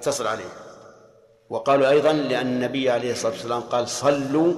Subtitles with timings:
[0.00, 0.52] اتصل عليه.
[1.50, 4.54] وقالوا أيضا لأن النبي عليه الصلاة والسلام قال صلوا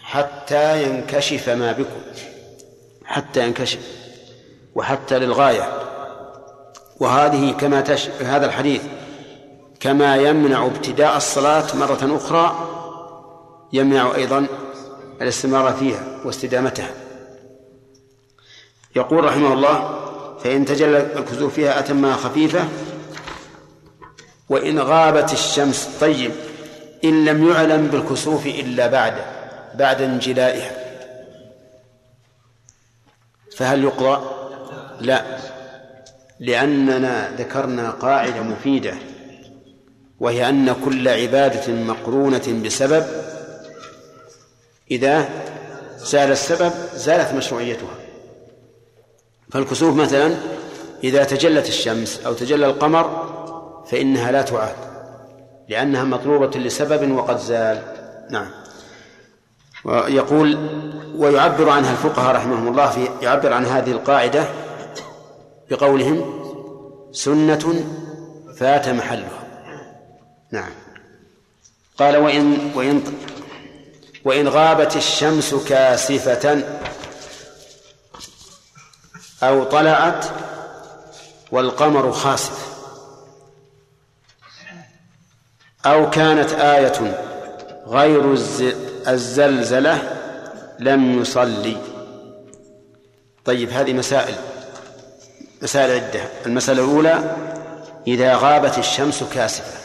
[0.00, 2.00] حتى ينكشف ما بكم
[3.04, 3.80] حتى ينكشف
[4.74, 5.80] وحتى للغاية.
[7.00, 8.08] وهذه كما تش...
[8.08, 8.82] هذا الحديث
[9.80, 12.70] كما يمنع ابتداء الصلاة مرة أخرى
[13.72, 14.46] يمنع أيضا
[15.20, 16.90] الاستمرار فيها واستدامتها.
[18.96, 20.00] يقول رحمه الله
[20.44, 22.68] فإن تجلى الكسوف فيها أتمها خفيفة
[24.48, 26.32] وإن غابت الشمس طيب
[27.04, 29.14] إن لم يعلم بالكسوف إلا بعد
[29.74, 30.70] بعد انجلائها
[33.56, 34.34] فهل يقرأ؟
[35.00, 35.24] لا
[36.40, 38.94] لأننا ذكرنا قاعدة مفيدة
[40.20, 43.06] وهي أن كل عبادة مقرونة بسبب
[44.90, 45.28] إذا
[45.98, 47.94] زال السبب زالت مشروعيتها
[49.50, 50.34] فالكسوف مثلا
[51.04, 53.34] إذا تجلت الشمس أو تجلى القمر
[53.94, 54.74] فإنها لا تعاد
[55.68, 57.82] لأنها مطلوبة لسبب وقد زال.
[58.30, 58.50] نعم.
[59.84, 60.58] ويقول
[61.16, 64.44] ويعبر عنها الفقهاء رحمهم الله في يعبر عن هذه القاعدة
[65.70, 66.44] بقولهم
[67.12, 67.84] سنة
[68.56, 69.42] فات محلها.
[70.52, 70.70] نعم.
[71.98, 73.02] قال وإن وإن
[74.24, 76.64] وإن غابت الشمس كاسفة
[79.42, 80.26] أو طلعت
[81.52, 82.73] والقمر خاسف.
[85.86, 87.16] أو كانت آية
[87.86, 88.32] غير
[89.08, 90.02] الزلزلة
[90.78, 91.76] لم يصلي
[93.44, 94.34] طيب هذه مسائل
[95.62, 96.20] مسائل عدة.
[96.46, 97.36] المسألة الأولى
[98.06, 99.78] إذا غابت الشمس كاسفة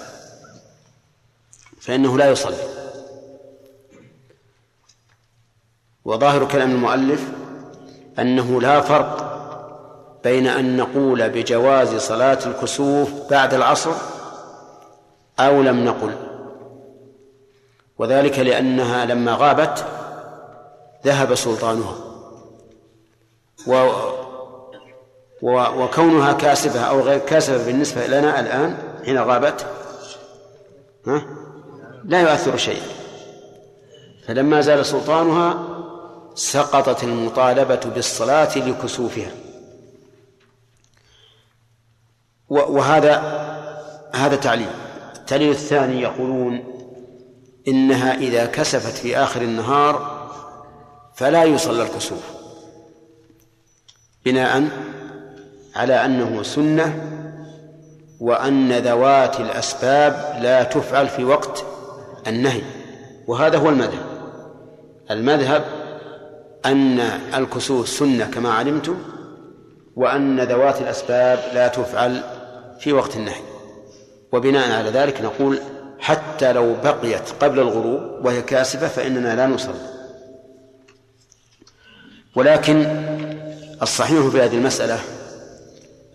[1.82, 2.80] فإنه لا يصلي.
[6.06, 7.22] وظاهر كلام المؤلف
[8.20, 9.30] أنه لا فرق
[10.24, 14.19] بين أن نقول بجواز صلاة الكسوف بعد العصر
[15.40, 16.16] أو لم نقل.
[17.98, 19.86] وذلك لأنها لما غابت
[21.06, 21.96] ذهب سلطانها.
[23.68, 23.90] و
[25.44, 29.66] وكونها كاسفة أو غير كاسفة بالنسبة لنا الآن حين غابت
[31.08, 31.26] ها
[32.06, 32.88] لا يؤثر شيئا
[34.28, 35.64] فلما زال سلطانها
[36.36, 39.32] سقطت المطالبة بالصلاة لكسوفها.
[42.50, 43.16] وهذا
[44.14, 44.70] هذا تعليل
[45.30, 46.64] التعليل الثاني يقولون
[47.68, 50.28] إنها إذا كسفت في آخر النهار
[51.16, 52.24] فلا يصلى الكسوف.
[54.26, 54.70] بناء
[55.76, 57.10] على أنه سنة
[58.20, 61.66] وأن ذوات الأسباب لا تفعل في وقت
[62.28, 62.62] النهي
[63.28, 64.06] وهذا هو المذهب.
[65.12, 65.66] المذهب
[66.66, 67.00] أن
[67.36, 68.98] الكسوف سنة كما علمتم
[69.96, 72.24] وأن ذوات الأسباب لا تفعل
[72.80, 73.49] في وقت النهي.
[74.32, 75.60] وبناء على ذلك نقول
[76.00, 80.00] حتى لو بقيت قبل الغروب وهي كاسفة فإننا لا نصلي.
[82.36, 82.86] ولكن
[83.82, 85.00] الصحيح في هذه المسألة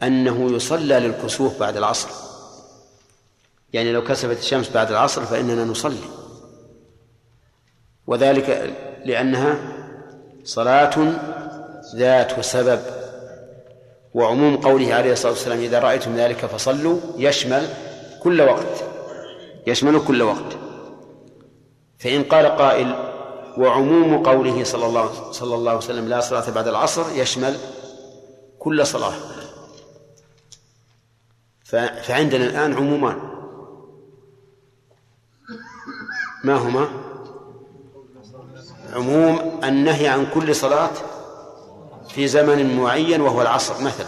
[0.02, 2.08] أنه يصلى للكسوف بعد العصر.
[3.72, 6.04] يعني لو كسفت الشمس بعد العصر فإننا نصلي.
[8.06, 8.74] وذلك
[9.04, 9.58] لأنها
[10.44, 11.12] صلاة
[11.96, 12.80] ذات سبب.
[14.14, 17.68] وعموم قوله عليه الصلاة والسلام إذا رأيتم ذلك فصلوا يشمل
[18.24, 18.84] كل وقت
[19.66, 20.56] يشمل كل وقت.
[21.98, 22.94] فإن قال قائل
[23.58, 27.56] وعموم قوله صلى الله صلى الله عليه وسلم لا صلاة بعد العصر يشمل
[28.58, 29.12] كل صلاة.
[32.02, 33.16] فعندنا الآن عمومان.
[36.44, 36.88] ما هما؟
[38.92, 40.90] عموم النهي عن كل صلاة
[42.08, 44.06] في زمن معين وهو العصر مثلا.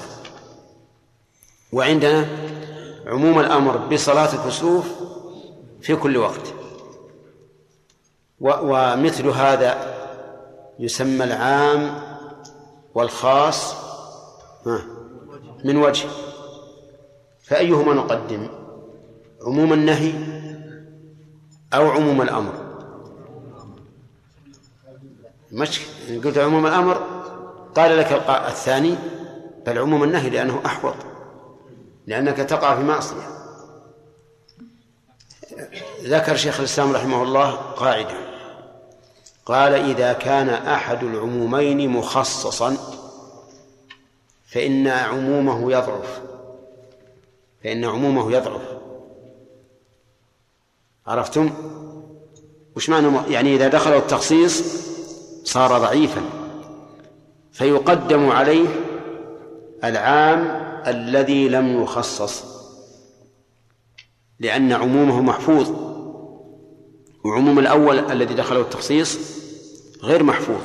[1.73, 2.29] وعندنا
[3.07, 4.87] عموم الأمر بصلاة الكسوف
[5.81, 6.55] في كل وقت.
[8.41, 9.97] ومثل هذا
[10.79, 12.01] يسمى العام
[12.95, 13.75] والخاص
[15.65, 16.09] من وجه.
[17.43, 18.49] فأيهما نقدم؟
[19.47, 20.13] عموم النهي
[21.75, 22.53] أو عموم الأمر؟
[26.09, 27.01] إن قلت عموم الأمر
[27.75, 28.95] قال لك الثاني
[29.67, 30.95] بل عموم النهي لأنه أحوط.
[32.07, 33.37] لأنك تقع في معصية.
[36.03, 38.15] ذكر شيخ الإسلام رحمه الله قاعدة.
[39.47, 42.77] قال إذا كان أحد العمومين مخصصا
[44.47, 46.21] فإن عمومه يضعف.
[47.65, 48.63] فإن عمومه يضعف.
[51.07, 51.51] عرفتم؟
[52.77, 54.63] وش معنى يعني إذا دخله التخصيص
[55.45, 56.23] صار ضعيفا.
[57.53, 58.69] فيقدم عليه
[59.85, 62.45] العام الذي لم يخصص
[64.41, 65.71] لأن عمومه محفوظ.
[67.25, 69.19] وعموم الأول الذي دخله التخصيص
[70.03, 70.61] غير محفوظ.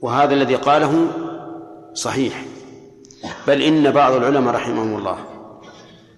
[0.00, 1.08] وهذا الذي قاله
[1.94, 2.44] صحيح.
[3.46, 5.18] بل إن بعض العلماء رحمهم الله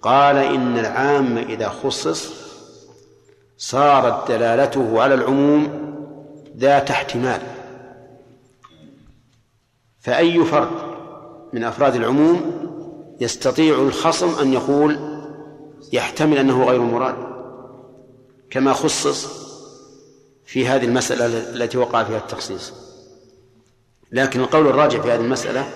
[0.01, 2.29] قال إن العام إذا خصص
[3.57, 5.81] صارت دلالته على العموم
[6.57, 7.60] ذات احتمال.
[10.01, 10.69] فأي فرد
[11.53, 12.51] من أفراد العموم
[13.21, 14.99] يستطيع الخصم أن يقول
[15.93, 17.15] يحتمل أنه غير مراد
[18.49, 19.41] كما خصص
[20.45, 22.73] في هذه المسألة التي وقع فيها التخصيص.
[24.11, 25.69] لكن القول الراجع في هذه المسألة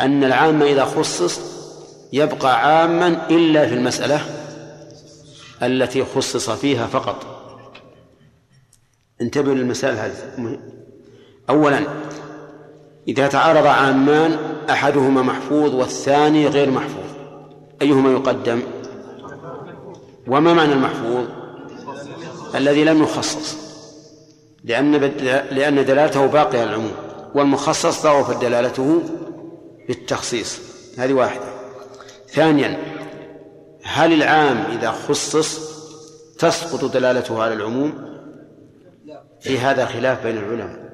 [0.00, 1.40] أن العام إذا خصص
[2.12, 4.20] يبقى عاما إلا في المسألة
[5.62, 7.26] التي خصص فيها فقط.
[9.20, 10.58] انتبهوا للمسائل هذه.
[11.50, 11.86] أولا
[13.08, 14.36] إذا تعارض عامان
[14.70, 17.04] أحدهما محفوظ والثاني غير محفوظ.
[17.82, 18.62] أيهما يقدم؟
[20.26, 21.24] وما معنى المحفوظ؟
[22.54, 23.56] الذي لم يخصص
[24.64, 24.92] لأن
[25.50, 26.92] لأن دلالته باقية على العموم.
[27.34, 29.02] والمخصص ضعفت دلالته
[29.88, 30.58] بالتخصيص.
[30.98, 31.44] هذه واحدة.
[32.28, 32.78] ثانيا
[33.82, 35.60] هل العام إذا خصص
[36.38, 38.08] تسقط دلالته على العموم؟
[39.40, 40.87] في هذا خلاف بين العلماء.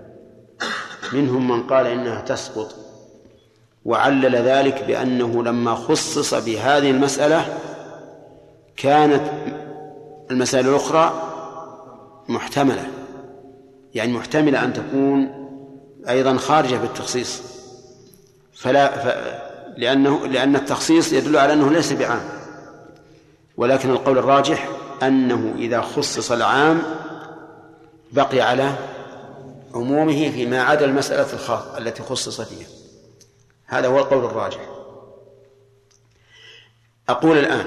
[1.12, 2.74] منهم من قال إنها تسقط.
[3.84, 7.58] وعلل ذلك بأنه لما خصص بهذه المسألة
[8.76, 9.22] كانت
[10.30, 11.30] المسائل الأخرى
[12.28, 12.86] محتملة.
[13.94, 15.44] يعني محتملة أن تكون
[16.08, 17.42] أيضا خارجة بالتخصيص.
[18.54, 19.34] فلا ف...
[19.76, 22.20] لأنه لأن التخصيص يدل على أنه ليس بعام.
[23.56, 24.68] ولكن القول الراجح
[25.02, 26.82] أنه إذا خصص العام
[28.12, 28.72] بقي على
[29.74, 32.68] عمومه فيما عدا المسألة الخاصة التي خصص فيها.
[33.66, 34.68] هذا هو القول الراجح.
[37.08, 37.66] أقول الآن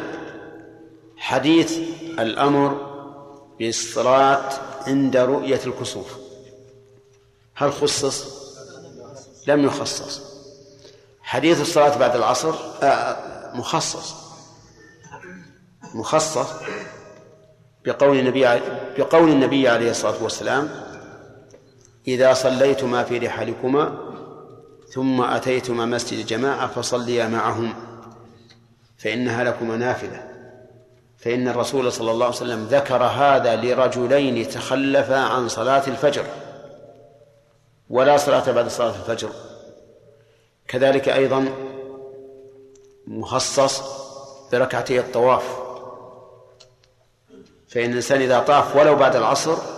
[1.18, 1.78] حديث
[2.20, 2.88] الأمر
[3.60, 4.50] بالصلاة
[4.88, 6.18] عند رؤية الكسوف.
[7.56, 8.38] هل خصص؟
[9.48, 10.22] لم يخصص.
[11.22, 13.18] حديث الصلاة بعد العصر آه،
[13.56, 14.28] مخصص.
[15.94, 16.48] مخصص
[17.86, 18.62] بقول النبي
[18.98, 20.87] بقول النبي عليه الصلاة والسلام
[22.08, 23.98] إذا صليتما في رحالكما
[24.90, 27.74] ثم أتيتما مسجد الجماعة فصليا معهم
[28.98, 30.28] فإنها لكما نافلة.
[31.18, 36.26] فإن الرسول صلى الله عليه وسلم ذكر هذا لرجلين تخلفا عن صلاة الفجر
[37.90, 39.30] ولا صلاة بعد صلاة الفجر.
[40.68, 41.54] كذلك أيضا
[43.08, 43.82] مخصص
[44.52, 45.44] بركعتي الطواف.
[47.68, 49.77] فإن الإنسان إذا طاف ولو بعد العصر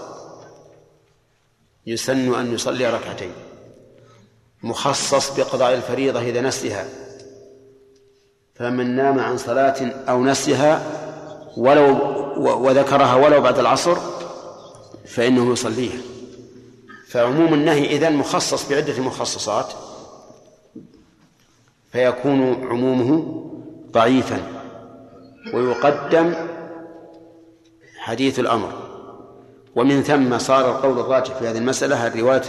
[1.89, 3.31] يسن أن يصلي ركعتين.
[4.63, 6.85] مخصص بقضاء الفريضة إذا نسيها
[8.55, 10.83] فمن نام عن صلاة أو نسيها
[11.57, 11.97] ولو
[12.37, 13.97] وذكرها ولو بعد العصر
[15.05, 15.99] فإنه يصليها.
[17.07, 19.73] فعموم النهي إذن مخصص بعدة مخصصات
[21.91, 23.41] فيكون عمومه
[23.91, 24.41] ضعيفا.
[25.53, 26.33] ويقدم
[27.97, 28.88] حديث الأمر.
[29.75, 32.41] ومن ثم صار القول الراجح في هذه المسألة الرواية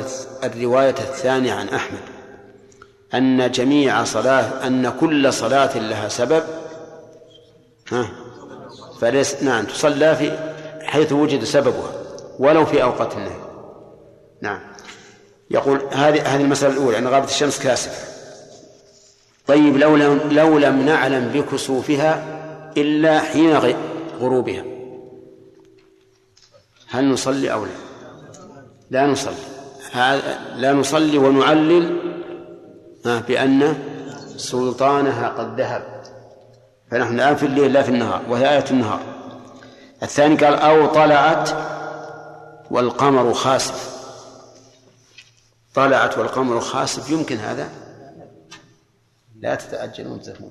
[0.45, 2.01] الرواية الثانية عن أحمد
[3.15, 6.43] أن جميع صلاة أن كل صلاة لها سبب
[7.93, 8.11] ها؟
[9.01, 10.39] فليس نعم تصلى في
[10.83, 11.93] حيث وجد سببها
[12.39, 13.41] ولو في أوقات النهي.
[14.43, 14.61] نعم.
[15.51, 18.11] يقول هذه هذه المسألة الأولى أن غابة الشمس كاسفة.
[19.47, 22.25] طيب لو لم لو لم نعلم بكسوفها
[22.77, 23.75] إلا حين
[24.21, 24.65] غروبها.
[26.91, 27.71] هل نصلي أو لا؟
[28.91, 29.35] لا نصلي.
[30.57, 32.01] لا نصلي ونعلل
[33.05, 33.79] بأن
[34.37, 36.03] سلطانها قد ذهب.
[36.91, 39.01] فنحن الآن في الليل لا في النهار وهي آية النهار.
[40.03, 41.51] الثاني قال أو طلعت
[42.71, 44.01] والقمر خاسف
[45.75, 47.69] طلعت والقمر خاسف يمكن هذا؟
[49.41, 50.51] لا تتعجلون جزاكم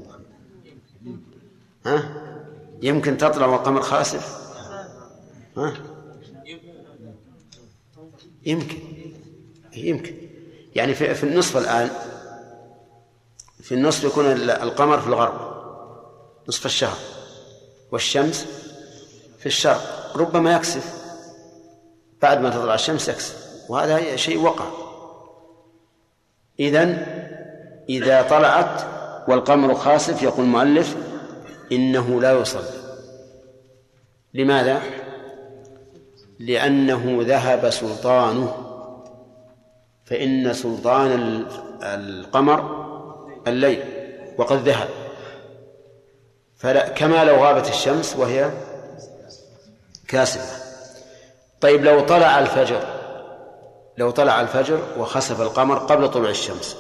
[1.86, 2.03] ها؟
[2.81, 4.39] يمكن تطلع والقمر خاسف
[5.58, 5.74] ها؟
[8.46, 8.77] يمكن.
[9.75, 10.15] يمكن.
[10.75, 11.89] يعني في, في النصف الآن
[13.62, 15.50] في النصف يكون القمر في الغرب
[16.48, 16.98] نصف الشهر
[17.91, 18.46] والشمس
[19.39, 20.12] في الشرق.
[20.15, 21.00] ربما يكسف.
[22.22, 23.36] بعد ما تطلع الشمس يكسف.
[23.69, 24.65] وهذا شيء وقع.
[26.60, 27.05] إذن
[27.89, 28.81] إذا طلعت
[29.27, 30.96] والقمر خاسف يقول المؤلف
[31.72, 32.79] إنه لا يصلي.
[34.34, 34.81] لماذا؟
[36.39, 38.65] لأنه ذهب سلطانه
[40.05, 41.46] فإن سلطان
[41.81, 42.86] القمر
[43.48, 43.84] الليل
[44.38, 44.89] وقد ذهب.
[46.58, 48.51] فلا كما لو غابت الشمس وهي
[50.08, 50.63] كاسفة
[51.62, 52.84] طيب لو طلع الفجر
[53.98, 56.77] لو طلع الفجر وخسف القمر قبل طلوع الشمس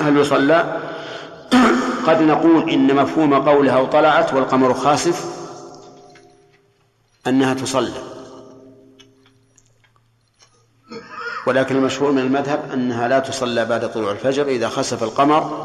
[0.00, 0.80] هل يصلى؟
[2.06, 5.33] قد نقول إن مفهوم قولها وطلعت والقمر خاسف.
[7.26, 8.02] أنها تصلى.
[11.46, 15.64] ولكن المشهور من المذهب أنها لا تصلى بعد طلوع الفجر إذا خسف القمر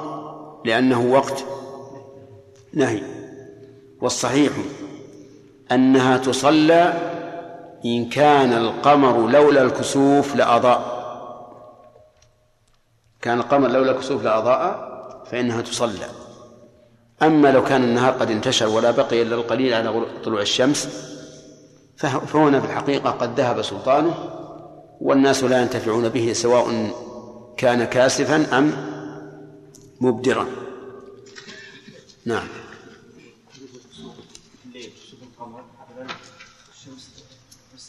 [0.66, 1.46] لأنه وقت
[2.74, 3.02] نهي.
[4.02, 4.54] والصحيح
[5.72, 6.94] أنها تصلى
[7.86, 11.00] إن كان القمر لولا الكسوف لأضاء.
[13.22, 14.90] كان القمر لولا الكسوف لأضاء
[15.32, 16.10] فإنها تصلى.
[17.22, 21.10] أما لو كان النهار قد انتشر ولا بقي إلا القليل على طلوع الشمس
[22.00, 24.40] فهنا في الحقيقة قد ذهب سلطانه
[25.02, 26.94] والناس لا ينتفعون به سواء
[27.58, 28.74] كان كاسفا أم
[30.02, 30.46] مبدرا.
[32.26, 32.48] نعم.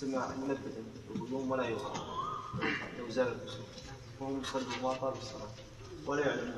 [0.02, 0.60] منبتا
[1.48, 1.64] ولا
[3.10, 3.36] زال
[4.20, 5.50] وهم يصلوا ما طال الصلاه
[6.06, 6.54] ولا يعلم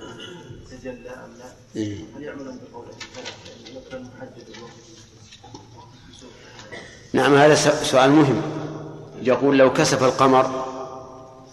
[0.70, 1.52] تجلى ام لا.
[2.16, 2.94] هل يعملون بقوله
[3.76, 5.01] مثلا محدد الوقت
[7.12, 7.54] نعم هذا
[7.84, 8.42] سؤال مهم.
[9.22, 10.64] يقول لو كسف القمر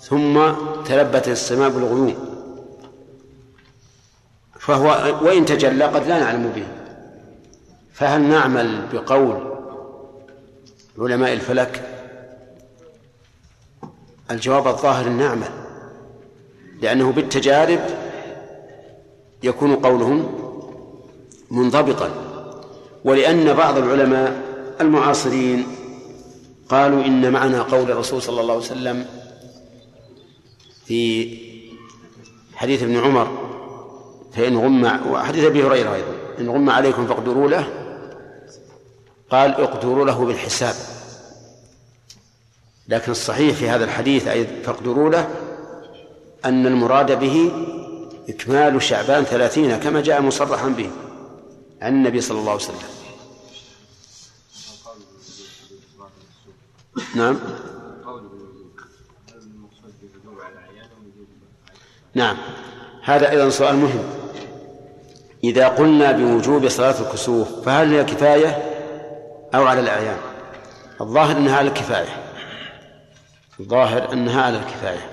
[0.01, 0.51] ثم
[0.85, 2.15] تلبت السماء بالغيوم
[4.59, 4.87] فهو
[5.21, 6.67] وإن تجلى قد لا نعلم به.
[7.93, 9.55] فهل نعمل بقول
[10.99, 11.83] علماء الفلك؟
[14.31, 15.49] الجواب الظاهر نعمل
[16.81, 17.79] لأنه بالتجارب
[19.43, 20.35] يكون قولهم
[21.51, 22.09] منضبطا.
[23.05, 24.48] ولأن بعض العلماء
[24.81, 25.67] المعاصرين
[26.69, 29.05] قالوا إن معنى قول الرسول صلى الله عليه وسلم
[30.86, 31.38] في
[32.55, 33.50] حديث ابن عمر
[34.33, 37.67] فإن غم وحديث أبي هريرة أيضا إن غم عليكم فاقدروا له
[39.29, 40.75] قال اقدروا له بالحساب.
[42.88, 45.29] لكن الصحيح في هذا الحديث أي فاقدروا له
[46.45, 47.51] أن المراد به
[48.29, 50.89] إكمال شعبان ثلاثين كما جاء مصرحا به
[51.81, 52.98] عن النبي صلى الله عليه وسلم.
[57.15, 57.39] نعم.
[62.13, 62.37] نعم.
[63.03, 64.03] هذا أيضا سؤال مهم.
[65.43, 68.49] إذا قلنا بوجوب صلاة الكسوف فهل هي كفاية
[69.55, 70.17] أو على الأعيان؟
[71.01, 72.23] الظاهر أنها على الكفاية.
[73.59, 75.09] الظاهر أنها على الكفاية.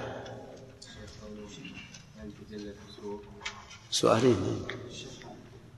[3.90, 4.66] سؤالين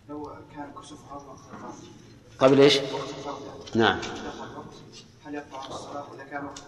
[0.09, 0.99] لو كان كسوف
[2.39, 2.79] قبل إيش؟
[3.75, 3.99] نعم.
[5.29, 6.63] هل يقطع الصلاة إذا كان وقت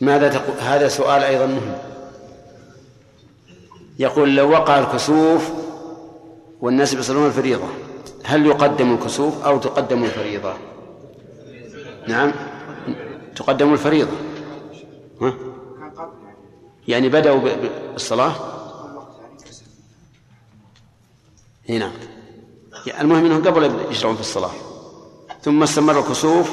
[0.00, 1.78] ماذا تقول هذا سؤال أيضا مهم.
[3.98, 5.50] يقول لو وقع الكسوف
[6.60, 7.68] والناس يصلون الفريضة
[8.24, 10.54] هل يقدم الكسوف أو تقدم الفريضة؟
[12.08, 12.32] نعم.
[13.36, 14.16] تقدم الفريضة.
[15.20, 15.34] ها؟
[16.88, 17.40] يعني بدأوا
[17.92, 18.34] بالصلاة
[21.68, 21.78] هنا.
[21.78, 22.15] نعم.
[22.86, 24.50] المهم إنهم قبل يشرعون في الصلاة.
[25.42, 26.50] ثم استمر الكسوف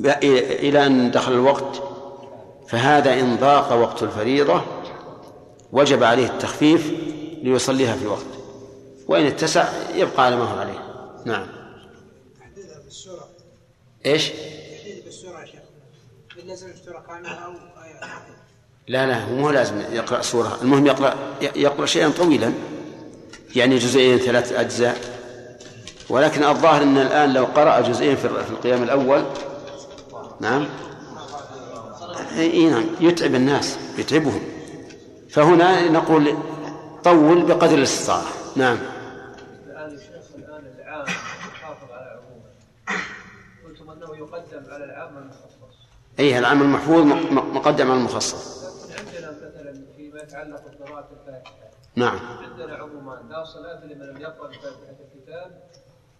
[0.00, 1.82] إلى أن دخل الوقت.
[2.68, 4.62] فهذا إن ضاق وقت الفريضة
[5.72, 6.90] وجب عليه التخفيف
[7.42, 8.26] ليصليها في وقت
[9.08, 10.78] وإن اتسع يبقى على ما هو عليه.
[11.24, 11.46] نعم.
[14.06, 14.30] إيش؟
[18.88, 20.58] لا لا مو لازم يقرأ سورة.
[20.62, 22.52] المهم يقرأ يقرأ شيئا طويلا.
[23.56, 24.98] يعني جزئين ثلاث أجزاء.
[26.08, 29.24] ولكن الظاهر أن الآن لو قرأ جزئين في القيام الأول
[30.40, 30.66] نعم
[32.38, 34.42] إي نعم يتعب الناس يتعبهم.
[35.30, 36.36] فهنا نقول
[37.04, 38.24] طول بقدر الاستطاعة.
[38.56, 38.78] نعم.
[39.66, 39.98] الآن
[40.38, 41.04] الآن العام
[41.54, 42.20] يحافظ على
[43.66, 45.52] قلتم أنه يقدم على العام المخصص
[46.38, 48.62] العام المحفوظ مقدم على المخصص
[48.98, 51.61] عندنا مثلا فيما يتعلق بقراءة الفاتحة
[51.96, 52.18] نعم.
[52.42, 55.62] عندنا عمومان لا صلاة لمن لم يقرأ فاتحة الكتاب.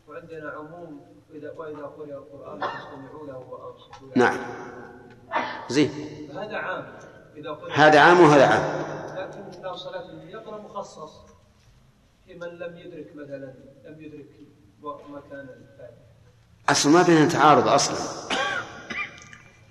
[0.08, 1.00] وعندنا عموم
[1.34, 4.38] إذا وإذا قرئ القرآن فاستمعوا له وأنصتوا نعم.
[5.68, 5.90] زين.
[6.34, 6.86] هذا عام.
[7.36, 8.62] إذا هذا عام وهذا عام.
[9.16, 11.12] لكن لو صلاة يقرأ مخصص.
[12.26, 14.26] في من لم يدرك مثلا لم يدرك
[14.82, 16.02] مكان الفاتحة.
[16.68, 17.96] أصلا ما بينهم تعارض أصلا.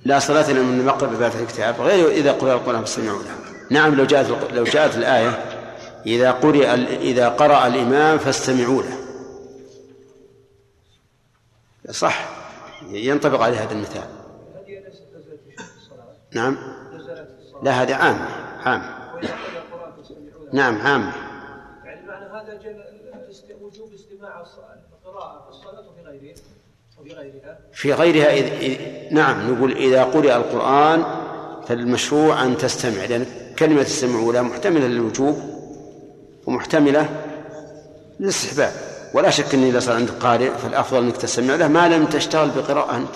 [0.06, 3.36] لا صلاة لمن لم يقرأ بفاتحة الكتاب غير إذا قرأ القرآن فاستمعوا له.
[3.70, 5.51] نعم لو جاءت لو جاءت الآية.
[6.06, 6.68] إذا قرئ
[6.98, 8.98] إذا قرأ الإمام فاستمعوا له.
[11.92, 12.30] صح.
[12.90, 14.08] ينطبق عليه هذا المثال.
[16.32, 16.58] نعم.
[17.64, 18.20] لا هذا عام
[18.60, 18.82] عام.
[20.54, 21.12] نعم عام.
[21.86, 22.60] يعني معنى هذا
[23.62, 24.44] وجوب استماع
[25.06, 26.36] القراءة في الصلاة وفي غيرها
[27.00, 27.60] وفي غيرها.
[27.74, 28.46] في غيرها إذ...
[28.46, 28.78] إذ...
[29.14, 31.04] نعم نقول إذا قرئ القرآن
[31.68, 33.26] فالمشروع أن تستمع لأن
[33.60, 35.51] كلمة السمع الأولى محتملة للوجوب
[36.48, 37.10] ومحتملة
[38.20, 38.74] للاستحباب.
[39.14, 41.68] ولا شك أن إذا صار عندك قارئ فالأفضل أنك تستمع له.
[41.68, 43.16] ما لم تشتغل بقراءة أنت؟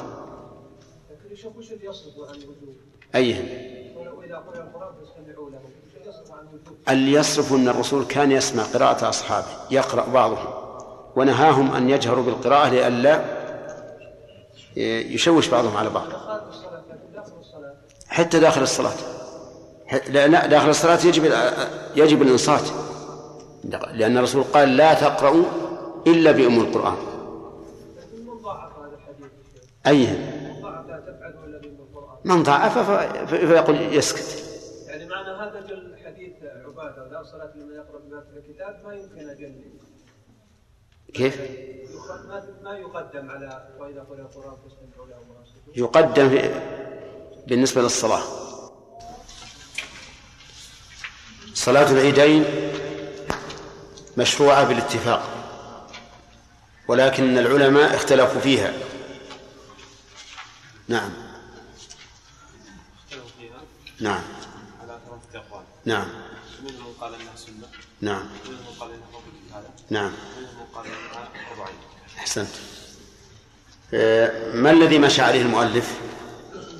[3.15, 3.46] أيهم؟
[6.89, 10.53] اللي يصرف أن الرسول كان يسمع قراءة أصحابه يقرأ بعضهم
[11.15, 13.25] ونهاهم أن يجهروا بالقراءة لئلا
[15.13, 16.08] يشوش بعضهم على بعض.
[18.08, 18.94] حتى داخل الصلاة.
[20.08, 21.34] لا داخل الصلاة يجب
[21.96, 22.63] يجب الإنصات.
[23.93, 25.45] لأن الرسول قال لا تقرأوا
[26.07, 26.98] إلا بأم القرآن.
[29.88, 30.45] أيهم
[32.25, 32.91] من ضعف
[33.29, 34.45] فيقول يسكت.
[34.88, 36.34] يعني معنى هذا الحديث
[36.65, 39.53] عبادة لا صلاة لمن يقرأ بما في الكتاب ما يمكن أجل
[41.13, 41.41] كيف؟
[42.63, 45.19] ما يقدم على وإذا قرأ القرآن فاستمعوا له
[45.75, 46.39] يقدم
[47.48, 48.22] بالنسبة للصلاة.
[51.53, 52.43] صلاة العيدين
[54.17, 55.45] مشروعة بالاتفاق
[56.88, 58.74] ولكن العلماء اختلفوا فيها.
[60.88, 61.10] نعم.
[64.00, 64.22] نعم.
[64.81, 66.07] على ثلاثة أقوال نعم.
[66.63, 67.67] منهم من قال أنها سنة
[68.01, 68.25] نعم.
[68.45, 70.12] منهم من قال أنها نعم.
[70.38, 71.75] منهم من قال أنها فرض عين
[72.17, 72.50] أحسنت.
[73.93, 76.00] آه، ما الذي مشى عليه المؤلف؟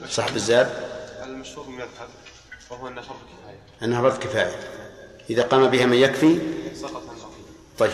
[0.10, 0.86] صاحب الزاد
[1.24, 2.10] المشهور من المذهب
[2.70, 3.60] وهو أنها فرض كفاية.
[3.84, 4.60] أنها فرض كفاية.
[5.30, 6.40] إذا قام بها من يكفي؟
[6.76, 7.15] سقط.
[7.80, 7.92] طيب.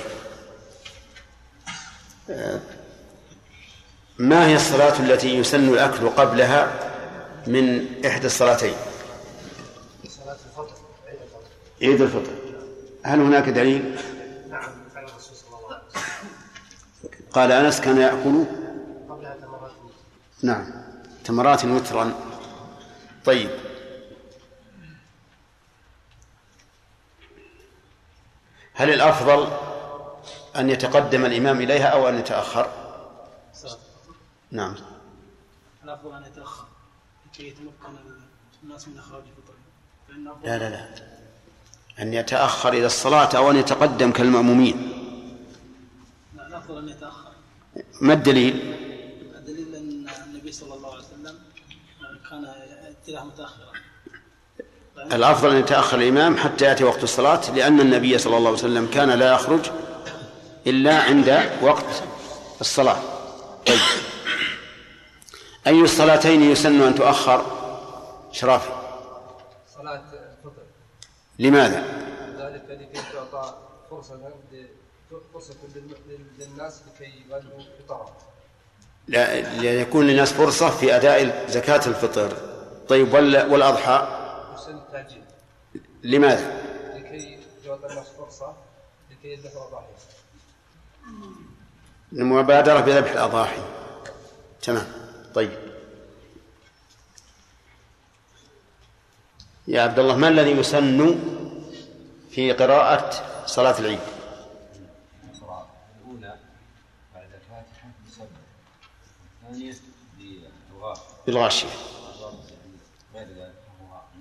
[4.19, 6.91] ما هي الصلاة التي يسن الأكل قبلها
[7.47, 8.73] من إحدى الصلاتين؟
[10.07, 10.73] صلاة الفطر
[11.81, 12.31] عيد الفطر.
[13.03, 13.99] هل هناك دليل؟
[14.49, 14.71] نعم
[17.33, 18.45] قال أنس كان يأكل؟
[19.09, 19.71] قبلها تمرات
[20.43, 20.71] نعم.
[21.25, 22.13] تمرات وترا.
[23.25, 23.49] طيب.
[28.73, 29.70] هل الأفضل
[30.55, 32.69] أن يتقدم الإمام إليها أو أن يتأخر.
[34.51, 34.75] نعم.
[35.83, 36.65] الأفضل أن يتأخر
[37.25, 37.97] لكي يتمكن
[38.63, 39.53] الناس من إخراج الفطر.
[40.43, 40.89] لا لا لا.
[41.99, 44.91] أن يتأخر إلى الصلاة أو أن يتقدم كالمأمومين.
[46.37, 47.31] لا الأفضل أن يتأخر.
[48.01, 48.75] ما الدليل؟
[49.35, 51.39] الدليل أن النبي صلى الله عليه وسلم
[52.29, 53.71] كان اتجاه متأخرا.
[54.97, 59.09] الأفضل أن يتأخر الإمام حتى يأتي وقت الصلاة لأن النبي صلى الله عليه وسلم كان
[59.09, 59.71] لا يخرج
[60.67, 62.03] إلا عند وقت
[62.61, 62.99] الصلاة.
[63.67, 63.79] طيب.
[65.67, 67.45] أي الصلاتين يسن أن تؤخر
[68.31, 68.69] شرافي؟
[69.75, 70.63] صلاة الفطر.
[71.39, 71.83] لماذا؟
[72.39, 73.55] ذلك لكي تعطى
[73.89, 74.19] فرصة
[75.33, 75.53] فرصة
[76.39, 78.09] للناس لكي يبادروا فطرهم
[79.07, 82.37] لا ليكون للناس فرصة في أداء زكاة الفطر.
[82.89, 84.07] طيب وال- والأضحى؟
[84.55, 85.23] يسن التأجيل
[86.03, 86.61] لماذا؟
[86.95, 88.53] لكي يعطى الناس فرصة
[89.11, 89.91] لكي يذبحوا أضاحيهم
[92.13, 93.61] المبادرة بذبح الأضاحي.
[94.61, 94.87] تمام.
[95.33, 95.51] طيب.
[99.67, 101.19] يا عبد الله ما الذي يسن
[102.31, 103.09] في قراءة
[103.45, 103.99] صلاة العيد؟
[106.05, 106.35] الأولى
[107.15, 107.29] بعد
[111.27, 111.67] بالغاشية.
[113.15, 113.53] ذلك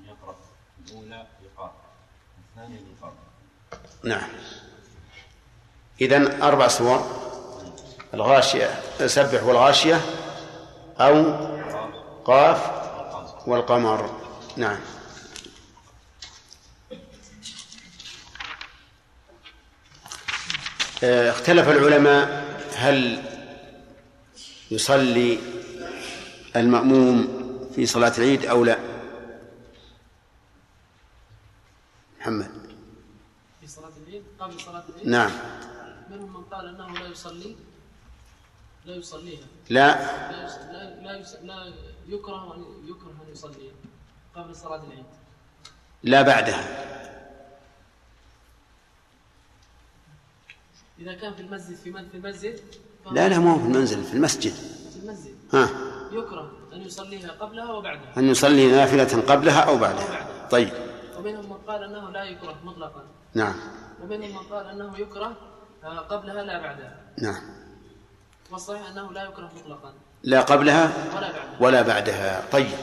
[0.07, 0.37] يقرأ
[0.87, 1.27] الأولى
[4.05, 4.29] نعم.
[6.01, 7.21] إذن أربع صور
[8.15, 10.01] الغاشية سبح والغاشية
[11.01, 11.35] أو
[12.25, 12.71] قاف
[13.47, 14.11] والقمر.
[14.57, 14.79] نعم.
[21.03, 23.23] آه، اختلف العلماء هل
[24.71, 25.39] يصلي
[26.57, 27.41] المأموم
[27.75, 28.79] في صلاة العيد أو لا؟
[32.21, 32.51] محمد.
[33.61, 35.31] في صلاة العيد؟ قبل صلاة العيد؟ نعم.
[36.11, 37.57] منهم من قال أنه لا يصلي؟
[38.85, 39.46] لا يصليها.
[39.68, 39.87] لا.
[40.33, 41.73] لا لا لا,
[42.09, 43.73] يكره أن يكره أن يصليها
[44.37, 45.05] قبل صلاة العيد.
[46.03, 46.90] لا بعدها.
[50.99, 52.61] إذا كان في المسجد في في المسجد؟
[53.12, 54.53] لا لا مو في المنزل في المسجد.
[54.92, 55.35] في المسجد.
[55.53, 55.68] ها.
[56.12, 60.49] يكره أن يصليها قبلها وبعدها أن يصلي نافلة قبلها أو بعدها.
[60.49, 60.73] طيب.
[61.18, 63.05] ومنهم من قال أنه لا يكره مطلقا.
[63.35, 63.55] نعم.
[64.03, 65.37] ومنهم من قال أنه يكره
[65.85, 66.97] قبلها لا بعدها.
[67.19, 67.43] نعم.
[68.51, 69.93] والصحيح أنه لا يكره مطلقا.
[70.23, 71.57] لا قبلها ولا بعدها.
[71.61, 72.43] ولا بعدها.
[72.53, 72.79] طيب.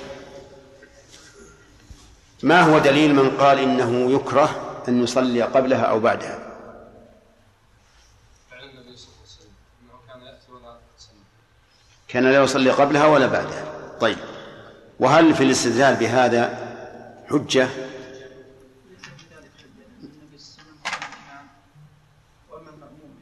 [2.43, 6.39] ما هو دليل من قال إنه يكره أن يصلي قبلها أو بعدها؟
[8.51, 9.93] فعل النبي صلى الله عليه وسلم إنه
[12.07, 13.65] كان لا يصلي قبلها ولا بعدها.
[13.99, 14.17] طيب.
[14.99, 16.67] وهل في الاستدلال بهذا
[17.29, 17.67] حجة
[20.03, 21.47] النبي صلى الله عليه وسلم نعم
[22.49, 23.15] واما الماموم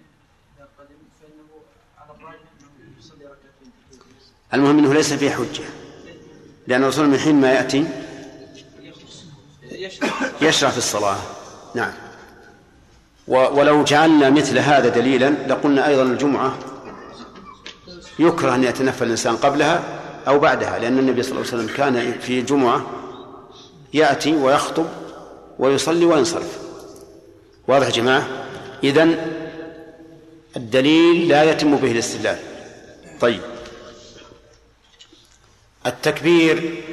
[0.57, 1.49] اذا قدم فانه
[1.97, 3.71] على الراجح انه يصلي ركعتين
[4.55, 5.63] المهم أنه ليس فيه حجة.
[6.67, 7.85] لأن الرسول من حين ما يأتي
[10.41, 11.17] يشرع في الصلاة.
[11.75, 11.91] نعم.
[13.27, 16.57] ولو جعلنا مثل هذا دليلا لقلنا أيضا الجمعة
[18.19, 19.83] يكره أن يتنفل الإنسان قبلها
[20.27, 22.85] أو بعدها لأن النبي صلى الله عليه وسلم كان في جمعة
[23.93, 24.85] يأتي ويخطب
[25.59, 26.59] ويصلي وينصرف.
[27.67, 28.27] واضح يا جماعة؟
[28.83, 29.17] إذن
[30.57, 32.37] الدليل لا يتم به الاستدلال.
[33.21, 33.41] طيب.
[35.85, 36.83] التكبير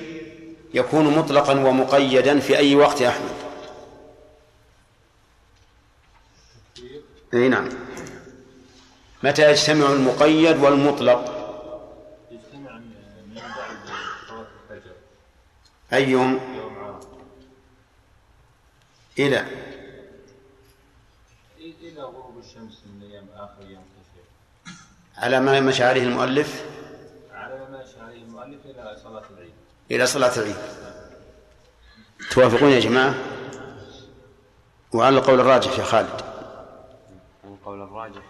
[0.74, 3.35] يكون مطلقا ومقيدا في أي وقت يا أحمد.
[7.35, 7.68] أي نعم.
[9.22, 11.20] متى يجتمع المقيد والمطلق؟
[12.31, 14.92] يجتمع من بعد الفجر
[15.92, 17.00] أي يوم؟ يوم
[19.18, 19.46] إلى.
[21.83, 24.26] إلى غروب الشمس من أيام آخر التشريق
[25.16, 26.64] على ما مشى عليه المؤلف
[27.33, 29.52] على ما ماشي عليه المؤلف إلى صلاة العيد.
[29.90, 30.57] إلى صلاة العيد.
[32.31, 33.14] توافقون يا جماعة؟
[34.92, 36.20] وعلى القول الراجح يا خالد.
[37.44, 38.22] القول الراجح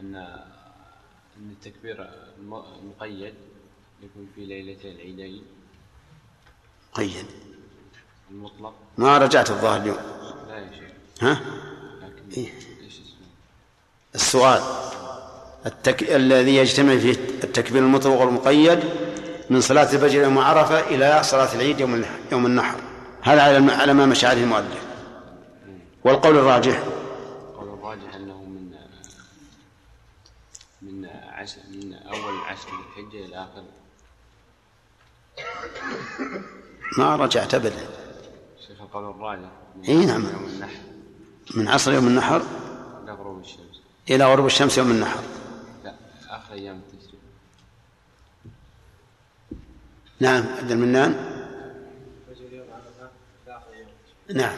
[0.00, 0.14] أن
[1.36, 2.02] أن التكبير
[2.38, 3.34] الم- المقيد
[4.02, 5.44] يكون في ليلتي العيدين.
[6.94, 7.26] قيد
[8.30, 8.74] المطلق.
[8.98, 9.96] ما رجعت الظاهر اليوم.
[10.48, 10.90] لا يا شيخ.
[11.20, 11.40] ها؟
[12.02, 12.52] لكن إيه.
[14.14, 14.62] السؤال.
[15.66, 16.02] التك...
[16.02, 17.10] الذي يجتمع فيه
[17.44, 18.80] التكبير المطلق والمقيد
[19.50, 22.80] من صلاة الفجر يوم عرفة إلى صلاة العيد يوم يوم النحر.
[23.22, 24.82] هذا على على ما مشى عليه المؤلف.
[26.04, 26.78] والقول الراجح.
[26.78, 28.74] القول الراجح أنه من
[30.82, 33.64] من عشر من أول عشر الحجة إلى آخر.
[36.98, 37.86] ما رجعت أبدا.
[38.66, 39.48] شيخ القول الراجح.
[39.88, 40.26] إي نعم.
[41.54, 42.42] من عصر يوم النحر
[43.04, 43.80] إلى غروب الشمس.
[44.10, 45.20] إلى غروب الشمس يوم النحر.
[46.52, 47.20] أيام التشريق
[50.20, 51.14] نعم عبد المنان.
[54.34, 54.56] نعم.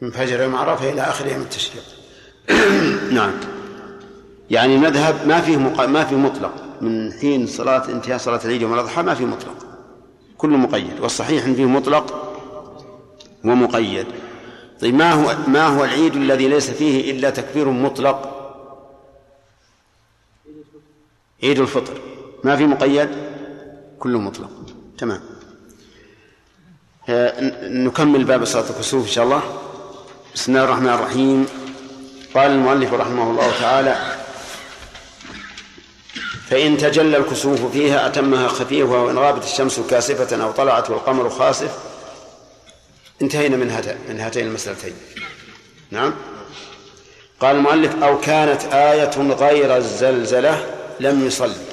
[0.00, 1.82] من فجر يوم عرفة إلى آخر يوم التشريق.
[3.18, 3.32] نعم.
[4.50, 5.80] يعني المذهب ما فيه مق...
[5.84, 6.52] ما فيه مطلق.
[6.80, 9.66] من حين صلاة انتهاء صلاة العيد يوم الأضحى ما فيه مطلق.
[10.38, 11.00] كله مقيد.
[11.00, 12.34] والصحيح أن فيه مطلق
[13.44, 14.06] ومقيد.
[14.80, 18.37] طيب ما هو ما هو العيد الذي ليس فيه إلا تكبير مطلق؟
[21.42, 22.00] عيد الفطر.
[22.44, 23.08] ما في مقيد؟
[23.98, 24.50] كله مطلق.
[24.98, 25.20] تمام.
[27.08, 27.34] آه،
[27.68, 29.42] نكمل باب صلاة الكسوف إن شاء الله.
[30.34, 31.46] بسم الله الرحمن الرحيم.
[32.34, 33.96] قال المؤلف رحمه الله تعالى
[36.50, 41.78] فإن تجلى الكسوف فيها أتمها خفيه وإن غابت الشمس كاسفة أو طلعت والقمر خاسف.
[43.22, 44.94] انتهينا من من هاتين المسألتين.
[45.90, 46.14] نعم.
[47.40, 51.64] قال المؤلف أو كانت آية غير الزلزلة لم يصلي.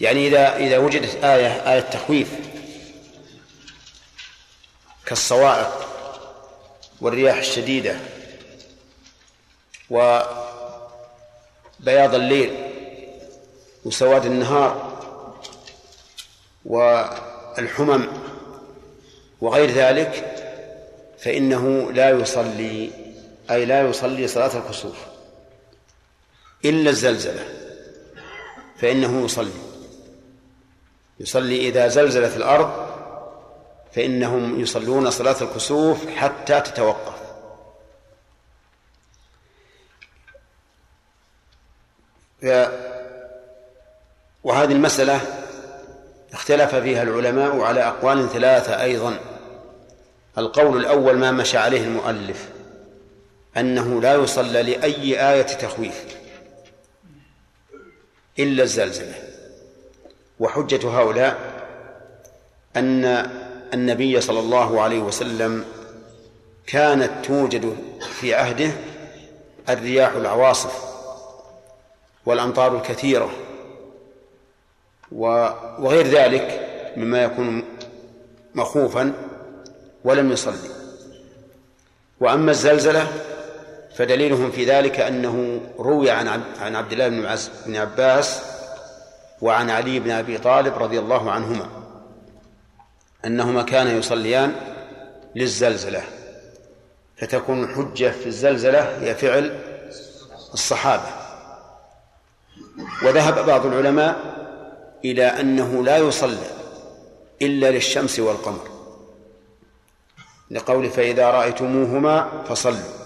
[0.00, 2.28] يعني إذا إذا وجدت آية آية تخويف
[5.06, 5.88] كالصواعق
[7.00, 7.96] والرياح الشديدة
[9.90, 10.24] وبياض
[12.14, 12.56] الليل
[13.84, 14.92] وسواد النهار
[16.64, 18.08] والحمم
[19.40, 20.38] وغير ذلك
[21.18, 22.90] فإنه لا يصلي
[23.50, 25.11] أي لا يصلي صلاة الكسوف.
[26.64, 27.44] إلا الزلزلة
[28.76, 29.50] فإنه يصلي.
[31.20, 32.92] يصلي إذا زلزلت الأرض
[33.92, 37.22] فإنهم يصلون صلاة الكسوف حتى تتوقف.
[44.44, 45.20] وهذه المسألة
[46.32, 49.18] اختلف فيها العلماء على أقوال ثلاثة أيضا.
[50.38, 52.48] القول الأول ما مشى عليه المؤلف
[53.56, 56.21] أنه لا يصلى لأي آية تخويف.
[58.38, 59.14] إلا الزلزلة.
[60.40, 61.62] وحجة هؤلاء
[62.76, 63.04] أن
[63.74, 65.64] النبي صلى الله عليه وسلم
[66.66, 67.76] كانت توجد
[68.20, 68.70] في عهده
[69.68, 70.84] الرياح العواصف
[72.26, 73.30] والأمطار الكثيرة
[75.12, 77.64] وغير ذلك مما يكون
[78.54, 79.12] مخوفا
[80.04, 80.68] ولم يصلي.
[82.20, 83.08] وأما الزلزلة
[83.96, 88.42] فدليلهم في ذلك أنه روي عن عن عبد الله بن بن عباس
[89.40, 91.68] وعن علي بن أبي طالب رضي الله عنهما
[93.24, 94.54] أنهما كانا يصليان
[95.34, 96.02] للزلزلة
[97.16, 99.58] فتكون الحجة في الزلزلة هي فعل
[100.54, 101.08] الصحابة.
[103.02, 104.16] وذهب بعض العلماء
[105.04, 106.46] إلى أنه لا يصلى
[107.42, 108.68] إلا للشمس والقمر
[110.50, 113.01] لقول فإذا رأيتموهما فصلوا.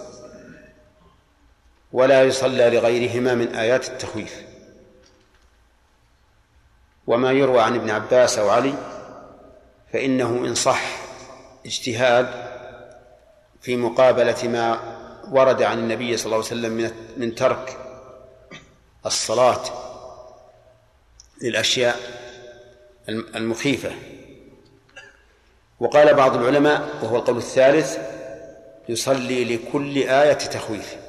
[1.97, 4.43] ولا يصلى لغيرهما من آيات التخويف.
[7.07, 8.75] وما يروى عن ابن عباس أو علي
[9.93, 10.83] فإنه إن صح
[11.67, 12.29] اجتهاد
[13.61, 14.81] في مقابلة ما
[15.31, 17.79] ورد عن النبي صلى الله عليه وسلم من ترك
[19.07, 19.63] الصلاة
[21.43, 21.97] للأشياء
[23.09, 23.91] المخيفة.
[25.81, 27.99] وقال بعض العلماء وهو القول الثالث
[28.89, 31.06] يصلي لكل آية تخويف.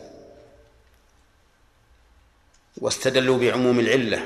[2.82, 4.22] واستدلوا بعموم العلة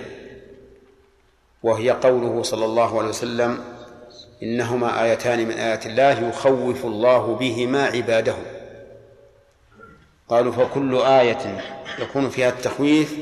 [1.64, 3.64] وهي قوله صلى الله عليه وسلم
[4.44, 8.36] إنهما آيتان من آيات الله يخوف الله بهما عباده
[10.30, 11.62] قالوا فكل آية
[12.00, 13.16] يكون فيها التخويف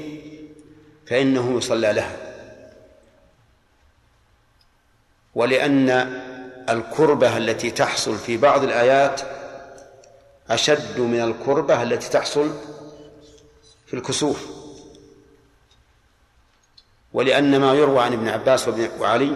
[1.07, 2.17] فإنه يصلى لها.
[5.35, 5.89] ولأن
[6.69, 9.21] الكربة التي تحصل في بعض الآيات
[10.49, 12.49] أشد من الكربة التي تحصل
[13.87, 14.58] في الكسوف.
[17.13, 18.69] ولأن ما يروى عن ابن عباس
[18.99, 19.35] وعلي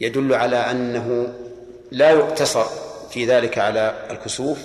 [0.00, 1.34] يدل على أنه
[1.90, 2.64] لا يقتصر
[3.10, 4.58] في ذلك على الكسوف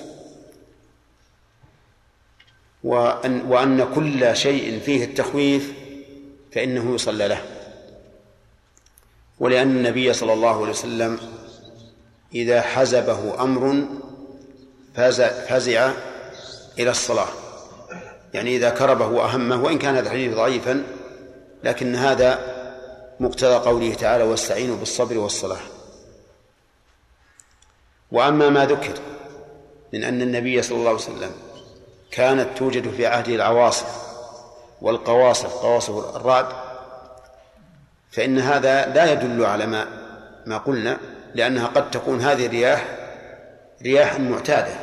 [2.84, 5.74] وأن, وأن كل شيء فيه التخويف
[6.52, 7.42] فإنه يصلى له.
[9.40, 11.20] ولأن النبي صلى الله عليه وسلم
[12.36, 13.86] إذا حزبه أمر
[15.48, 15.92] فزع
[16.80, 17.28] إلى الصلاة.
[18.34, 20.84] يعني إذا كربه وأهمه وإن كان هذا الحديث ضعيفا
[21.64, 22.40] لكن هذا
[23.20, 25.62] مقتضى قوله تعالى واستعينوا بالصبر والصلاة.
[28.12, 28.94] وأما ما ذكر
[29.94, 31.32] من أن النبي صلى الله عليه وسلم
[32.12, 34.04] كانت توجد في عهده العواصف
[34.82, 36.48] والقواصف قواصف الرعد
[38.12, 39.88] فإن هذا لا يدل على ما
[40.46, 40.98] ما قلنا
[41.36, 42.86] لأنها قد تكون هذه الرياح
[43.82, 44.74] رياح معتادة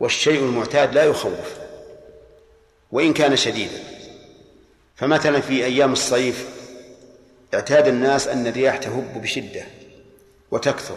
[0.00, 1.56] والشيء المعتاد لا يخوف
[2.92, 3.89] وإن كان شديدا.
[5.00, 6.48] فمثلا في أيام الصيف
[7.54, 9.62] اعتاد الناس أن الرياح تهب بشدة
[10.50, 10.96] وتكثر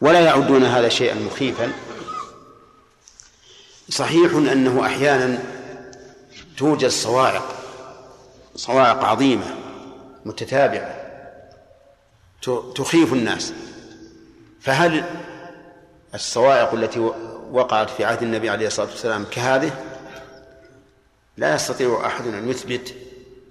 [0.00, 1.72] ولا يعدون هذا شيئا مخيفا.
[3.90, 5.38] صحيح أنه أحيانا
[6.58, 7.54] توجد صواعق
[8.56, 9.54] صواعق عظيمة
[10.24, 10.94] متتابعة
[12.74, 13.52] تخيف الناس.
[14.60, 15.04] فهل
[16.14, 17.00] الصواعق التي
[17.52, 19.72] وقعت في عهد النبي عليه الصلاة والسلام كهذه؟
[21.38, 22.94] لا يستطيع أحد أن يثبت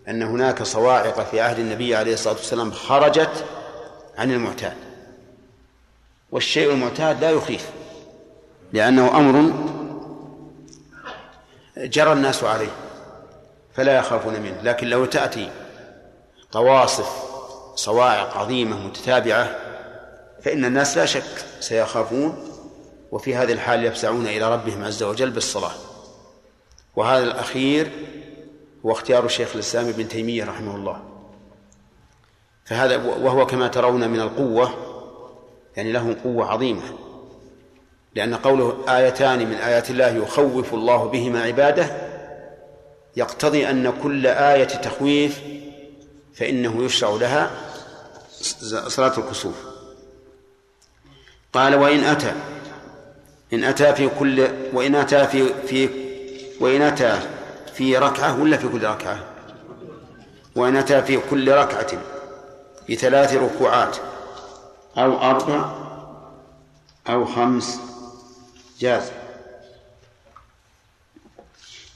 [0.07, 3.45] أن هناك صواعق في عهد النبي عليه الصلاة والسلام خرجت
[4.17, 4.73] عن المعتاد.
[6.31, 7.69] والشيء المعتاد لا يخيف
[8.73, 9.53] لأنه أمر
[11.77, 12.71] جرى الناس عليه
[13.75, 14.61] فلا يخافون منه.
[14.63, 15.49] لكن لو تأتي
[16.51, 17.09] قواصف
[17.75, 19.55] صواعق عظيمة متتابعة
[20.43, 22.49] فإن الناس لا شك سيخافون
[23.11, 25.86] وفي هذه الحال يفزعون إلى ربهم عز وجل بالصلاة.
[26.97, 27.91] وهذا الأخير
[28.85, 31.03] هو اختيار شيخ الإسلام ابن تيمية رحمه الله.
[32.65, 34.73] فهذا وهو كما ترون من القوة
[35.75, 36.81] يعني له قوة عظيمة.
[38.15, 41.97] لأن قوله آيتان من آيات الله يخوف الله بهما عباده
[43.15, 45.41] يقتضي أن كل آية تخويف
[46.33, 47.51] فإنه يشرع لها
[48.87, 49.55] صلاة الكسوف.
[51.53, 52.31] قال وإن أتى
[53.53, 56.06] إن أتى في كل وإن أتى في في
[56.59, 57.19] وإن أتى
[57.73, 59.19] في ركعة ولا في كل ركعة؟
[60.55, 61.87] وإن أتى في كل ركعة
[62.89, 63.97] بثلاث ركوعات
[64.97, 65.71] أو أربع
[67.09, 67.79] أو خمس
[68.79, 69.11] جاز.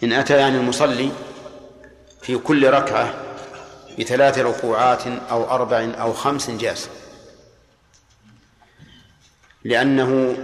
[0.03, 1.11] إن أتى يعني المصلي
[2.21, 3.13] في كل ركعة
[3.99, 6.89] بثلاث ركوعات أو أربع أو خمس جاز.
[9.63, 10.37] لأنه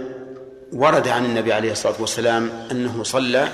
[0.72, 3.52] ورد عن النبي عليه الصلاة والسلام أنه صلى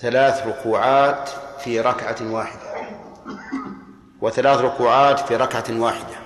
[0.00, 1.28] ثلاث ركوعات
[1.60, 2.76] في ركعة واحدة.
[4.20, 6.16] وثلاث ركوعات في ركعة واحدة.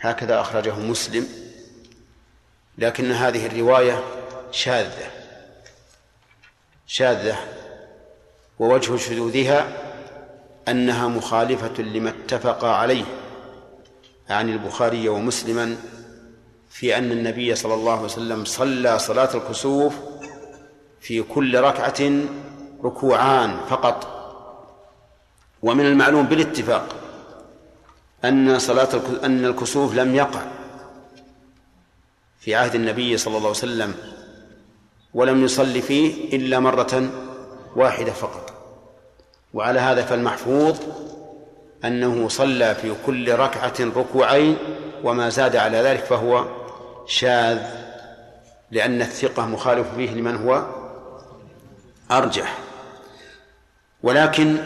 [0.00, 1.28] هكذا أخرجه مسلم.
[2.78, 4.04] لكن هذه الرواية
[4.50, 5.10] شاذة.
[6.86, 7.38] شاذة.
[8.58, 9.68] ووجه شذوذها
[10.68, 13.04] أنها مخالفة لما اتفق عليه
[14.30, 15.76] عن البخاري ومسلما
[16.70, 19.94] في أن النبي صلى الله عليه وسلم صلى صلاة الكسوف
[21.02, 22.10] في كل ركعة
[22.84, 24.08] ركوعان فقط.
[25.62, 26.96] ومن المعلوم بالاتفاق
[28.24, 30.42] أن صلاة أن الكسوف لم يقع
[32.40, 33.94] في عهد النبي صلى الله عليه وسلم
[35.14, 37.10] ولم يصلي فيه إلا مرة
[37.76, 38.52] واحدة فقط.
[39.54, 40.78] وعلى هذا فالمحفوظ
[41.84, 44.56] أنه صلى في كل ركعة ركوعين
[45.04, 46.44] وما زاد على ذلك فهو
[47.06, 47.62] شاذ
[48.70, 50.81] لأن الثقة مخالف فيه لمن هو
[52.10, 52.58] أرجح.
[54.02, 54.56] ولكن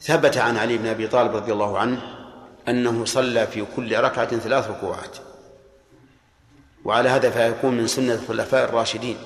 [0.00, 2.02] ثبت عن علي بن أبي طالب رضي الله عنه
[2.68, 5.16] أنه صلى في كل ركعة ثلاث ركوعات.
[6.84, 9.16] وعلى هذا فيكون من سنة الخلفاء الراشدين.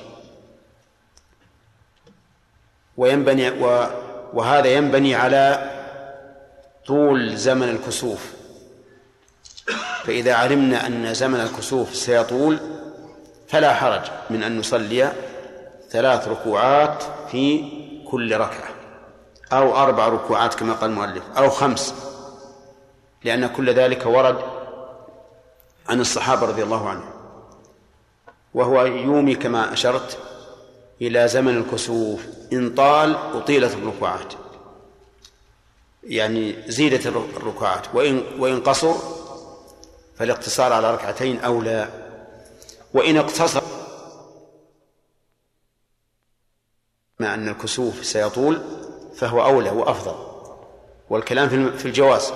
[2.96, 3.86] وينبني و
[4.32, 5.70] وهذا ينبني على
[6.86, 8.32] طول زمن الكسوف.
[10.04, 12.58] فإذا علمنا أن زمن الكسوف سيطول
[13.48, 15.12] فلا حرج من أن نصلي
[15.94, 17.64] ثلاث ركوعات في
[18.10, 18.74] كل ركعة
[19.52, 21.94] أو أربع ركوعات كما قال المؤلف أو خمس
[23.24, 24.38] لأن كل ذلك ورد
[25.88, 27.10] عن الصحابة رضي الله عنهم.
[28.54, 30.18] وهو يومي كما أشرت
[31.00, 34.34] إلى زمن الكسوف إن طال أطيلت الركوعات
[36.04, 38.94] يعني زيدت الركوعات وإن وإن قصر
[40.18, 41.88] فالاقتصار على ركعتين أولى
[42.94, 43.62] وإن اقتصر
[47.20, 48.62] مع أن الكسوف سيطول
[49.16, 50.14] فهو أولى وأفضل
[51.10, 52.32] والكلام في الجواز.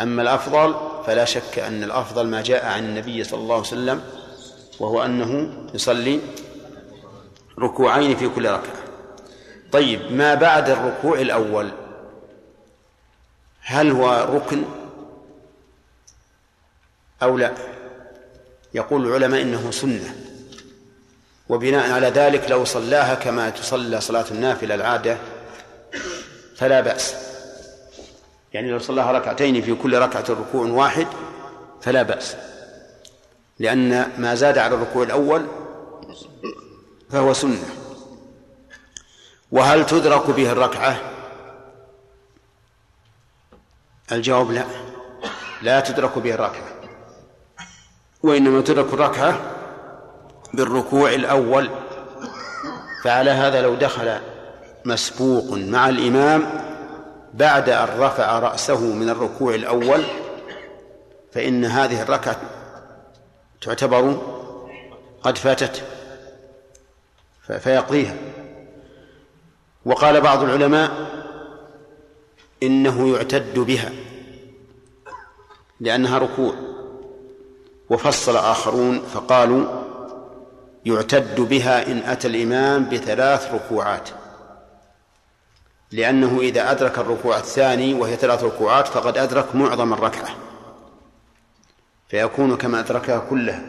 [0.00, 0.74] أما الأفضل
[1.06, 4.02] فلا شك أن الأفضل ما جاء عن النبي صلى الله عليه وسلم
[4.80, 6.20] وهو أنه يصلي
[7.58, 8.84] ركوعين في كل ركعة.
[9.72, 11.70] طيب ما بعد الركوع الأول؟
[13.60, 14.64] هل هو ركن
[17.22, 17.54] أو لا؟
[18.74, 20.23] يقول العلماء إنه سنة.
[21.48, 25.18] وبناء على ذلك لو صلاها كما تصلى صلاة النافلة العادة
[26.56, 27.14] فلا بأس.
[28.52, 31.06] يعني لو صلاها ركعتين في كل ركعة ركوع واحد
[31.82, 32.36] فلا بأس.
[33.58, 35.46] لأن ما زاد على الركوع الأول
[37.10, 37.64] فهو سنة.
[39.52, 41.00] وهل تدرك به الركعة؟
[44.12, 44.64] الجواب لا.
[45.62, 46.74] لا تدرك به الركعة.
[48.22, 49.40] وإنما تدرك الركعة
[50.54, 51.70] بالركوع الأول.
[53.04, 54.18] فعلى هذا لو دخل
[54.84, 56.46] مسبوق مع الإمام
[57.34, 60.02] بعد أن رفع رأسه من الركوع الأول
[61.32, 62.40] فإن هذه الركعة
[63.60, 64.22] تعتبر
[65.22, 65.82] قد فاتت
[67.60, 68.16] فيقضيها.
[69.84, 70.90] وقال بعض العلماء
[72.62, 73.92] إنه يعتد بها
[75.80, 76.54] لأنها ركوع.
[77.90, 79.83] وفصل آخرون فقالوا
[80.84, 84.08] يعتد بها إن أتى الإمام بثلاث ركوعات.
[85.92, 90.28] لأنه إذا أدرك الركوع الثاني وهي ثلاث ركوعات فقد أدرك معظم الركعة.
[92.08, 93.62] فيكون كما أدركها كلها.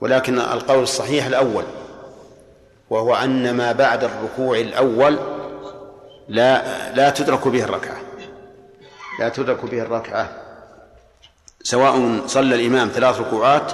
[0.00, 1.64] ولكن القول الصحيح الأول
[2.90, 5.18] وهو أن ما بعد الركوع الأول
[6.28, 7.96] لا لا تدرك به الركعة.
[9.20, 10.28] لا تدرك به الركعة.
[11.62, 13.72] سواء صلى الإمام ثلاث ركوعات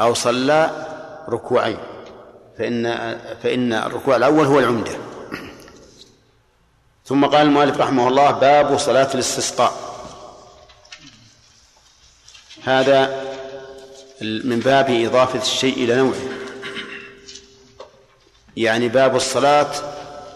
[0.00, 0.70] أو صلى
[1.28, 1.78] ركوعين.
[2.58, 4.92] فإن فإن الركوع الأول هو العمدة.
[7.06, 9.72] ثم قال المؤلف رحمه الله باب صلاة الاستسقاء.
[12.64, 13.24] هذا
[14.20, 16.20] من باب إضافة الشيء إلى نوعه.
[18.56, 19.70] يعني باب الصلاة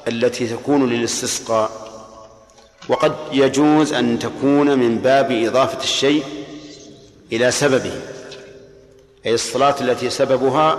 [0.08, 1.82] التي تكون للاستسقاء.
[2.88, 6.24] وقد يجوز أن تكون من باب إضافة الشيء
[7.32, 8.11] إلى سببه.
[9.26, 10.78] أي الصلاة التي سببها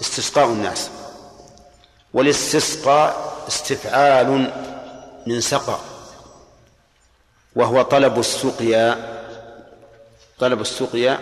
[0.00, 0.90] استسقاء الناس.
[2.14, 4.52] والاستسقاء استفعال
[5.26, 5.78] من سقى
[7.56, 9.20] وهو طلب السقيا.
[10.38, 11.20] طلب السقيا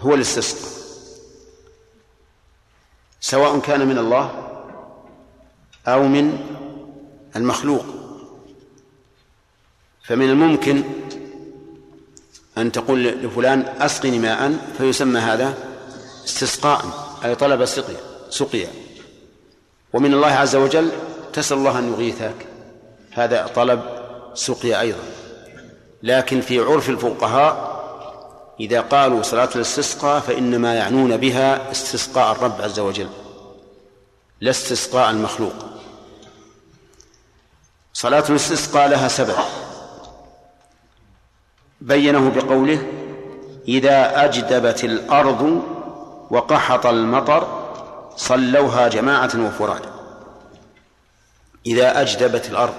[0.00, 0.72] هو الاستسقاء.
[3.20, 4.48] سواء كان من الله
[5.88, 6.38] أو من
[7.36, 7.84] المخلوق.
[10.04, 10.82] فمن الممكن
[12.58, 15.71] أن تقول لفلان أسقني ماء فيسمى هذا
[16.24, 16.84] استسقاء
[17.24, 18.00] أي طلب سقيا
[18.30, 18.68] سقيا.
[19.92, 20.90] ومن الله عز وجل
[21.32, 22.46] تسأل الله أن يغيثك.
[23.10, 23.82] هذا طلب
[24.34, 25.04] سقيا أيضا.
[26.02, 27.72] لكن في عرف الفقهاء
[28.60, 33.08] إذا قالوا صلاة الاستسقاء فإنما يعنون بها استسقاء الرب عز وجل
[34.40, 35.54] لا استسقاء المخلوق.
[37.92, 39.36] صلاة الاستسقاء لها سبب.
[41.80, 42.86] بينه بقوله
[43.68, 45.62] إذا أجدبت الأرض
[46.32, 47.46] وقحط المطر
[48.16, 49.82] صلوها جماعة وفراد.
[51.66, 52.74] إذا أجدبت الأرض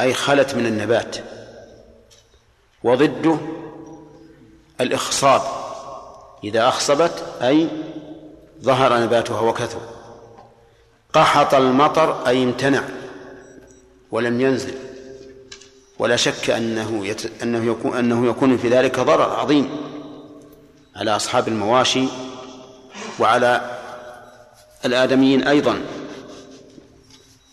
[0.00, 1.16] أي خلت من النبات
[2.84, 3.36] وضده
[4.80, 5.42] الإخصاب.
[6.44, 7.68] إذا أخصبت أي
[8.62, 9.80] ظهر نباتها وكثر.
[11.12, 12.82] قحط المطر أي امتنع
[14.10, 14.74] ولم ينزل.
[15.98, 17.42] ولا شك أنه يت...
[17.42, 19.70] أنه يكون أنه يكون في ذلك ضرر عظيم
[20.96, 22.08] على أصحاب المواشي
[23.18, 23.78] وعلى
[24.84, 25.80] الآدميين أيضا.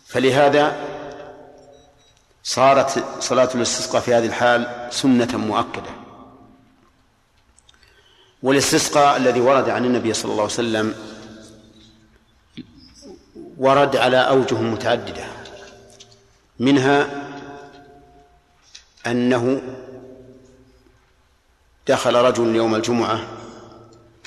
[0.08, 0.76] فلهذا
[2.44, 5.90] صارت صلاة الاستسقاء في هذه الحال سنة مؤكدة.
[8.44, 10.96] والاستسقاء الذي ورد عن النبي صلى الله عليه وسلم
[13.58, 15.26] ورد على أوجه متعددة.
[16.60, 17.08] منها
[19.08, 19.62] أنه
[21.88, 23.20] دخل رجل يوم الجمعة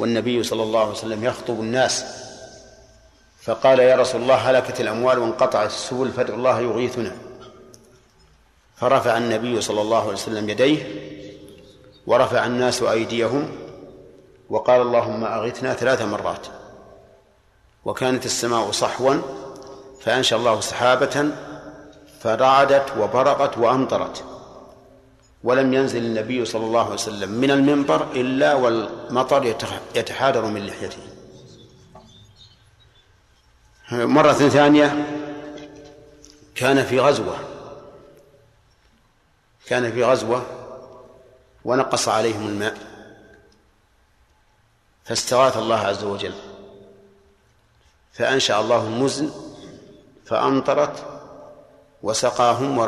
[0.00, 2.04] والنبي صلى الله عليه وسلم يخطب الناس.
[3.42, 7.16] فقال يا رسول الله هلكت الأموال وانقطعت السبل فادعوا الله يغيثنا.
[8.76, 10.86] فرفع النبي صلى الله عليه وسلم يديه
[12.06, 13.48] ورفع الناس أيديهم
[14.50, 16.46] وقال اللهم أغثنا ثلاث مرات.
[17.84, 19.14] وكانت السماء صحوا
[20.00, 21.30] فأنشأ الله سحابة
[22.20, 24.24] فرعدت وبرقت وأمطرت.
[25.44, 29.54] ولم ينزل النبي صلى الله عليه وسلم من المنبر إلا والمطر
[29.94, 31.02] يتحادر من لحيته.
[33.92, 35.06] مرة ثانية
[36.54, 37.36] كان في غزوة.
[39.66, 40.46] كان في غزوة
[41.64, 42.76] ونقص عليهم الماء.
[45.04, 46.34] فاستغاث الله عز وجل.
[48.12, 49.30] فأنشأ الله المزن
[50.26, 51.04] فأمطرت
[52.02, 52.78] وسقاهم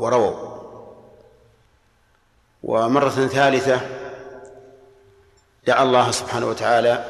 [0.00, 0.55] ورووا.
[2.62, 3.80] ومرة ثالثة
[5.66, 7.04] دعا الله سبحانه وتعالى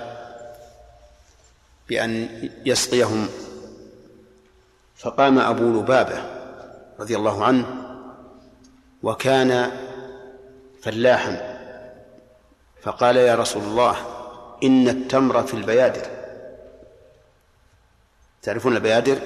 [1.88, 2.28] بأن
[2.66, 3.28] يسقيهم
[4.96, 6.22] فقام أبو لبابة
[7.00, 7.66] رضي الله عنه
[9.02, 9.70] وكان
[10.82, 11.56] فلاحا
[12.82, 13.96] فقال يا رسول الله
[14.62, 16.06] إن التمر في البيادر.
[18.42, 19.18] تعرفون البيادر؟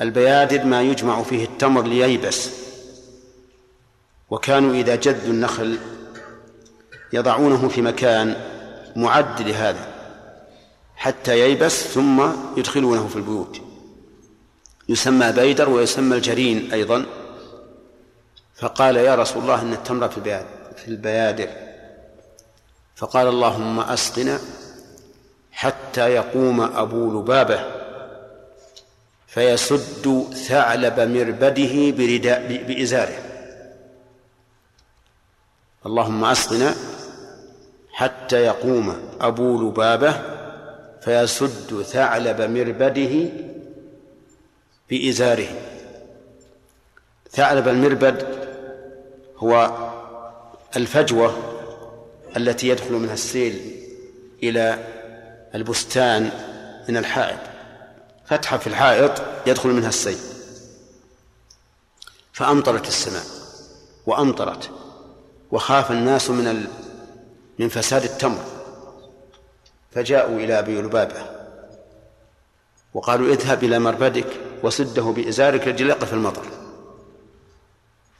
[0.00, 2.65] البيادر ما يجمع فيه التمر لييبس.
[4.30, 5.78] وكانوا إذا جدوا النخل
[7.12, 8.36] يضعونه في مكان
[8.96, 9.88] معد لهذا
[10.96, 13.60] حتى ييبس ثم يدخلونه في البيوت.
[14.88, 17.06] يسمى بيدر ويسمى الجرين أيضا.
[18.54, 20.46] فقال يا رسول الله إن التمر في البيادر
[20.76, 21.48] في البيادر.
[22.96, 24.40] فقال اللهم أسقنا
[25.52, 27.64] حتى يقوم أبو لبابة
[29.26, 33.25] فيسد ثعلب مربده برداء بإزاره.
[35.86, 36.74] اللهم أسقنا
[37.92, 40.22] حتى يقوم أبو لبابة
[41.00, 43.30] فيسد ثعلب مربده
[44.90, 45.48] بإزاره.
[47.30, 48.48] ثعلب المربد
[49.36, 49.70] هو
[50.76, 51.36] الفجوة
[52.36, 53.82] التي يدخل منها السيل
[54.42, 54.84] إلى
[55.54, 56.30] البستان
[56.88, 57.40] من الحائط.
[58.26, 60.18] فتحة في الحائط يدخل منها السيل.
[62.32, 63.24] فأمطرت السماء
[64.06, 64.70] وأمطرت
[65.52, 66.66] وخاف الناس من ال...
[67.58, 68.44] من فساد التمر.
[69.90, 71.26] فجاءوا إلى أبي لبابة
[72.94, 74.26] وقالوا اذهب إلى مربدك
[74.62, 76.42] وسده بإزارك لجل يقف المطر.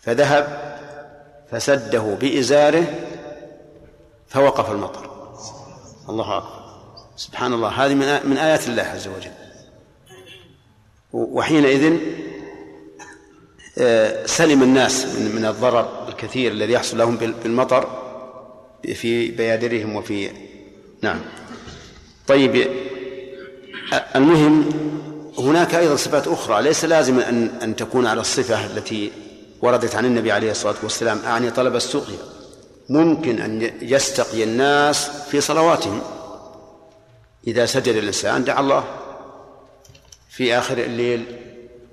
[0.01, 0.77] فذهب
[1.51, 2.85] فسده بإزاره
[4.29, 5.11] فوقف المطر.
[6.09, 6.67] الله أكبر.
[7.17, 7.69] سبحان الله.
[7.69, 9.33] هذه من آيات الله عز وجل.
[11.13, 11.99] وحينئذ
[14.27, 17.89] سلم الناس من الضرر الكثير الذي يحصل لهم بالمطر
[18.95, 20.31] في بيادرهم وفي
[21.03, 21.21] نعم.
[22.27, 22.71] طيب
[24.17, 24.71] المهم
[25.39, 26.63] هناك أيضا صفات أخرى.
[26.63, 29.13] ليس لازم ان أن تكون على الصفة التي
[29.63, 32.19] وردت عن النبي عليه الصلاة والسلام أعني طلب السقيا
[32.89, 36.01] ممكن أن يستقي الناس في صلواتهم.
[37.47, 38.85] إذا سجد الإنسان دعا الله
[40.31, 41.25] في آخر الليل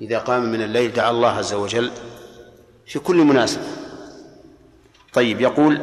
[0.04, 1.92] إذا قام من الليل دعا الله عز وجل
[2.88, 3.64] في كل مناسبة.
[5.14, 5.82] طيب يقول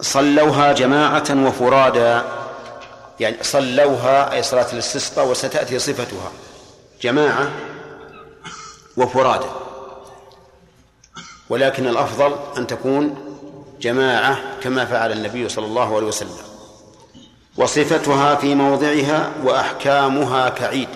[0.00, 2.24] صلوها جماعة وفرادا
[3.20, 6.32] يعني صلوها أي صلاة الاستسقاء وستأتي صفتها.
[7.02, 7.50] جماعة
[8.96, 9.46] وفرادى
[11.48, 13.14] ولكن الأفضل أن تكون
[13.80, 16.36] جماعة كما فعل النبي صلى الله عليه وسلم.
[17.56, 20.88] وصفتها في موضعها وأحكامها كعيد.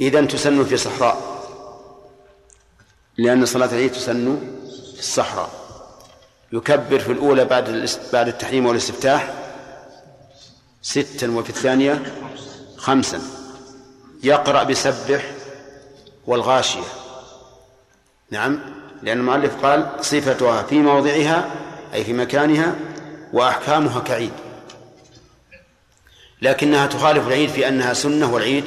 [0.00, 1.30] إذا تسن في صحراء
[3.18, 4.38] لأن صلاة العيد تسن
[4.94, 5.50] في الصحراء.
[6.52, 9.34] يكبر في الأولى بعد بعد التحريم والاستفتاح
[10.82, 12.14] ستا وفي الثانية
[12.76, 13.20] خمسا.
[14.22, 15.32] يقرأ بسبح
[16.26, 16.84] والغاشية.
[18.30, 18.60] نعم
[19.02, 21.50] لأن المؤلف قال صفتها في موضعها
[21.94, 22.74] أي في مكانها
[23.32, 24.32] وأحكامها كعيد.
[26.42, 28.64] لكنها تخالف العيد في أنها سنة والعيد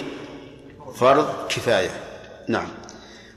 [0.95, 1.89] فرض كفاية.
[2.47, 2.67] نعم.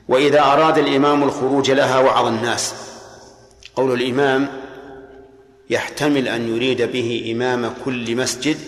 [0.08, 2.74] وإذا أراد الإمام الخروج لها وعظ الناس.
[3.76, 4.48] قول الإمام
[5.70, 8.58] يحتمل أن يريد به إمام كل مسجد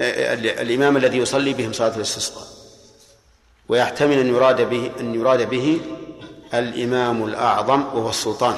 [0.00, 2.46] الإمام الذي يصلي بهم صلاة الاستسقاء.
[3.68, 5.80] ويحتمل أن يراد به أن يراد به
[6.54, 8.56] الإمام الأعظم وهو السلطان.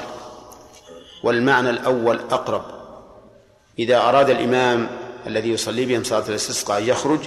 [1.23, 2.63] والمعنى الأول أقرب.
[3.79, 4.89] إذا أراد الإمام
[5.27, 7.19] الذي يصلي بهم صلاة الاستسقاء يخرج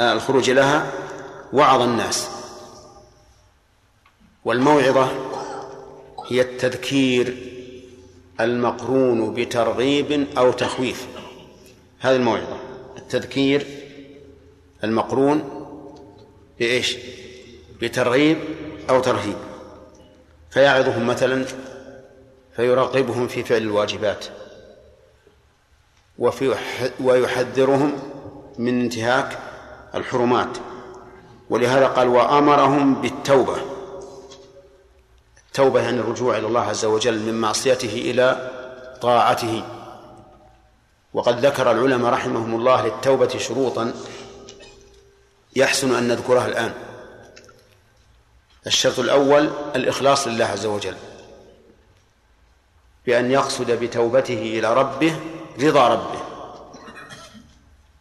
[0.00, 0.92] الخروج لها
[1.52, 2.28] وعظ الناس.
[4.44, 5.08] والموعظة
[6.28, 7.36] هي التذكير
[8.40, 11.06] المقرون بترغيب أو تخويف.
[12.00, 12.58] هذه الموعظة
[12.96, 13.66] التذكير
[14.84, 15.66] المقرون
[16.58, 16.96] بإيش؟
[17.82, 18.38] بترغيب
[18.90, 19.36] أو ترهيب.
[20.50, 21.44] فيعظهم مثلا
[22.56, 24.24] فيرغبهم في فعل الواجبات.
[26.18, 26.54] وفي
[27.00, 27.92] ويحذرهم
[28.58, 29.38] من انتهاك
[29.94, 30.58] الحرمات.
[31.50, 33.56] ولهذا قال وأمرهم بالتوبة.
[35.46, 38.50] التوبة يعني الرجوع إلى الله عز وجل من معصيته إلى
[39.02, 39.64] طاعته.
[41.14, 43.94] وقد ذكر العلماء رحمهم الله للتوبة شروطا
[45.56, 46.72] يحسن أن نذكرها الآن.
[48.66, 50.96] الشرط الأول الإخلاص لله عز وجل.
[53.06, 55.20] بأن يقصد بتوبته إلى ربه
[55.60, 56.20] رضا ربه.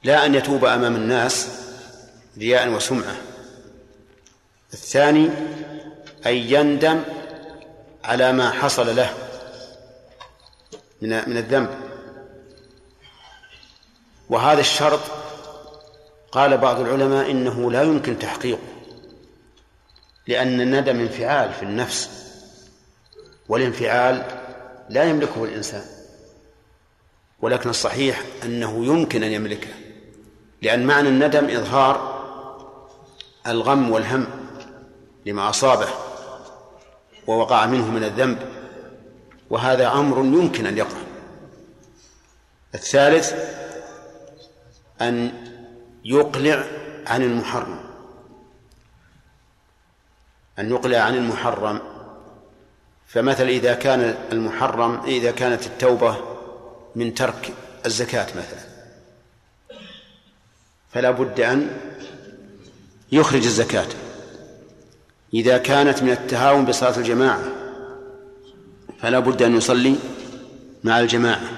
[0.03, 1.66] لا أن يتوب أمام الناس
[2.37, 3.15] رياء وسمعة.
[4.73, 5.29] الثاني
[6.25, 7.03] أن يندم
[8.03, 9.13] على ما حصل له
[11.01, 11.69] من من الذنب.
[14.29, 14.99] وهذا الشرط
[16.31, 18.59] قال بعض العلماء إنه لا يمكن تحقيقه
[20.27, 22.09] لأن الندم انفعال في النفس
[23.49, 24.23] والانفعال
[24.89, 25.83] لا يملكه الإنسان.
[27.41, 29.69] ولكن الصحيح أنه يمكن أن يملكه
[30.61, 32.16] لأن معنى الندم إظهار
[33.47, 34.27] الغم والهم
[35.25, 35.87] لما أصابه
[37.27, 38.37] ووقع منه من الذنب
[39.49, 40.97] وهذا أمر يمكن أن يقع.
[42.75, 43.33] الثالث
[45.01, 45.31] أن
[46.05, 46.63] يقلع
[47.07, 47.79] عن المحرم.
[50.59, 51.81] أن يقلع عن المحرم.
[53.07, 56.17] فمثلا إذا كان المحرم إذا كانت التوبة
[56.95, 57.53] من ترك
[57.85, 58.67] الزكاة مثلا.
[60.89, 61.77] فلا بد أن
[63.11, 63.87] يخرج الزكاة.
[65.33, 67.43] إذا كانت من التهاون بصلاة الجماعة
[68.99, 69.95] فلا بد أن يصلي
[70.83, 71.49] مع الجماعة.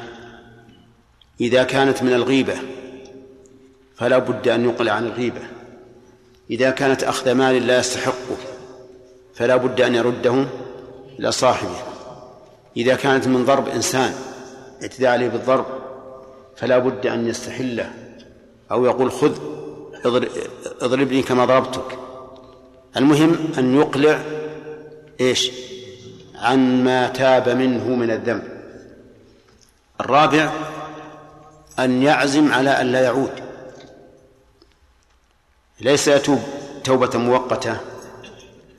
[1.42, 2.56] إذا كانت من الغيبة
[3.96, 5.42] فلا بد أن يقلع عن الغيبة.
[6.52, 8.38] إذا كانت أخذ مال لا يستحقه
[9.36, 10.46] فلا بد أن يرده
[11.20, 11.76] إلى صاحبه.
[12.78, 14.14] إذا كانت من ضرب إنسان
[14.82, 15.66] اعتداء عليه بالضرب
[16.56, 17.94] فلا بد أن يستحله
[18.72, 19.59] أو يقول خذ
[20.82, 22.00] اضربني كما ضربتك.
[22.98, 24.22] المهم أن يقلع
[25.22, 25.52] إيش؟
[26.36, 28.44] عن ما تاب منه من الذنب.
[30.02, 30.52] الرابع
[31.80, 33.32] أن يعزم على أن لا يعود.
[35.82, 36.40] ليس يتوب
[36.84, 37.78] توبة مؤقتة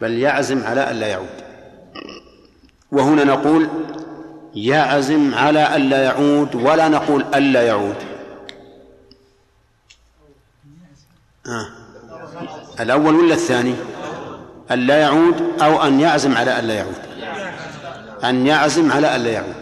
[0.00, 1.40] بل يعزم على أن لا يعود.
[2.92, 3.68] وهنا نقول
[4.54, 8.09] يعزم على أن لا يعود ولا نقول ألا يعود.
[11.50, 11.68] آه.
[12.80, 13.74] الأول ولا الثاني؟
[14.70, 16.96] أن لا يعود أو أن يعزم على أن لا يعود.
[18.24, 19.54] أن يعزم على أن لا يعود.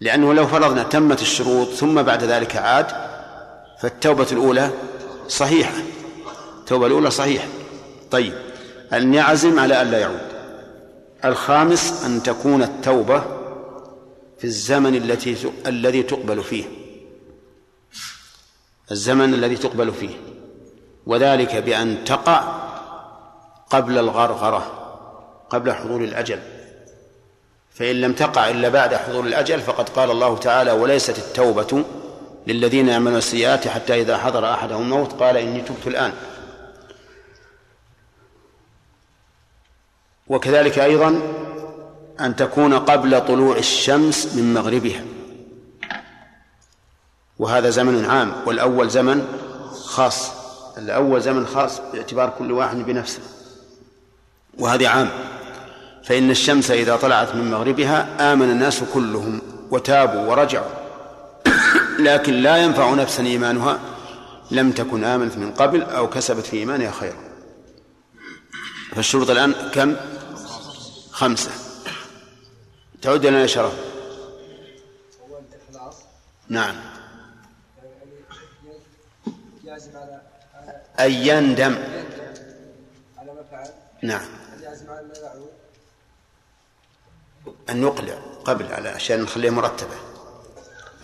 [0.00, 2.86] لأنه لو فرضنا تمت الشروط ثم بعد ذلك عاد
[3.80, 4.70] فالتوبة الأولى
[5.28, 5.72] صحيحة.
[6.60, 7.46] التوبة الأولى صحيحة.
[8.10, 8.32] طيب
[8.92, 10.20] أن يعزم على أن لا يعود.
[11.24, 13.22] الخامس أن تكون التوبة
[14.38, 16.64] في الزمن التي الذي تقبل فيه.
[18.90, 20.14] الزمن الذي تقبل فيه
[21.06, 22.64] وذلك بأن تقع
[23.70, 24.80] قبل الغرغرة
[25.50, 26.38] قبل حضور الأجل.
[27.74, 31.84] فإن لم تقع إلا بعد حضور الأجل فقد قال الله تعالى وليست التوبة
[32.46, 35.12] للذين يعملون السيئات حتى إذا حضر أحدهم الموت.
[35.12, 36.12] قال إني تبت الآن.
[40.28, 41.22] وكذلك أيضا
[42.20, 45.04] أن تكون قبل طلوع الشمس من مغربها.
[47.38, 49.26] وهذا زمن عام والأول زمن
[49.84, 50.30] خاص.
[50.78, 53.20] الأول زمن خاص باعتبار كل واحد بنفسه.
[54.58, 55.08] وهذه عام.
[56.04, 60.70] فإن الشمس إذا طلعت من مغربها آمن الناس كلهم وتابوا ورجعوا.
[62.08, 63.78] لكن لا ينفع نفسا إيمانها.
[64.50, 67.24] لم تكن آمنت من قبل أو كسبت في إيمانها خيرا.
[68.94, 69.96] فالشروط الآن كم؟
[71.10, 71.50] خمسة.
[73.02, 73.72] تعود لنا شرف.
[75.30, 75.96] أول الإخلاص
[76.48, 76.74] نعم
[79.64, 80.20] يازم على
[80.54, 81.78] على أن يندم
[83.18, 83.70] على ما فعل
[84.02, 84.28] نعم.
[87.70, 88.14] أن نقلع
[88.44, 89.96] قبل على عشان نخليها مرتبة.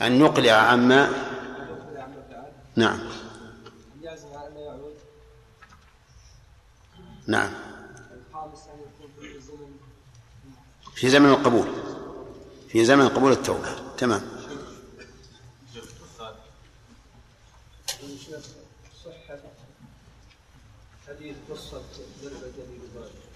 [0.03, 1.11] أن نقلع عما
[2.77, 2.99] نعم.
[7.27, 7.51] نعم.
[10.95, 11.67] في زمن القبول.
[12.69, 13.69] في زمن قبول التوبة.
[13.99, 14.40] تمام.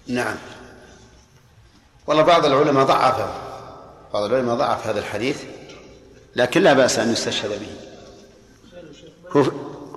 [0.07, 0.35] نعم.
[2.07, 3.33] والله بعض العلماء ضعفه
[4.13, 5.43] بعض العلماء ضعف هذا الحديث
[6.35, 7.75] لكن لا بأس أن يستشهد به.
[9.31, 9.51] هو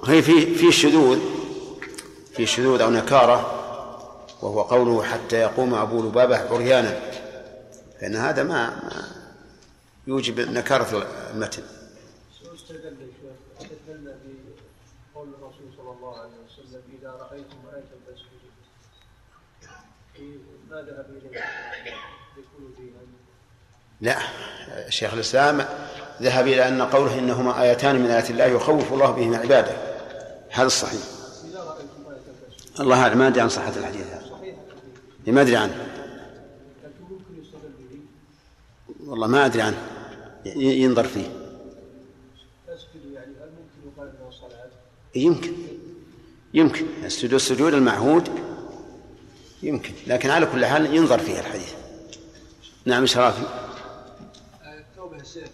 [0.06, 1.18] هي في في شذوذ
[2.36, 3.54] في شذوذ أو نكارة
[4.42, 7.00] وهو قوله حتى يقوم أبو لبابة عريانا
[8.00, 9.08] فإن هذا ما, ما
[10.06, 11.62] يوجب نكارة المتن
[12.42, 14.14] شو استدل يا شيخ؟ استدل
[15.14, 18.50] بقول الرسول صلى الله عليه وسلم إذا رأيتم آية فاسجدوا
[20.16, 20.38] في-
[20.70, 21.40] ما ذهب إليه
[22.36, 23.00] يكون فيها
[24.00, 24.18] لا
[24.90, 25.64] شيخ الإسلام
[26.22, 29.76] ذهب إلى أن قوله إنهما آيتان من آيات الله يخوف الله بهما عباده.
[30.50, 31.00] هذا الصحيح.
[32.80, 34.30] الله أعلم ما أدري عن صحة الحديث هذا.
[34.30, 34.56] صحيح
[35.26, 35.88] ما أدري عنه.
[39.06, 39.78] والله ما أدري عنه.
[40.56, 41.30] ينظر فيه.
[43.14, 43.32] يعني؟
[45.14, 45.52] يمكن.
[46.54, 46.86] يمكن.
[47.04, 48.47] السجود السجود المعهود
[49.62, 49.92] يمكن.
[50.06, 51.72] لكن على كل حال ينظر فيه الحديث.
[52.84, 53.42] نعم شرافي
[54.64, 55.48] التوبة يا شيخ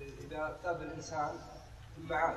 [0.00, 1.28] إذا تاب الإنسان
[1.96, 2.34] ثم عاد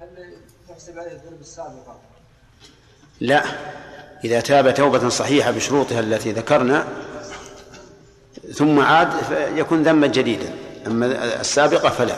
[0.00, 0.36] هل
[0.68, 2.00] تحسب عليه الذنوب السابقة؟
[3.20, 3.44] لا.
[4.24, 6.88] إذا تاب توبة صحيحة بشروطها التي ذكرنا
[8.52, 10.54] ثم عاد فيكون ذنبا جديدا.
[10.86, 12.16] أما السابقة فلا.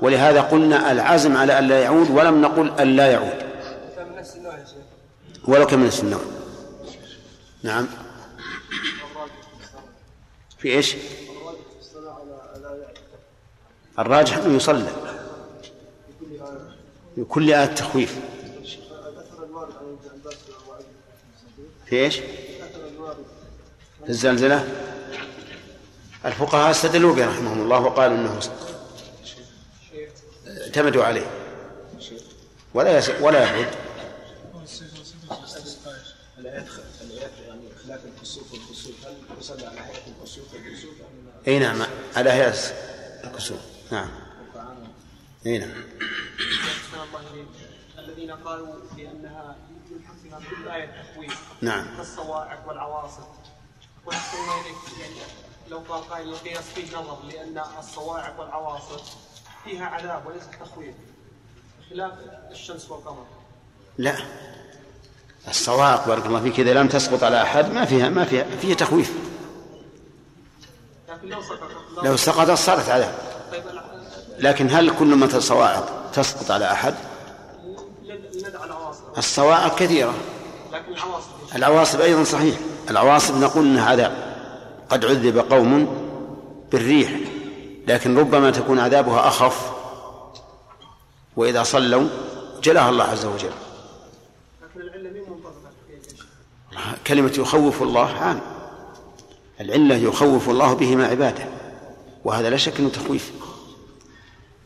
[0.00, 3.38] ولهذا قلنا العزم على أن لا يعود ولم نقل أن لا يعود
[3.96, 4.76] كان من نفس النوع يا شيخ
[5.46, 6.20] ولو كان من النوع
[7.62, 7.88] نعم
[10.58, 10.96] في إيش؟
[13.98, 14.90] الراجح أنه يصلى
[17.16, 18.18] بكل آية تخويف
[21.86, 22.16] في إيش؟
[24.04, 24.68] في الزلزلة
[26.24, 28.40] الفقهاء استدلوا به رحمهم الله وقالوا إنه
[30.46, 31.26] اعتمدوا عليه
[32.74, 33.00] ولا.
[33.20, 33.85] ولا يعود
[41.48, 41.82] أي نعم
[42.16, 42.54] على هيئة
[43.24, 43.60] الكسوف
[43.92, 44.08] نعم.
[45.46, 45.70] أي نعم.
[47.98, 49.56] الذين قالوا بأنها
[49.90, 51.96] يمكن فيها كل آية تخويف نعم.
[51.96, 53.26] كالصواعق والعواصف
[54.06, 55.14] وأحسن الله إليك يعني
[55.70, 59.16] لو قال قائل القياس فيه نظر لأن الصواعق والعواصف
[59.64, 60.94] فيها عذاب وليس تخويف
[61.90, 62.12] خلاف
[62.50, 63.26] الشمس والقمر.
[63.98, 64.16] لا.
[65.48, 69.12] الصواعق بارك الله فيك إذا لم تسقط على أحد ما فيها ما فيها فيها تخويف.
[71.24, 71.70] لو سقط
[72.02, 73.14] لو سقطت صارت عذاب
[74.38, 76.72] لكن هل كل ما الصواعق تسقط على
[78.64, 80.14] العواصف الصواعق كثيرة.
[80.72, 80.94] لكن
[81.54, 82.56] العواصف أيضا صحيح.
[82.90, 84.36] العواصف نقول انها عذاب
[84.88, 85.96] قد عذب قوم
[86.72, 87.10] بالريح
[87.88, 89.72] لكن ربما تكون عذابها أخف.
[91.36, 92.08] وإذا صلوا
[92.62, 93.52] جلاها الله عز وجل؟
[97.06, 98.40] كلمة يخوف الله عام
[99.60, 101.44] العلة يخوف الله بهما عباده
[102.24, 103.32] وهذا لا شك إنه تخويف.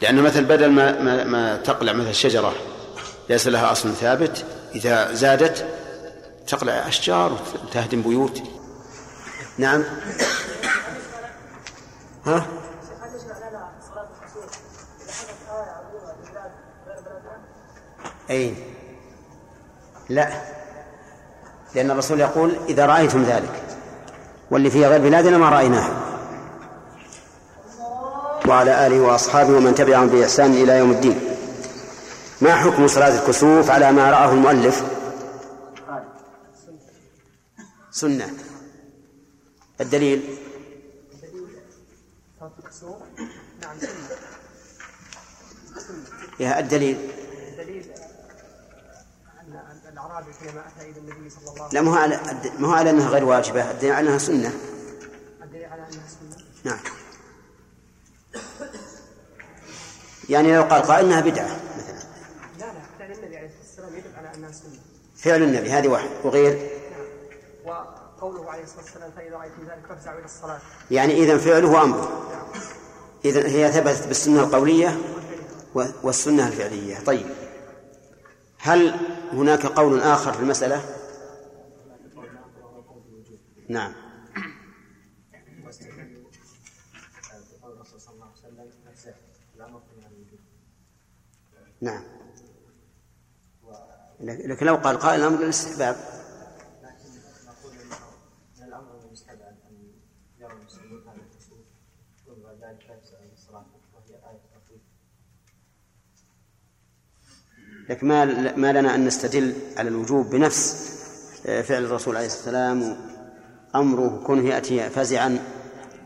[0.03, 2.55] لأن مثل بدل ما ما, ما تقلع مثل شجرة
[3.29, 5.67] ليس لها أصل ثابت إذا زادت
[6.47, 8.43] تقلع أشجار وتهدم بيوت.
[9.59, 9.85] نعم.
[12.27, 12.47] ها؟
[18.31, 18.55] أي
[20.09, 20.31] لا.
[21.75, 23.70] لأن الرسول يقول إذا رأيتم ذلك.
[24.51, 26.11] واللي في غير بلادنا ما رأيناه.
[28.49, 31.21] وعلى آله وأصحابه ومن تبعهم بإحسان إلى يوم الدين.
[32.41, 34.85] ما حكم صلاة الكسوف على ما رآه المؤلف؟
[37.91, 38.31] سنة.
[39.81, 40.39] الدليل؟
[46.41, 46.99] يا الدليل.
[50.11, 52.21] الأعرابي حينما أتى إلى النبي صلى الله عليه لا ما هو على
[52.59, 54.53] ما هو على أنها غير واجبة الدليل على أنها سنة.
[55.43, 56.79] الدليل على أنها سنة؟ نعم.
[60.29, 61.99] يعني لو قال قائل إنها بدعة مثلا.
[62.59, 64.79] لا لا فعل النبي عليه الصلاة والسلام يدل على أنها سنة.
[65.17, 66.09] فعل النبي هذه واحد.
[66.25, 66.71] وغير؟
[67.67, 67.85] نعم.
[68.21, 70.59] قوله عليه الصلاة والسلام فإذا رأيتم ذلك فافزعوا إلى الصلاة.
[70.91, 72.27] يعني إذا فعله أمره
[73.25, 74.99] إذا هي ثبتت بالسنة القولية
[76.03, 76.99] والسنة الفعلية.
[77.07, 77.27] طيب.
[78.59, 79.01] هل
[79.33, 80.85] هناك قول آخر في المسألة؟
[83.69, 83.93] نعم.
[91.81, 92.03] نعم.
[94.21, 95.97] لكن لو قال قائل الأمر للاستحباب
[96.83, 97.09] لكن
[97.47, 97.97] نقول انه
[98.59, 99.93] من الامر المستبعد ان
[100.39, 101.67] يرى المسلمون هذا الكسوف
[102.27, 104.83] ثم بعد ذلك يفزع إلى الصلاه وهي إيه التخويف
[107.91, 108.25] لكن ما
[108.57, 110.91] ما لنا أن نستدل على الوجوب بنفس
[111.47, 112.97] آه، فعل الرسول عليه الصلاة والسلام
[113.75, 115.39] أمره كونه يأتي فزعا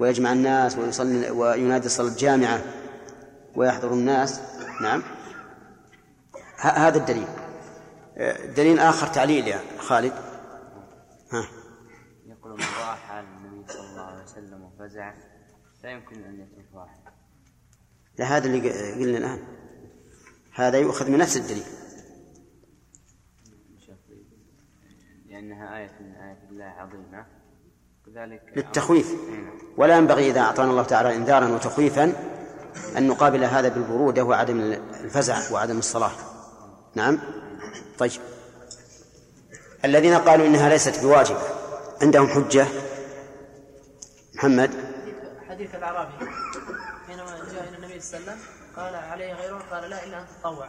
[0.00, 2.62] ويجمع الناس ويصلي وينادي صلاة جامعة
[3.56, 4.40] ويحضر الناس.
[4.82, 5.02] نعم.
[6.58, 7.26] هذا الدليل.
[8.16, 10.12] آه، دليل آخر تعليل يا خالد.
[11.32, 11.48] ها.
[12.26, 15.14] يقول من حال النبي صلى الله عليه وسلم وفزع
[15.82, 16.98] لا يمكن أن يترك واحد.
[18.18, 19.63] لا هذا اللي قلنا الآن.
[20.54, 21.64] هذا يؤخذ من نفس الدليل.
[25.26, 27.26] لأنها آية من آيات الله عظيمة.
[28.06, 29.12] كذلك للتخويف.
[29.12, 29.58] نعم.
[29.76, 32.12] ولا ينبغي إذا أعطانا الله تعالى إنذارا وتخويفا
[32.96, 34.60] أن نقابل هذا بالبرودة وعدم
[35.04, 36.12] الفزع وعدم الصلاة.
[36.94, 37.18] نعم؟
[37.98, 38.20] طيب.
[39.84, 41.42] الذين قالوا إنها ليست بواجبة
[42.02, 42.66] عندهم حجة.
[44.34, 44.70] محمد؟
[45.48, 46.26] حديث الأعرابي
[47.06, 50.26] حينما جاء إلى النبي صلى الله عليه وسلم قال عليه غيره قال لا إلا أن
[50.40, 50.68] تطوع.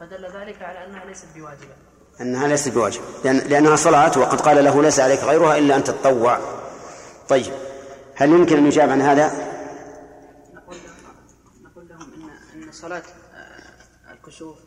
[0.00, 1.74] فدل ذلك على أنها ليست بواجبة.
[2.20, 3.04] أنها ليست بواجبة.
[3.24, 6.38] لأن لأنها صلاة وقد قال له ليس عليك غيرها إلا أن تتطوع.
[7.28, 7.52] طيب
[8.16, 9.26] هل يمكن أن يجاب عن هذا؟
[10.54, 11.14] نقول لهم
[11.64, 12.12] نقول لهم
[12.56, 13.02] ان إن صلاة
[13.34, 14.58] آه، الكسوف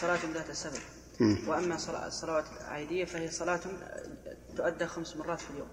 [0.00, 0.78] صلاة ذات سبب
[1.20, 1.38] مم.
[1.48, 5.68] وأما صلا- الصلوات العادية فهي صلاة آه، تؤدى خمس مرات في اليوم.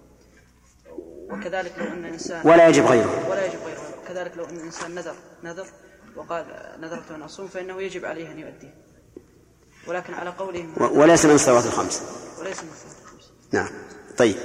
[1.30, 3.28] وكذلك لو أن انسان ولا يجب غيره.
[3.30, 5.14] ولا يجب غيره وكذلك لو أن إنسان نذر
[5.44, 5.66] نذر
[6.16, 6.44] وقال
[6.80, 8.74] نذرت أن أصوم فإنه يجب عليه أن يؤديه
[9.86, 10.74] ولكن على قولهم.
[10.80, 12.02] وليس من الصلوات الخمس.
[12.40, 13.30] وليس من الصلاه الخمس.
[13.52, 13.68] نعم.
[14.16, 14.36] طيب.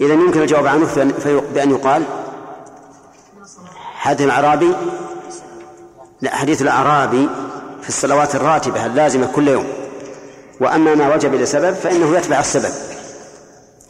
[0.00, 0.94] إذا يمكن الجواب عنه
[1.54, 2.04] بأن يقال
[3.94, 4.72] حديث الأعرابي
[6.20, 7.28] لا حديث الأعرابي
[7.82, 9.66] في الصلوات الراتبة اللازمة كل يوم.
[10.60, 12.72] وأما ما وجب لسبب فإنه يتبع السبب.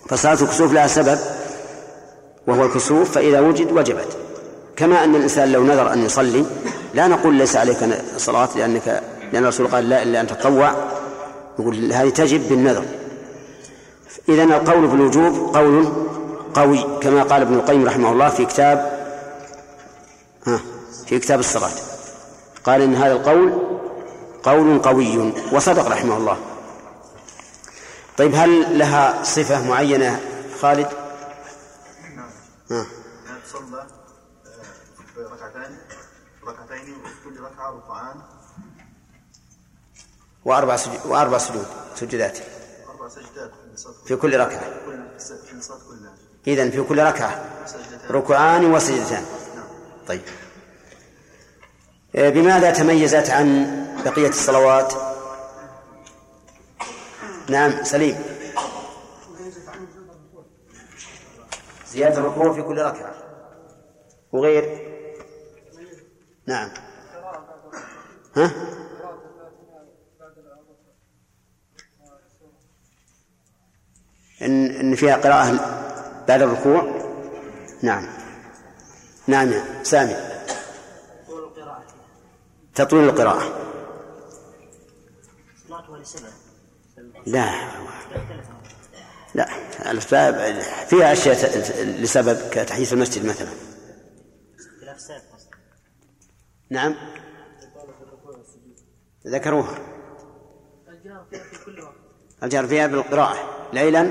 [0.08, 1.18] فصلاة الكسوف لها سبب
[2.46, 4.23] وهو الكسوف فإذا وجد وجبت.
[4.76, 6.44] كما أن الإنسان لو نذر أن يصلي
[6.94, 7.78] لا نقول ليس عليك
[8.16, 9.02] صلاة لأنك
[9.32, 10.74] لأن الرسول قال لا إلا أن تطوع
[11.58, 12.84] يقول هذه تجب بالنذر.
[14.28, 15.92] إذا القول بالوجوب قول
[16.54, 19.04] قوي كما قال ابن القيم رحمه الله في كتاب
[20.46, 20.60] ها
[21.06, 21.70] في كتاب الصلاة
[22.64, 23.52] قال إن هذا القول
[24.42, 26.36] قول قوي وصدق رحمه الله.
[28.18, 30.20] طيب هل لها صفة معينة
[30.60, 30.86] خالد؟
[32.70, 32.86] ها.
[33.26, 33.86] يعني تصلى آه،
[35.14, 35.76] في ركعتين
[36.46, 38.16] ركعتين وفي كل ركعة ركعان
[40.44, 42.38] وأربع سجود وأربع سجود سجدات.
[44.06, 44.62] في كل ركعة.
[46.46, 47.44] إذن في كل ركعة.
[48.10, 49.24] ركعان وسجدتان.
[50.08, 50.22] طيب.
[52.16, 54.94] آه، بماذا تميزت عن بقية الصلوات؟
[57.48, 58.16] نعم سليم.
[61.88, 63.14] زيادة الركوع في كل ركعة.
[64.32, 64.94] وغير؟
[66.46, 66.70] نعم.
[68.36, 68.50] ها؟
[74.44, 75.50] إن إن فيها قراءة
[76.28, 77.04] بعد الركوع؟
[77.82, 78.08] نعم.
[79.26, 80.16] نعم سامي.
[81.28, 81.84] القراءة
[82.74, 83.60] تطويل القراءة.
[87.26, 87.54] لا
[89.34, 89.48] لا
[89.90, 93.48] الأسباب فيها أشياء لسبب كتحديث المسجد مثلا.
[96.70, 96.94] نعم.
[99.26, 99.78] ذكروها.
[101.02, 102.03] فيها في كل وقت
[102.44, 104.10] الجهر فيها بالقراءة ليلا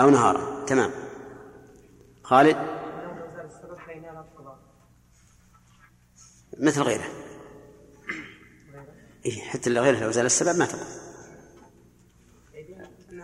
[0.00, 0.64] أو نهارا.
[0.66, 0.90] تمام.
[2.22, 2.56] خالد؟
[6.58, 7.04] مثل غيره.
[9.26, 10.66] إيه حتى اللي غيره لو زال السبب ما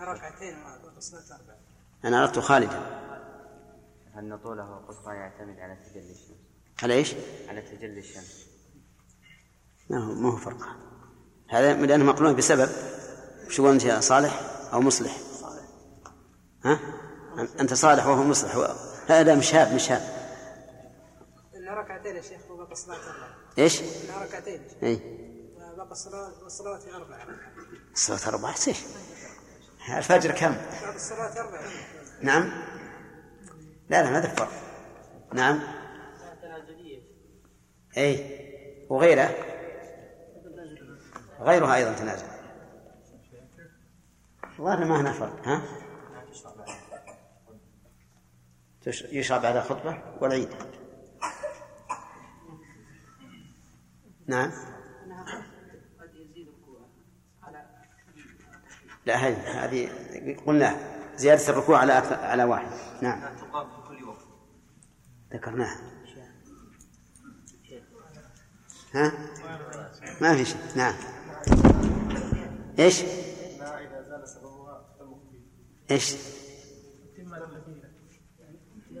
[0.03, 1.55] ركعتين أربع
[2.05, 3.05] أنا أردت خالدا
[4.17, 6.37] أن طوله وقصره يعتمد على تجلي الشمس؟
[6.83, 7.15] على إيش؟
[7.47, 8.47] على تجلي الشمس.
[9.89, 10.57] ما هو ما هو فرق.
[11.49, 12.69] هذا لأنه مقرون بسبب
[13.49, 14.41] شو أنت يا صالح
[14.73, 15.17] أو مصلح؟
[16.65, 16.79] ها؟
[17.59, 18.55] أنت صالح وهو مصلح.
[18.55, 18.75] هو-
[19.07, 20.01] هذا مش هاب مش هاب.
[21.55, 22.75] انها ركعتين يا شيخ وبقى
[23.57, 24.61] إيش؟ انها ركعتين.
[24.83, 24.99] إيه
[25.73, 27.17] وبقى الصلاة والصلوات أربع
[27.93, 28.77] الصلاة أربعة؟ إيش؟
[29.97, 31.61] الفجر كم؟ بعد الصلاة أربع
[32.21, 32.51] نعم.
[33.89, 34.51] لا لا ما فرق
[35.33, 35.59] نعم.
[37.97, 38.45] إي.
[38.89, 39.35] وغيره؟
[41.39, 42.34] غيرها أيضا تنازل.
[44.59, 45.61] والله ما هنا فرق ها
[48.87, 50.49] يشرع بعد الخطبة والعيد.
[54.27, 54.51] نعم؟
[59.05, 59.89] لا هذه هذه
[60.45, 60.75] قلنا
[61.15, 62.67] زيادة الركوع على على واحد.
[63.01, 63.21] نعم.
[63.87, 64.13] كل
[65.33, 65.79] ذكرناها.
[68.93, 69.11] ها؟
[70.21, 70.57] ما في شيء.
[70.75, 70.93] نعم.
[72.79, 73.03] إيش؟
[75.91, 76.15] إيش؟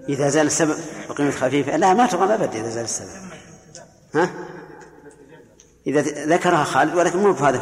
[0.09, 0.75] إذا زال السبب
[1.09, 3.31] وقيمة خفيفة لا ما تقام أبدا إذا زال السبب.
[4.13, 4.29] ها؟
[5.87, 7.57] إذا ذكرها خالد ولكن مو بهذا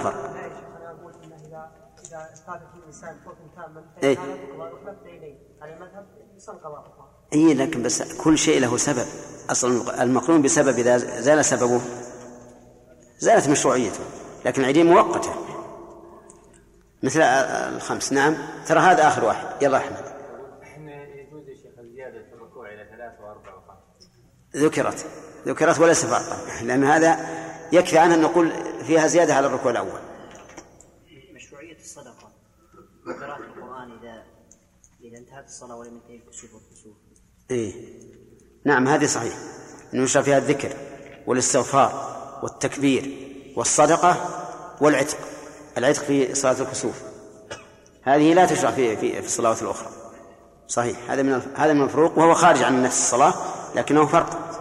[3.56, 4.18] تاما إيه.
[7.34, 9.06] اي لكن بس كل شيء له سبب.
[9.50, 11.82] أصلا المقرون بسبب إذا زال سببه
[13.20, 14.00] زالت مشروعيته
[14.46, 15.53] لكن العيدين مؤقتة.
[17.04, 18.14] مثل الخمس.
[18.14, 18.38] نعم.
[18.68, 19.64] ترى هذا آخر واحد.
[19.64, 20.06] يلا أحمد.
[20.64, 24.10] إحنا يجوز يا شيخ الزيادة في الركوع إلى ثلاث وأربع وخمس.
[24.56, 25.06] ذكرت.
[25.48, 27.18] ذكرت وليس فرقا لأن هذا
[27.72, 28.52] يكفي عنها أن نقول
[28.84, 30.00] فيها زيادة على الركوع الأول.
[31.36, 32.32] مشروعية الصدقة.
[33.08, 34.24] وقراءة القرآن إذا
[35.04, 36.94] إذا انتهت الصلاة ولم ينتهي الكسوف والكسوف.
[37.52, 37.74] إيه.
[38.66, 39.34] نعم هذه صحيح.
[39.94, 40.74] أنه يشرع فيها الذكر
[41.28, 44.40] والاستغفار والتكبير والصدقة
[44.82, 45.18] والعتق.
[45.78, 47.02] العتق في صلاة الكسوف.
[48.04, 49.90] هذه لا تشرع في في, في الصلوات الأخرى.
[50.68, 50.98] صحيح.
[51.12, 53.34] هذا من هذا من الفروق وهو خارج عن نفس الصلاة
[53.76, 54.60] لكنه فرق.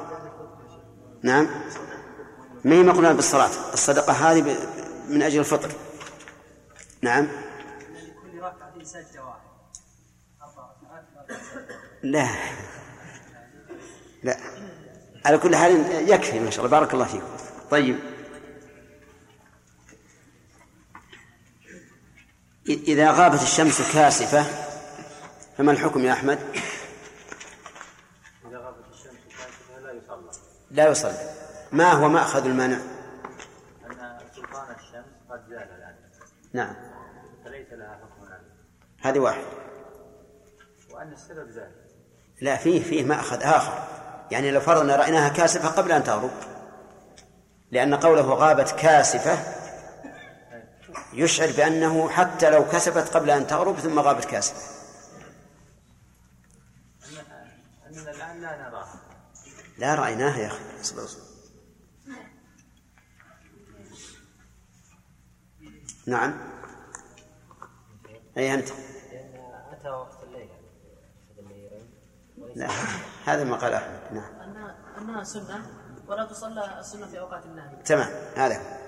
[1.22, 1.48] نعم.
[2.64, 4.56] ما هي مقرونة بالصلاة؟ الصدقة هذه
[5.08, 5.70] من أجل الفطر.
[7.02, 7.28] نعم.
[12.02, 12.28] لا.
[14.22, 14.36] لا.
[15.26, 16.78] على كل حال يكفي ما شاء الله.
[16.78, 17.26] بارك الله فيكم.
[17.70, 18.11] طيب.
[22.68, 24.44] إذا غابت الشمس كاسفة
[25.58, 26.38] فما الحكم يا أحمد؟
[28.48, 30.30] إذا غابت الشمس كاشفه لا يصلى.
[30.70, 31.30] لا يصلي
[31.72, 32.76] ما هو مأخذ المانع؟
[33.86, 35.94] أن سلطان الشمس قد زال الآن.
[36.52, 36.74] نعم.
[37.44, 38.40] فليس لها حكم الآن.
[39.00, 39.44] هذه واحد.
[40.90, 41.70] وأن السبب زال.
[42.40, 43.88] لا فيه فيه مأخذ آخر.
[44.30, 46.30] يعني لو فرضنا رأيناها كاسفة قبل أن تغرب.
[47.70, 49.61] لأن قوله غابت كاسفة
[51.12, 54.82] يشعر بأنه حتى لو كسفت قبل أن تغرب ثم غابت كاسفة.
[57.86, 59.00] اننا الان لا نراها
[59.78, 61.22] لا رأيناها يا أخي اصبر اصبر
[66.06, 66.38] نعم.
[68.36, 68.68] أي أنت؟
[69.72, 70.48] أتى وقت الليل
[72.54, 72.68] لا
[73.26, 74.00] هذا ما قال أحمد.
[74.12, 74.74] نعم.
[74.98, 75.70] أنها سنة
[76.06, 77.82] ولا تصلى السنة في أوقات النهي.
[77.84, 78.81] تمام هذا.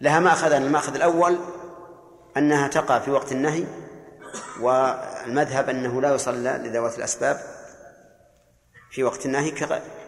[0.00, 1.38] لها مأخذان المأخذ الأول
[2.36, 3.64] أنها تقع في وقت النهي
[4.60, 7.40] والمذهب أنه لا يصلى لذوات الأسباب
[8.90, 9.50] في وقت النهي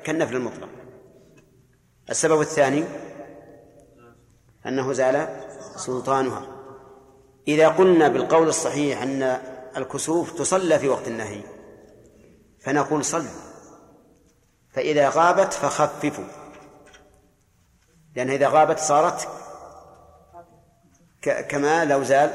[0.05, 0.69] كالنفل المطلق.
[2.11, 2.85] السبب الثاني
[4.67, 5.29] أنه زال
[5.77, 6.47] سلطانها.
[7.49, 9.39] إذا قلنا بالقول الصحيح أن
[9.77, 11.43] الكسوف تصلى في وقت النهي
[12.61, 13.49] فنقول صلوا
[14.71, 16.25] فإذا غابت فخففوا
[18.17, 19.29] لأنها إذا غابت صارت
[21.31, 22.31] كما لو زال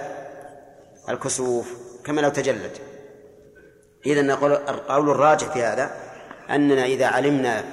[1.10, 1.74] الكسوف
[2.06, 2.78] كما لو تجلد.
[4.06, 5.92] إذا نقول القول الراجح في هذا
[6.50, 7.64] أننا إذا علمنا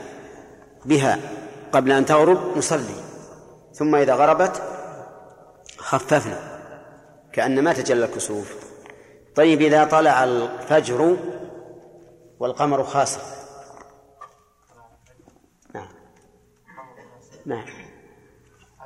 [0.84, 1.18] بها
[1.72, 3.04] قبل أن تغرب نصلي
[3.72, 4.62] ثم إذا غربت
[5.78, 6.60] خففنا
[7.32, 8.56] كأن ما تجلى الكسوف.
[9.34, 11.16] طيب إذا طلع الفجر
[12.40, 13.40] والقمر خاسف
[15.74, 15.88] نعم.
[17.46, 17.64] نعم.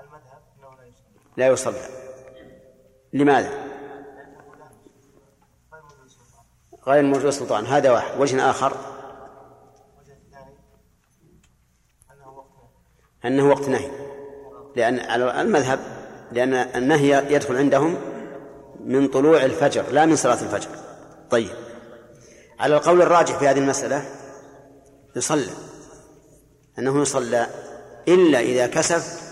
[0.00, 1.34] المذهب أنه لا يصلي.
[1.36, 2.03] لا يصلى
[3.14, 3.50] لماذا؟
[6.86, 8.20] غير موجود سلطان هذا واحد.
[8.20, 8.76] وجه آخر؟
[13.24, 13.90] أنه وقت نهي.
[14.76, 15.78] لأن على المذهب
[16.32, 17.96] لأن النهي يدخل عندهم
[18.80, 20.68] من طلوع الفجر لا من صلاة الفجر.
[21.30, 21.50] طيب.
[22.58, 24.04] على القول الراجح في هذه المسألة
[25.16, 25.52] يصلى.
[26.78, 27.46] أنه يصلى
[28.08, 29.24] إلا إذا كسف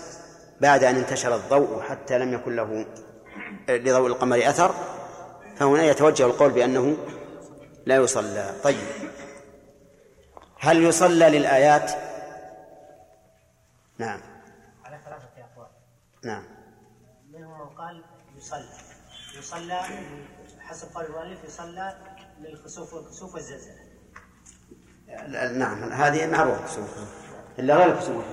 [0.61, 2.85] بعد أن انتشر الضوء حتى لم يكن له
[3.69, 4.75] لضوء القمر أثر
[5.55, 6.97] فهنا يتوجه القول بأنه
[7.85, 8.55] لا يصلى.
[8.63, 8.87] طيب.
[10.59, 11.91] هل يصلى للآيات؟
[13.97, 14.19] نعم.
[14.85, 15.67] على ثلاثة أقوال.
[16.23, 16.43] نعم.
[17.33, 18.03] منهم من قال
[18.37, 18.69] يصلى.
[19.37, 19.81] يصلى
[20.59, 21.97] حسب قول المؤلف يصلى
[22.39, 23.83] للخسوف والكسوف والزلزلة.
[25.57, 25.91] نعم.
[25.91, 26.83] هذه معروفة
[27.59, 28.25] إلا غير كسوف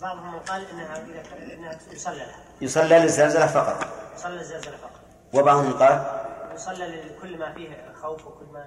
[0.00, 2.36] بعضهم قال إنها إذا إنها يصلى لها.
[2.60, 3.86] يصلى للزلزلة فقط.
[4.16, 5.00] يصلى للزلزلة فقط.
[5.34, 6.20] وبعضهم قال
[6.54, 8.64] يصلى لكل ما فيه خوف وكل ما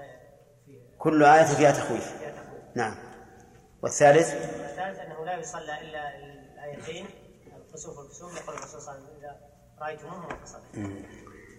[0.66, 2.18] فيه كل آية فيها تخويف.
[2.18, 2.64] فيها تخويف.
[2.76, 2.96] نعم.
[3.82, 7.06] والثالث الثالث أنه لا يصلى إلا الآيتين
[7.68, 9.36] الخسوف والكسوف يقول الرسول صلى الله عليه وسلم إذا
[9.82, 10.64] رأيتموهم فصلوا.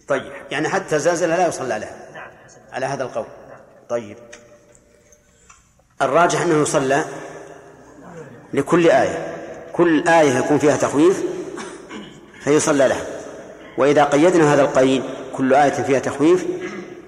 [0.08, 0.32] طيب.
[0.50, 2.10] يعني حتى الزلزلة لا يصلى لها.
[2.14, 3.26] نعم حسب على هذا القول.
[3.88, 4.18] طيب.
[6.02, 7.04] الراجح أنه يصلى
[8.52, 9.33] لكل آية.
[9.76, 11.22] كل آية يكون فيها تخويف
[12.44, 13.06] فيصلى لها.
[13.78, 15.02] وإذا قيدنا هذا القيد
[15.36, 16.44] كل آية فيها تخويف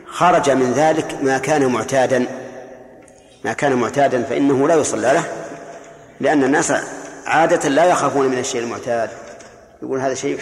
[0.06, 2.26] خرج من ذلك ما كان معتادا
[3.44, 5.24] ما كان معتادا فإنه لا يصلى له
[6.20, 6.72] لأن الناس
[7.26, 9.10] عادة لا يخافون من الشيء المعتاد.
[9.82, 10.40] يقول هذا شيء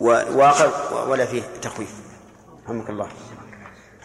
[0.00, 0.68] واقع
[1.08, 1.90] ولا فيه تخويف.
[2.64, 3.08] رحمك الله.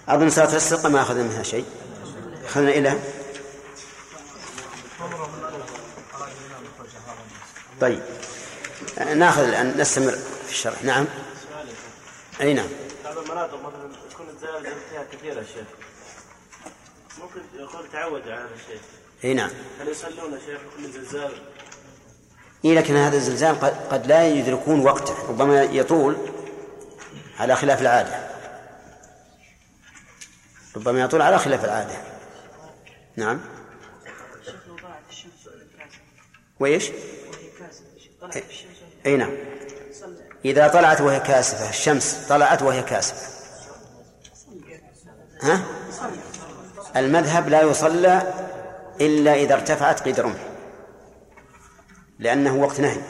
[0.09, 1.65] أظن صلاة السرقة ما أخذنا منها شيء.
[2.45, 2.93] أخذنا إلى
[7.81, 8.01] طيب.
[9.15, 10.11] ناخذ الآن نستمر
[10.45, 10.83] في الشرح.
[10.83, 11.05] نعم.
[12.41, 12.67] أي نعم.
[13.03, 15.67] بعض المناطق مثلا تكون الزلازل فيها كثيرة يا شيخ.
[17.21, 18.79] ممكن يقول تعود على هذا الشيء.
[19.23, 19.49] أي نعم.
[19.79, 21.31] هل يصلون يا شيخ كل زلزال؟
[22.65, 25.29] إيه لكن هذا الزلزال قد, قد لا يدركون وقته.
[25.29, 26.17] ربما يطول
[27.39, 28.29] على خلاف العادة.
[30.75, 31.95] ربما يطول على خلاف العادة.
[33.15, 33.41] نعم.
[34.39, 35.31] الشيخ لو طلعت الشمس
[35.77, 35.99] كاسفة
[36.59, 37.85] وإيش وهي كاسفة
[38.21, 38.24] طلعت الشمس
[39.05, 39.31] أي نعم.
[40.45, 43.27] إذا طلعت وهي كاسفة الشمس طلعت وهي كاسفة.
[45.41, 45.61] ها؟
[46.95, 48.33] المذهب لا يصلى
[49.01, 50.39] إلا إذا ارتفعت قيد رمح
[52.19, 53.01] لأنه وقت نهي.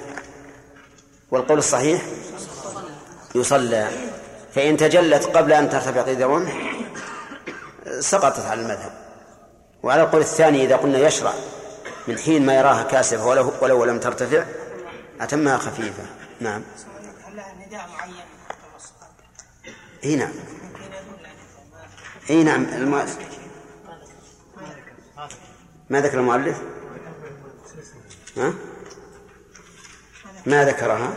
[1.31, 2.01] والقول الصحيح؟
[3.35, 3.89] يصلى.
[4.53, 6.53] فإن تجلت قبل أن ترتفع قيد الرمح
[7.99, 8.91] سقطت على المذهب.
[9.83, 11.33] وعلى القول الثاني إذا قلنا يشرع
[12.07, 14.45] من حين ما يراها كاسفة ولو, ولو لم ترتفع
[15.21, 16.03] أتمها خفيفة.
[16.39, 16.61] نعم.
[17.25, 18.25] هل لها نداء معين
[20.03, 20.31] إي نعم.
[22.29, 22.63] إي نعم.
[22.63, 23.05] الم...
[25.89, 26.61] ما ذكر المؤلف؟
[28.37, 28.53] ها؟
[30.45, 31.15] ما ذكرها؟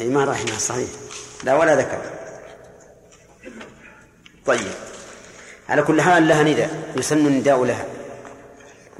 [0.00, 0.90] اي ما رايحنا صحيح.
[1.44, 2.02] لا ولا ذكر.
[4.46, 4.72] طيب.
[5.68, 6.92] على كل حال لها نداء.
[6.96, 7.99] يسن النداء لها.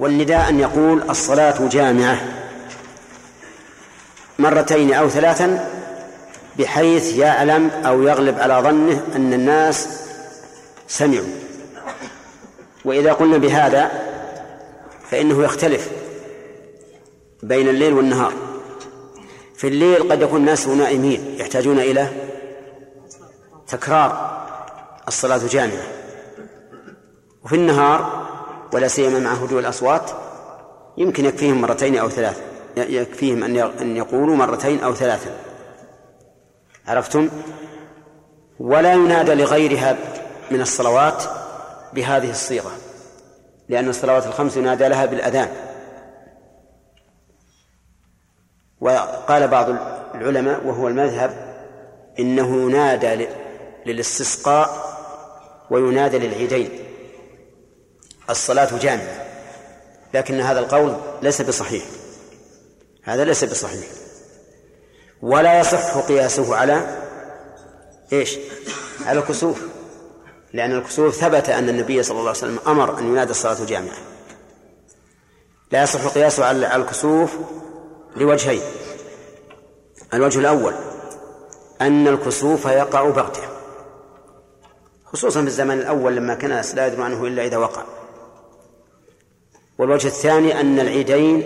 [0.01, 2.17] والنداء أن يقول الصلاة جامعة
[4.39, 5.69] مرتين أو ثلاثا
[6.59, 9.87] بحيث يعلم أو يغلب على ظنه أن الناس
[10.87, 11.27] سمعوا.
[12.85, 13.91] وإذا قلنا بهذا
[15.09, 15.89] فإنه يختلف
[17.43, 18.33] بين الليل والنهار.
[19.55, 22.07] في الليل قد يكون الناس نائمين يحتاجون إلى
[23.67, 24.41] تكرار
[25.07, 25.87] الصلاة جامعة.
[27.43, 28.20] وفي النهار
[28.73, 30.11] ولا سيما مع هدوء الأصوات
[30.97, 32.41] يمكن يكفيهم مرتين أو ثلاث
[32.77, 35.29] يكفيهم أن أن يقولوا مرتين أو ثلاثا
[36.87, 37.29] عرفتم؟
[38.59, 39.97] ولا ينادى لغيرها
[40.51, 41.23] من الصلوات
[41.93, 42.71] بهذه الصيغة
[43.69, 45.49] لأن الصلوات الخمس ينادى لها بالأذان.
[48.81, 49.69] وقال بعض
[50.15, 51.55] العلماء وهو المذهب
[52.19, 53.27] إنه ينادى
[53.85, 54.69] للاستسقاء
[55.69, 56.90] وينادى للعيدين.
[58.29, 59.25] الصلاة جامعة
[60.13, 61.83] لكن هذا القول ليس بصحيح.
[63.03, 63.87] هذا ليس بصحيح.
[65.21, 67.01] ولا يصح قياسه على
[68.13, 68.37] إيش؟
[69.05, 69.61] على الكسوف.
[70.53, 73.97] لأن الكسوف ثبت أن النبي صلى الله عليه وسلم أمر أن ينادى الصلاة جامعة.
[75.71, 77.31] لا يصح قياسه على الكسوف
[78.15, 78.61] لوجهين.
[80.13, 80.73] الوجه الأول
[81.81, 83.41] أن الكسوف يقع بغته
[85.05, 88.00] خصوصا في الزمن الأول لما كان لا يدرون عنه إلا إذا وقع.
[89.81, 91.41] والوجه الثاني أن العيدين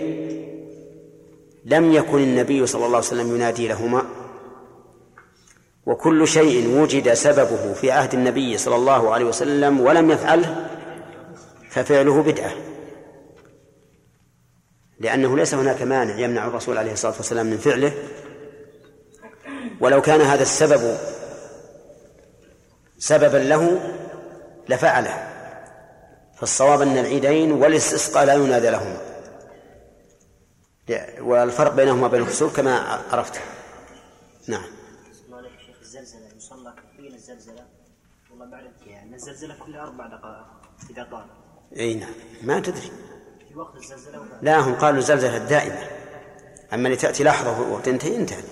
[1.64, 4.06] لم يكن النبي صلى الله عليه وسلم ينادي لهما
[5.86, 10.66] وكل شيء وجد سببه في عهد النبي صلى الله عليه وسلم ولم يفعله
[11.70, 12.52] ففعله بدعة
[15.00, 17.92] لأنه ليس هناك مانع يمنع الرسول عليه الصلاة والسلام من فعله.
[19.80, 20.98] ولو كان هذا السبب
[22.98, 23.80] سببا له
[24.68, 25.35] لفعله.
[26.36, 29.16] فالصواب أن العيدين والاستسقاء لا ينادى لهما.
[31.20, 33.40] والفرق بينهما وبين الكسوف كما عرفت
[34.48, 34.64] نعم.
[35.82, 36.26] الزلزلة
[37.14, 37.66] الزلزلة
[38.30, 40.46] والله بعد يعني الزلزلة كل أربع دقائق
[40.90, 41.26] إذا طال
[41.76, 42.12] إي نعم.
[42.42, 42.90] ما تدري.
[43.48, 45.88] في وقت الزلزلة لا هم قالوا الزلزلة الدائمة.
[46.72, 48.44] أما اللي تأتي لحظة وتنتهي انتهت.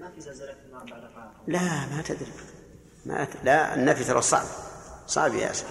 [0.00, 2.32] ما في زلزلة في النار بعد قاعة لا ما تدري.
[3.06, 3.28] ما ت...
[3.44, 4.46] لا النفي ترى صعب.
[5.06, 5.66] صعب يا ياسر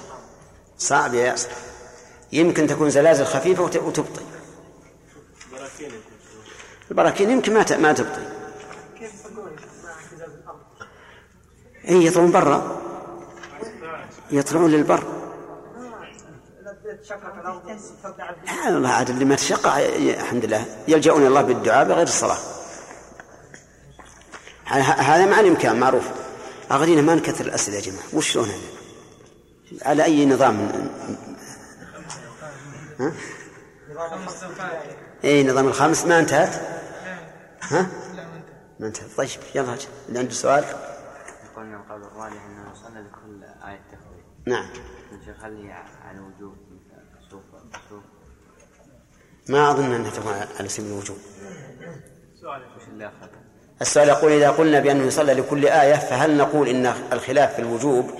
[0.80, 1.50] صعب يا ياسر
[2.32, 3.78] يمكن تكون زلازل خفيفة وت...
[3.78, 4.22] وتبطي.
[6.92, 7.78] البراكين يمكن ما.
[7.78, 8.22] ما تبطي؟
[11.90, 12.82] اي يطلعون برا.
[14.32, 15.04] يطلعون للبر.
[18.68, 20.66] الله عاد اللي ما تشقى الحمد لله.
[20.88, 22.38] يلجؤون الله بالدعاء بغير الصلاة.
[24.66, 26.04] هذا مع الإمكان معروف.
[26.72, 28.04] أغرينا ما نكثر الأسئلة يا جماعة.
[28.14, 28.79] وش شلون هذا؟
[29.82, 30.72] على أي نظام؟
[33.00, 33.14] ها؟
[35.24, 36.62] اي نظام الخامس ما انتهت؟
[37.62, 37.88] ها؟
[38.80, 39.18] ما انتهت.
[39.18, 39.76] طيب يلا.
[40.08, 40.64] اللي عنده سؤال.
[41.56, 44.70] قلنا القول الراجح إنه يصلى لكل آية تخويف نعم.
[45.14, 46.58] نشوف هل هي على الوجوب
[49.50, 51.18] ما أظن أنها تكون على سبيل الوجوب.
[52.78, 53.28] وش اللي أخذ؟
[53.82, 58.12] السؤال يقول إذا قلنا بأنه يصلى لكل آية فهل نقول إن الخلاف في الوجوب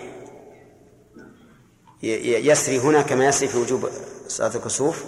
[2.04, 3.90] يسري هنا كما يسري في وجوب
[4.28, 5.06] صلاة الكسوف.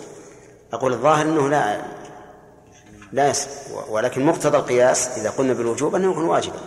[0.74, 1.82] أقول الظاهر أنه لا
[3.12, 3.52] لا يسري
[3.90, 6.60] ولكن مقتضى القياس إذا قلنا بالوجوب أنه يكون واجبا.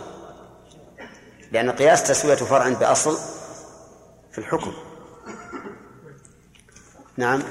[1.51, 3.17] لأن القياس تسوية فرع بأصل
[4.31, 4.73] في الحكم.
[7.17, 7.43] نعم.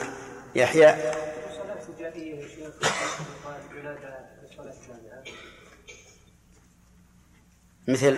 [0.54, 0.96] يحيى.
[1.56, 2.72] صلاة فجائية يا شيخ
[3.44, 5.24] قال ولادة في صلاة جامعة
[7.88, 8.16] مثل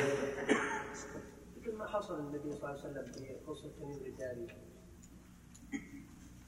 [1.60, 4.46] مثل ما حصل النبي صلى الله عليه وسلم في قصة تميم الداري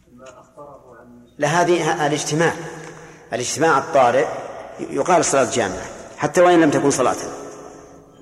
[0.09, 2.53] لما أخبره عن لا هذه الاجتماع
[3.33, 4.27] الاجتماع الطارئ
[4.81, 5.87] يقال صلاة جامعة
[6.17, 7.17] حتى وإن لم تكن صلاة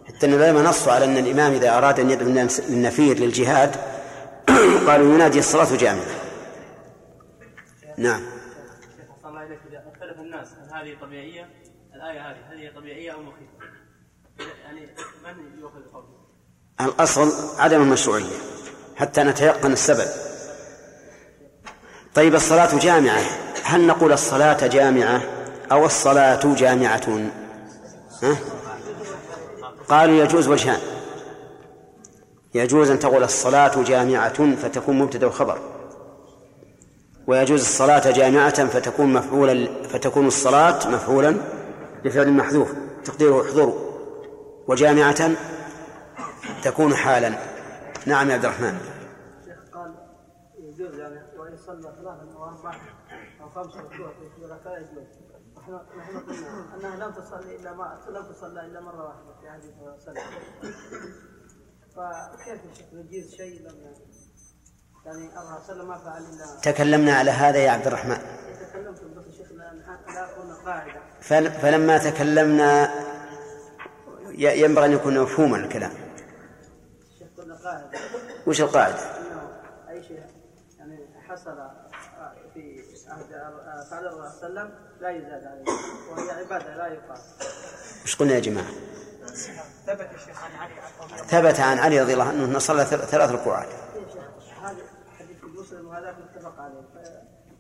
[0.07, 3.77] حتى أن العلماء نصوا على أن الإمام إذا أراد أن يدعو الناس للنفير للجهاد
[4.89, 6.07] قالوا ينادي الصلاة جامعة
[7.99, 8.23] نعم
[8.97, 11.49] شيخ الله إليك إذا اختلف الناس هل هذه طبيعية؟
[11.95, 13.53] الآية هذه هل هي طبيعية أو مخيفة؟
[14.65, 14.87] يعني
[15.25, 16.16] من يؤخذ قوله؟
[16.81, 18.37] الأصل عدم المشروعية
[18.97, 20.09] حتى نتيقن السبب.
[22.15, 23.21] طيب الصلاة جامعة
[23.63, 25.23] هل نقول الصلاة جامعة
[25.73, 27.31] أو الصلاة جامعة؟
[28.23, 28.37] ها؟
[29.89, 30.81] قالوا يجوز وجهان.
[32.55, 35.59] يجوز أن تقول الصلاة جامعة فتكون مبتدأ وخبر
[37.27, 41.37] ويجوز الصلاة جامعة فتكون مفعولا فتكون الصلاة مفعولا
[42.05, 42.69] لفعل محذوف
[43.05, 43.75] تقديره احضروا.
[44.69, 45.31] وجامعة
[46.65, 47.33] تكون حالا.
[48.07, 48.79] نعم يا عبد الرحمن.
[49.75, 49.95] قال
[50.59, 51.21] يجوز يعني
[52.49, 52.81] أربعة
[53.41, 54.43] أو خمسة ركوع في
[54.79, 55.07] يجوز
[55.59, 59.49] نحن نحن قلنا أنها لم تصلي ما لم تصلى إلا مرة واحدة في
[61.97, 62.61] فكيف
[62.93, 63.95] يجيز شيء لم
[65.07, 68.17] يعني الله ما فعل إلا تكلمنا على هذا يا عبد الرحمن.
[68.71, 72.91] تكلمت بس لا قاعدة فل- فلما تكلمنا
[74.39, 75.91] ينبغي أن يكون مفهوما الكلام.
[77.71, 78.97] الشيخ قلنا قاعدة وش القاعدة؟
[79.91, 80.21] أي شيء
[80.79, 80.99] يعني
[81.29, 81.57] حصل
[82.55, 83.25] في عهد
[83.91, 85.65] فعل الله صلى الله عليه وسلم لا يزاد عليه
[86.11, 87.19] وهي عبادة لا يقال
[88.05, 88.67] وش قلنا يا جماعة؟
[89.87, 90.75] ثبت الشيخ عن علي
[91.29, 93.69] ثبت عن علي رضي الله عنه أنه صلى ثل- ثلاث ركوعات.
[93.69, 94.21] عنه
[94.63, 94.77] هذا
[95.19, 96.75] حديث مسلم وهذاك متفق عليه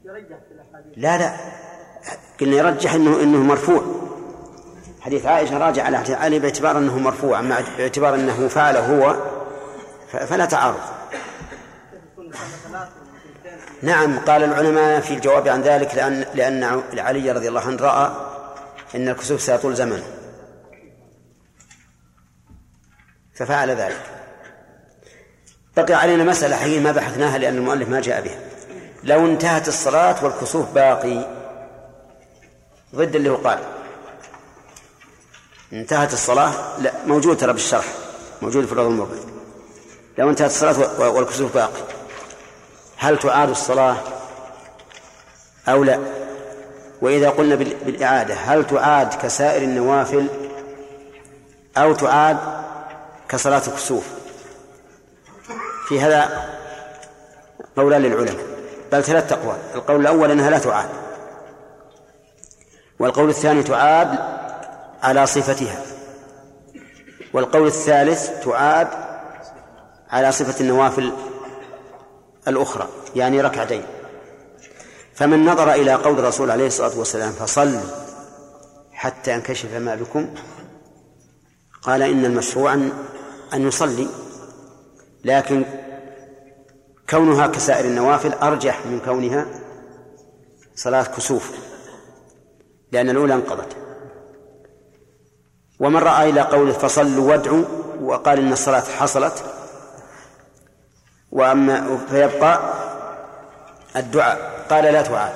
[0.03, 0.93] فيرجح في الأحاديث.
[0.97, 1.37] لا لا.
[2.41, 3.83] قلنا يرجح أنه أنه مرفوع.
[5.01, 9.17] حديث عائشة راجع على حديث علي باعتبار أنه مرفوع مع باعتبار أنه فعله هو
[10.13, 10.81] فلا تعارض.
[13.83, 18.11] نعم قال العلماء في الجواب عن ذلك لأن لأن علي رضي الله عنه رأى
[18.95, 20.07] أن الكسوف سيطول زمنه.
[23.35, 24.03] ففعل ذلك.
[25.77, 28.39] بقي علينا مسألة حقيقة ما بحثناها لأن المؤلف ما جاء بها.
[29.05, 31.27] لو انتهت الصلاة والكسوف باقي
[32.95, 33.59] ضد اللي هو قال.
[35.73, 37.87] انتهت الصلاة لا موجود ترى بالشرح
[38.43, 39.36] موجود في الروض المربع
[40.19, 41.83] لو انتهت الصلاة والكسوف باقي
[42.97, 43.97] هل تعاد الصلاة
[45.69, 45.99] أو لا؟
[47.03, 50.27] وإذا قلنا بال- بالإعادة هل تعاد كسائر النوافل
[51.77, 52.37] أو تعاد
[53.29, 54.05] كصلاة الكسوف؟
[55.89, 56.45] في هذا
[57.77, 58.47] قولان للعلماء.
[58.93, 60.89] بل ثلاث أقوال القول الأول أنها لا تعاد
[62.99, 64.19] والقول الثاني تعاد
[65.03, 65.83] على صفتها
[67.33, 68.89] والقول الثالث تعاد
[70.11, 71.13] على صفة النوافل
[72.49, 73.83] الأخرى يعني ركعتين.
[75.15, 77.81] فمن نظر إلى قول الرسول عليه الصلاة والسلام فصل
[78.93, 80.35] حتى ينكشف ما بكم
[81.83, 82.75] قال إن المشروع
[83.55, 84.09] أن يصلي
[85.25, 85.65] لكن
[87.11, 89.47] كونها كسائر النوافل أرجح من كونها
[90.75, 91.51] صلاة كسوف
[92.93, 93.77] لأن الأولى انقضت.
[95.81, 97.65] ومن رأى إلى قوله فصلوا وادعوا
[98.03, 99.45] وقال إن الصلاة حصلت
[101.37, 102.61] وأما فيبقى
[103.97, 104.67] الدعاء.
[104.71, 105.33] قال لا تعاد.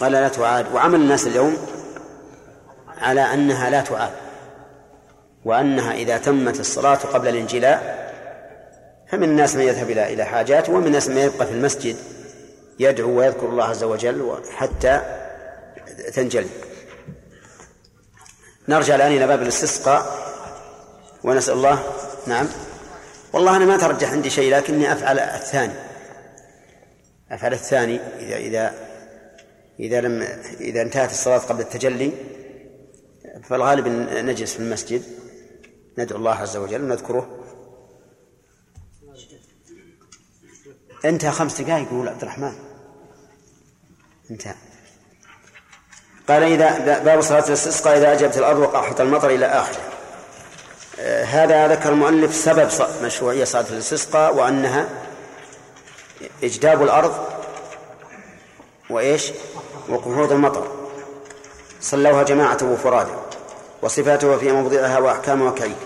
[0.00, 0.74] قال لا تعاد.
[0.74, 1.56] وعمل الناس اليوم
[2.98, 4.12] على أنها لا تعاد.
[5.44, 8.08] وأنها إذا تمت الصلاة قبل الإنجلاء
[9.10, 11.96] فمن الناس من يذهب إلى إلى حاجاته ومن الناس من يبقى في المسجد
[12.78, 15.00] يدعو ويذكر الله عز وجل حتى
[16.14, 16.48] تنجلي.
[18.68, 20.06] نرجع الآن إلى باب الاستسقاء.
[21.24, 21.82] ونسأل الله
[22.26, 22.46] نعم.
[23.38, 25.74] والله أنا ما ترجح عندي شيء لكني أفعل الثاني.
[27.30, 28.74] أفعل الثاني إذا إذا
[29.80, 30.22] إذا لم
[30.60, 32.12] إذا انتهت الصلاة قبل التجلي.
[33.44, 35.02] فالغالب نجلس في المسجد
[35.98, 37.44] ندعو الله عز وجل ونذكره.
[41.04, 42.52] انتهى خمس دقائق يقول عبد الرحمن.
[44.30, 44.54] انتهى.
[46.28, 49.97] قال إذا باب صلاة الاستسقاء إذا أجبت الأرض وقحط المطر إلى آخره.
[51.06, 52.68] هذا ذكر المؤلف سبب
[53.02, 54.88] مشروعية صلاة الاستسقاء وأنها
[56.42, 57.26] إجداب الأرض
[58.90, 59.32] وإيش؟
[59.88, 60.66] وقحوط المطر.
[61.80, 63.10] صلوها جماعة وفرادى
[63.82, 65.76] وصفاتها في موضعها وأحكامها وكيف.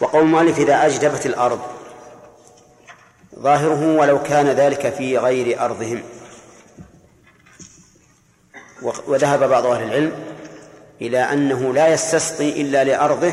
[0.00, 1.60] وقول المؤلف إذا أجدبت الأرض
[3.38, 6.02] ظاهره ولو كان ذلك في غير أرضهم.
[9.06, 10.12] وذهب بعض أهل العلم
[11.00, 13.32] إلى أنه لا يستسقي إلا لأرضه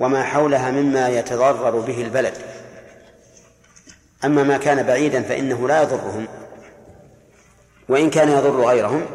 [0.00, 2.34] وما حولها مما يتضرر به البلد.
[4.24, 6.28] أما ما كان بعيدا فإنه لا يضرهم.
[7.88, 9.06] وإن كان يضر غيرهم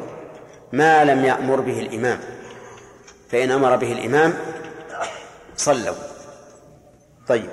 [0.74, 2.20] ما لم يأمر به الإمام.
[3.32, 4.34] فإن أمر به الإمام
[5.58, 5.96] صلوا.
[7.28, 7.50] طيب.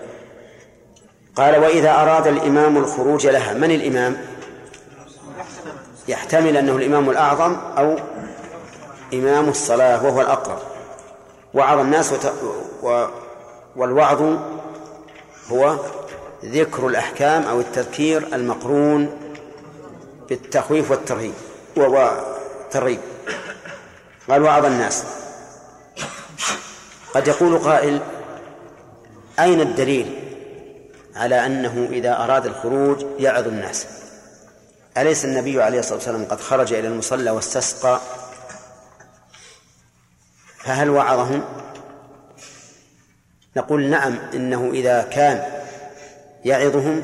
[1.36, 4.16] قال وإذا أراد الإمام الخروج لها من الإمام؟
[6.08, 7.96] يحتمل أنه الإمام الأعظم أو
[9.14, 10.58] إمام الصلاة وهو الأقرب.
[11.54, 12.14] وعظ الناس.
[13.76, 14.22] والوعظ
[15.48, 15.76] هو
[16.44, 19.18] ذكر الأحكام أو التذكير المقرون
[20.28, 21.34] بالتخويف والترهيب.
[21.76, 23.00] والترغيب
[24.28, 25.04] قال وعظ الناس.
[27.14, 28.00] قد يقول قائل
[29.38, 30.18] أين الدليل
[31.16, 33.86] على أنه إذا أراد الخروج يعظ الناس؟
[34.96, 38.00] أليس النبي عليه الصلاة والسلام قد خرج إلى المصلى واستسقى؟
[40.58, 41.44] فهل وعظهم؟
[43.56, 45.44] نقول نعم إنه إذا كان
[46.44, 47.02] يعظهم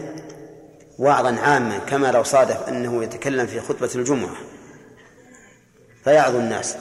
[0.99, 4.37] وعظا عاما كما لو صادف أنه يتكلم في خطبة الجمعة
[6.05, 6.77] فيعظ الناس.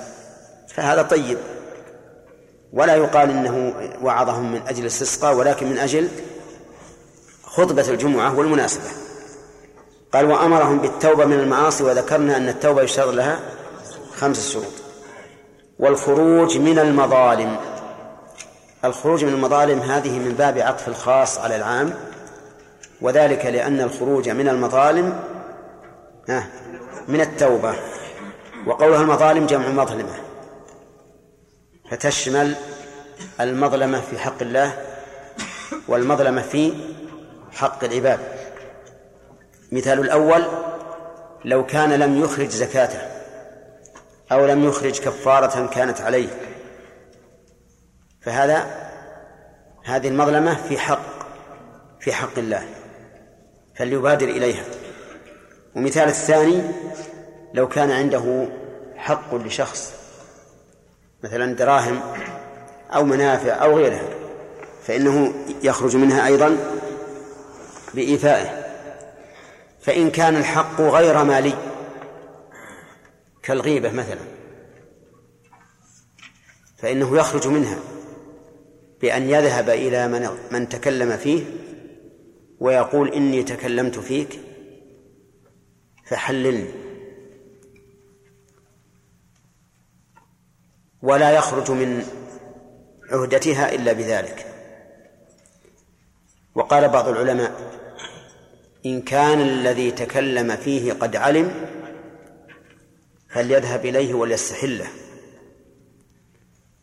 [0.68, 1.38] فهذا طيب.
[2.74, 6.10] ولا يقال إنه وعظهم من أجل الاستسقاء ولكن من أجل
[7.44, 8.90] خطبة الجمعة والمناسبة.
[10.14, 13.40] قال وأمرهم بالتوبة من المعاصي وذكرنا أن التوبة يشترط لها
[14.16, 14.74] خمس شروط.
[15.80, 17.58] والخروج من المظالم.
[18.86, 21.94] الخروج من المظالم هذه من باب عطف الخاص على العام
[23.02, 25.20] وذلك لأن الخروج من المظالم
[27.08, 27.76] من التوبة
[28.68, 30.14] وقولها المظالم جمع مظلمة
[31.92, 32.56] فتشمل
[33.40, 34.74] المظلمة في حق الله
[35.88, 36.74] والمظلمة في
[37.52, 38.20] حق العباد.
[39.72, 40.46] مثال الأول
[41.46, 43.02] لو كان لم يخرج زكاته
[44.32, 46.30] أو لم يخرج كفارة كانت عليه
[48.28, 48.90] فهذا
[49.84, 51.02] هذه المظلمة في حق
[52.00, 52.68] في حق الله
[53.76, 54.64] فليبادر إليها.
[55.76, 56.62] ومثال الثاني
[57.54, 58.48] لو كان عنده
[58.96, 59.94] حق لشخص
[61.24, 62.02] مثلا دراهم
[62.94, 64.08] أو منافع أو غيرها
[64.84, 65.34] فإنه
[65.64, 66.58] يخرج منها أيضا
[67.94, 68.66] بإيفائه.
[69.82, 71.54] فإن كان الحق غير مالي
[73.44, 74.20] كالغيبة مثلا
[76.78, 77.78] فإنه يخرج منها.
[79.02, 81.44] بأن يذهب إلى من من تكلم فيه
[82.60, 84.40] ويقول إني تكلمت فيك
[86.06, 86.68] فحللني.
[91.02, 92.04] ولا يخرج من
[93.12, 94.46] عهدتها إلا بذلك.
[96.56, 97.52] وقال بعض العلماء
[98.86, 101.66] إن كان الذي تكلم فيه قد علم
[103.30, 104.88] فليذهب إليه وليستحله.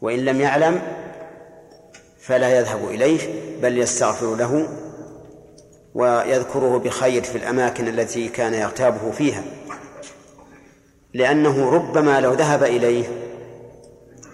[0.00, 1.03] وإن لم يعلم
[2.26, 3.18] فلا يذهب إليه
[3.62, 4.68] بل يستغفر له
[5.94, 9.44] ويذكره بخير في الأماكن التي كان يغتابه فيها
[11.14, 13.04] لأنه ربما لو ذهب إليه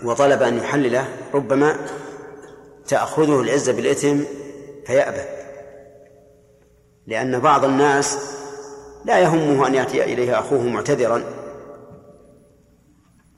[0.05, 1.77] وطلب أن يحلله ربما
[2.89, 4.19] تأخذه العزة بالإثم
[4.87, 5.23] فيأبى
[7.07, 8.19] لأن بعض الناس
[9.05, 11.25] لا يهمه أن يأتي إليه أخوه معتذرا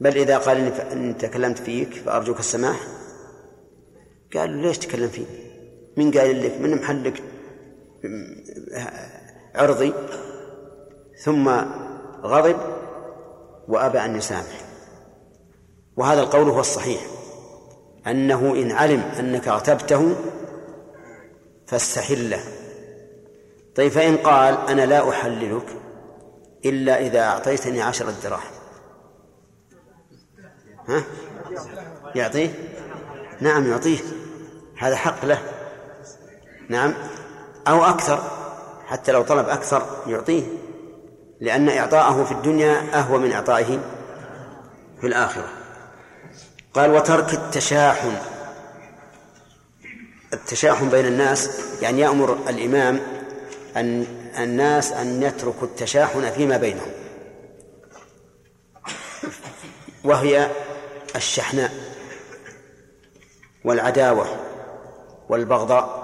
[0.00, 0.72] بل إذا قال.
[0.92, 3.01] إني تكلمت فيك فأرجوك السماح
[4.36, 5.26] قال له ليش تكلم فيه؟
[5.96, 7.22] من قال لك؟ من محلك؟
[9.54, 9.92] عرضي.
[11.24, 11.48] ثم
[12.22, 12.56] غضب
[13.68, 14.64] وأبى أن يسامح
[15.96, 17.06] وهذا القول هو الصحيح.
[18.06, 20.16] أنه إن علم أنك اغتبته
[21.66, 22.40] فاستحله.
[23.74, 25.76] طيب فإن قال أنا لا أحللك
[26.64, 28.52] إلا إذا أعطيتني عشرة دراهم
[30.88, 31.04] ها؟
[32.14, 32.54] يعطيه؟
[33.40, 33.98] نعم يعطيه.
[34.82, 35.42] هذا حق له.
[36.68, 36.94] نعم.
[37.68, 38.30] أو أكثر.
[38.86, 40.42] حتى لو طلب أكثر يعطيه.
[41.40, 43.80] لأن إعطاءه في الدنيا أهوى من إعطائه
[45.00, 45.48] في الآخرة.
[46.74, 48.16] قال وترك التشاحن.
[50.32, 53.00] التشاحن بين الناس يعني يأمر الإمام
[53.76, 54.06] أن
[54.38, 56.90] الناس أن يتركوا التشاحن فيما بينهم.
[60.04, 60.50] وهي
[61.16, 61.72] الشحناء
[63.64, 64.51] والعداوة.
[65.32, 66.02] والبغضاء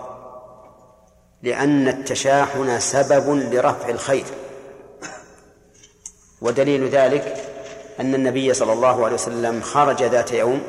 [1.42, 4.24] لأن التشاحن سبب لرفع الخير.
[6.40, 7.36] ودليل ذلك
[8.00, 10.62] أن النبي صلى الله عليه وسلم خرج ذات يوم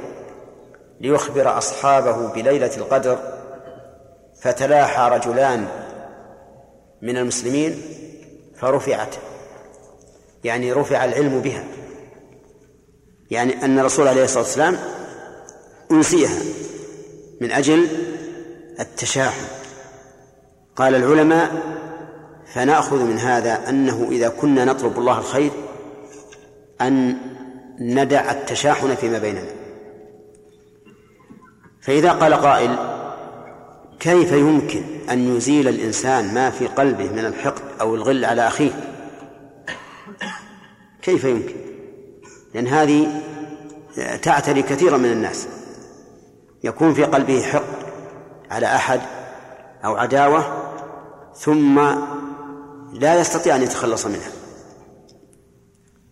[1.02, 3.19] ليخبر أصحابه بليلة القدر
[4.41, 5.68] فتلاحى رجلان
[7.02, 7.81] من المسلمين
[8.57, 9.15] فرفعت.
[10.44, 11.64] يعني رفع العلم بها.
[13.31, 14.80] يعني أن الرسول عليه الصلاة والسلام
[15.91, 16.40] أنسيها
[17.41, 18.09] من أجل
[18.80, 19.45] التشاحن.
[20.76, 21.61] قال العلماء
[22.53, 25.51] فنأخذ من هذا أنه إذا كنا نطلب الله الخير
[26.81, 27.18] أن
[27.80, 29.51] ندع التشاحن فيما بيننا.
[31.81, 32.77] فإذا قال قائل
[33.99, 38.72] كيف يمكن أن يزيل الإنسان ما في قلبه من الحقد أو الغل على أخيه؟
[41.01, 41.56] كيف يمكن؟
[42.53, 43.22] لأن هذه
[44.22, 45.47] تعتري كثيرا من الناس.
[46.64, 47.89] يكون في قلبه حقد
[48.49, 49.01] على أحد
[49.85, 50.71] أو عداوة
[51.35, 51.80] ثم
[52.93, 54.31] لا يستطيع أن يتخلص منها.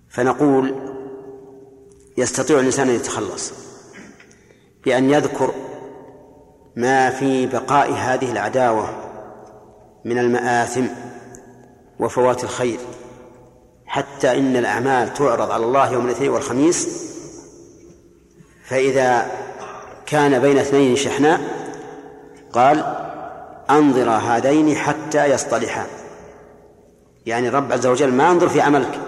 [0.10, 0.76] فنقول
[2.18, 3.54] يستطيع الإنسان أن يتخلص
[4.86, 5.54] بأن يذكر
[6.76, 8.90] ما في بقاء هذه العداوة
[10.06, 10.86] من المآثم
[12.00, 12.80] وفوات الخير
[13.86, 17.08] حتى إن الأعمال تعرض على الله يوم الاثنين والخميس
[18.66, 19.32] فإذا
[20.06, 21.57] كان بين اثنين شحناء
[22.58, 22.96] قال
[23.70, 25.86] أنظر هذين حتى يصطلحا.
[27.26, 29.00] يعني الرب عز وجل ما ينظر في عملك.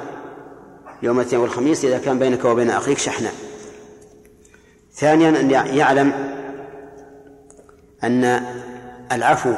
[1.01, 3.34] يوم الاثنين والخميس إذا كان بينك وبين أخيك شحناء
[4.93, 6.13] ثانيا أن يعلم
[8.03, 8.43] أن
[9.11, 9.53] العفو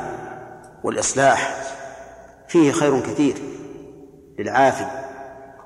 [0.83, 1.55] والإصلاح
[2.47, 3.35] فيه خير كثير
[4.39, 4.85] للعافي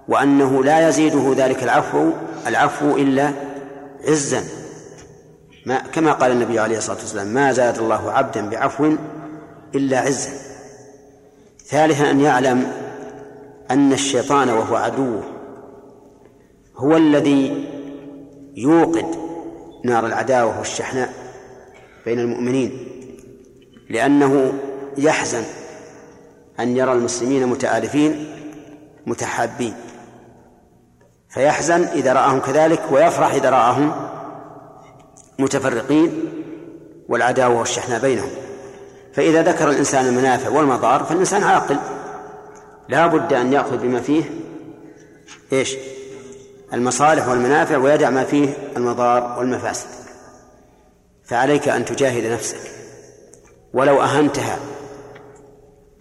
[0.07, 2.11] وأنه لا يزيده ذلك العفو
[2.47, 3.31] العفو إلا
[4.07, 4.64] عزا.
[5.65, 8.95] ما كما قال النبي عليه الصلاة والسلام ما زاد الله عبدا بعفو
[9.75, 10.31] إلا عزا
[11.67, 12.71] ثالثا أن يعلم
[13.71, 15.23] أن الشيطان وهو عدوه
[16.77, 17.67] هو الذي
[18.55, 19.05] يوقد
[19.85, 21.13] نار العداوة والشحناء
[22.05, 22.87] بين المؤمنين
[23.89, 24.53] لأنه
[24.97, 25.43] يحزن
[26.59, 28.27] أن يرى المسلمين متآلفين
[29.05, 29.73] متحابين
[31.29, 34.14] فيحزن إذا رآهم كذلك ويفرح إذا رآهم
[35.39, 36.23] متفرقين
[37.09, 38.29] والعداوة والشحناء بينهم.
[39.13, 41.77] فإذا ذكر الإنسان المنافع والمضار فالإنسان عاقل.
[42.89, 44.23] لا بد أن يأخذ بما فيه
[45.53, 45.75] إيش؟
[46.73, 49.87] المصالح والمنافع ويدع ما فيه المضار والمفاسد.
[51.25, 52.71] فعليك أن تجاهد نفسك.
[53.73, 54.59] ولو أهنتها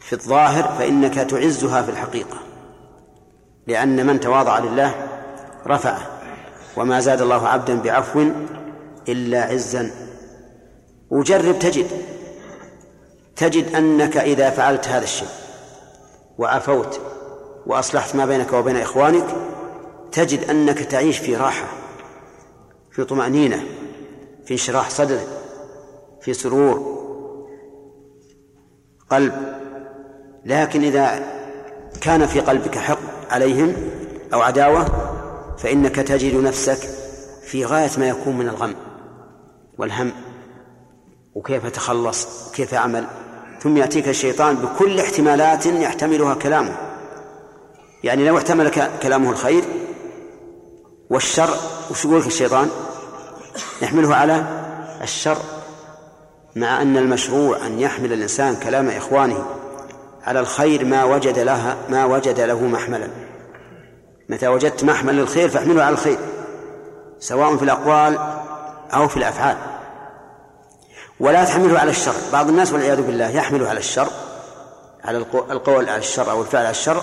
[0.00, 2.36] في الظاهر فإنك تعزها في الحقيقة.
[3.66, 4.94] لأن من تواضع لله
[5.66, 6.06] رفعه.
[6.76, 8.26] وما زاد الله عبدا بعفو
[9.08, 9.90] إلا عزا.
[11.10, 11.86] وجرب تجد.
[13.36, 15.28] تجد أنك إذا فعلت هذا الشيء
[16.38, 17.00] وعفوت
[17.66, 19.26] وأصلحت ما بينك وبين إخوانك
[20.12, 21.68] تجد أنك تعيش في راحة
[22.90, 23.64] في طمأنينة
[24.44, 25.20] في انشراح صدر
[26.20, 27.04] في سرور
[29.10, 29.32] قلب.
[30.44, 31.22] لكن إذا
[32.00, 32.98] كان في قلبك حقد
[33.30, 33.76] عليهم
[34.34, 34.86] أو عداوة
[35.58, 36.88] فإنك تجد نفسك
[37.42, 38.74] في غاية ما يكون من الغم.
[39.78, 40.12] والهم
[41.34, 43.06] وكيف أتخلص وكيف أعمل
[43.60, 46.76] ثم يأتيك الشيطان بكل احتمالات يحتملها كلامه.
[48.04, 48.70] يعني لو احتمل
[49.02, 49.64] كلامه الخير
[51.10, 51.50] والشر
[51.90, 52.70] وش يقول الشيطان؟
[53.82, 54.44] يحمله على
[55.02, 55.38] الشر
[56.56, 59.44] مع أن المشروع أن يحمل الإنسان كلام إخوانه
[60.24, 63.08] على الخير ما وجد لها ما وجد له محملا.
[64.28, 66.18] متى وجدت محمل للخير فاحمله على الخير
[67.18, 68.18] سواء في الأقوال
[68.94, 69.56] أو في الأفعال.
[71.20, 72.14] ولا تحمله على الشر.
[72.32, 74.08] بعض الناس والعياذ بالله يحمله على الشر
[75.04, 75.18] على
[75.50, 77.02] القول على الشر أو الفعل على الشر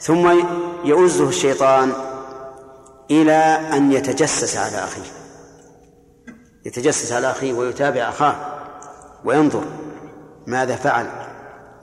[0.00, 0.44] ثم
[0.84, 1.92] يؤزه الشيطان
[3.10, 5.10] إلى أن يتجسس على أخيه.
[6.64, 8.34] يتجسس على أخيه ويتابع أخاه
[9.24, 9.64] وينظر
[10.46, 11.06] ماذا فعل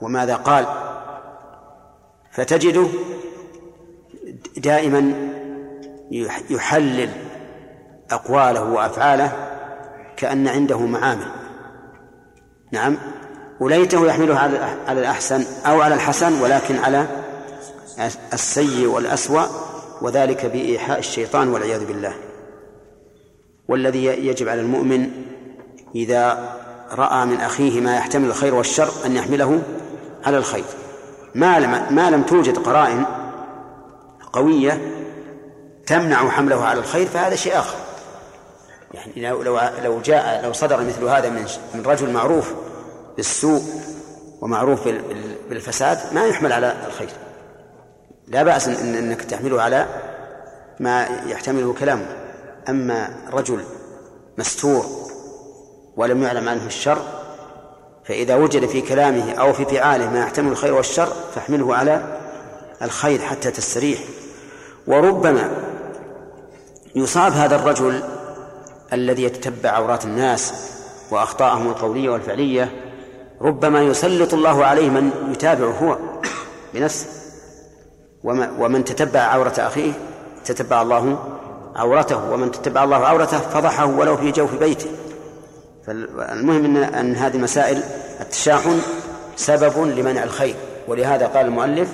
[0.00, 0.66] وماذا قال.
[2.32, 2.86] فتجده
[4.56, 5.12] دائما
[6.50, 7.10] يحلل
[8.10, 9.32] أقواله وأفعاله
[10.16, 11.26] كأن عنده معامل.
[12.72, 12.96] نعم.
[13.60, 14.38] وليته يحمله
[14.88, 17.06] على الأحسن أو على الحسن ولكن على
[18.32, 19.46] السيء والأسوأ
[20.02, 22.12] وذلك بإيحاء الشيطان والعياذ بالله.
[23.68, 25.10] والذي يجب على المؤمن
[25.94, 26.54] إذا
[26.92, 29.62] رأى من أخيه ما يحتمل الخير والشر أن يحمله
[30.24, 30.64] على الخير.
[31.34, 33.04] ما لم ما لم توجد قرائن
[34.32, 34.80] قوية
[35.86, 37.83] تمنع حمله على الخير فهذا شيء آخر.
[38.94, 42.54] يعني لو لو لو جاء لو صدر مثل هذا من من رجل معروف
[43.16, 43.62] بالسوء
[44.40, 44.88] ومعروف
[45.48, 47.08] بالفساد ما يحمل على الخير.
[48.28, 49.86] لا بأس إن أنك تحمله على
[50.80, 52.06] ما يحتمله كلامه
[52.68, 53.64] أما رجل
[54.38, 54.86] مستور
[55.96, 57.02] ولم يعلم عنه الشر
[58.04, 62.18] فإذا وجد في كلامه أو في فعاله ما يحتمل الخير والشر فاحمله على
[62.82, 63.98] الخير حتى تستريح.
[64.86, 65.50] وربما
[66.94, 68.02] يصاب هذا الرجل
[68.92, 70.52] الذي يتتبع عورات الناس
[71.10, 72.70] وأخطاءهم القولية والفعلية
[73.40, 75.98] ربما يسلط الله عليه من يتابعه هو
[76.74, 77.06] بنفسه.
[78.58, 79.92] ومن تتبع عورة أخيه
[80.44, 81.18] تتبع الله
[81.76, 82.30] عورته.
[82.30, 84.90] ومن تتبع الله عورته فضحه ولو في جوف بيته.
[85.86, 87.82] فالمهم أن, أن هذه المسائل
[88.20, 88.80] التشاحن
[89.36, 90.54] سبب لمنع الخير.
[90.88, 91.88] ولهذا قال المؤلف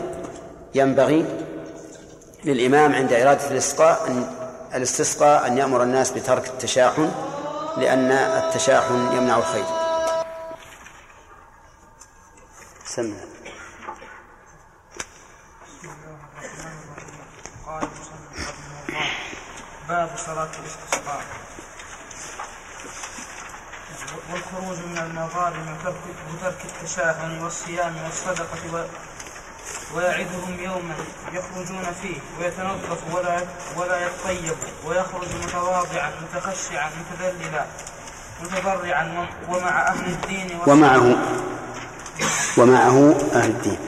[0.74, 1.24] ينبغي
[2.44, 4.24] للإمام عند إرادة الاستسقاء أن
[4.74, 7.12] الاستسقاء أن يأمر الناس بترك التشاحن
[7.76, 9.64] لأن التشاحن يمنع الخير.
[12.84, 13.16] سمع.
[19.88, 21.22] باب صلاة الاستسقاء.
[24.32, 25.76] والخروج من المظالم
[26.34, 28.90] وترك التشاحن والصيام والصدقة
[29.94, 30.94] ويعدهم يوما
[31.32, 33.40] يخرجون فيه ويتنظف ولا
[33.76, 34.56] ولا يتطيب
[34.86, 37.66] ويخرج متواضعا متخشعا متذللا
[38.42, 41.16] متضرعا ومع أهل الدين ومعه
[42.56, 43.78] ومعه أهل الدين.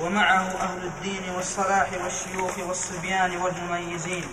[0.00, 4.24] ومعه أهل الدين والصلاح والشيوخ والصبيان والمميزين.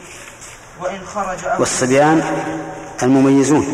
[0.80, 2.18] وإن خرج أهل والصبيان
[3.04, 3.66] المميزون.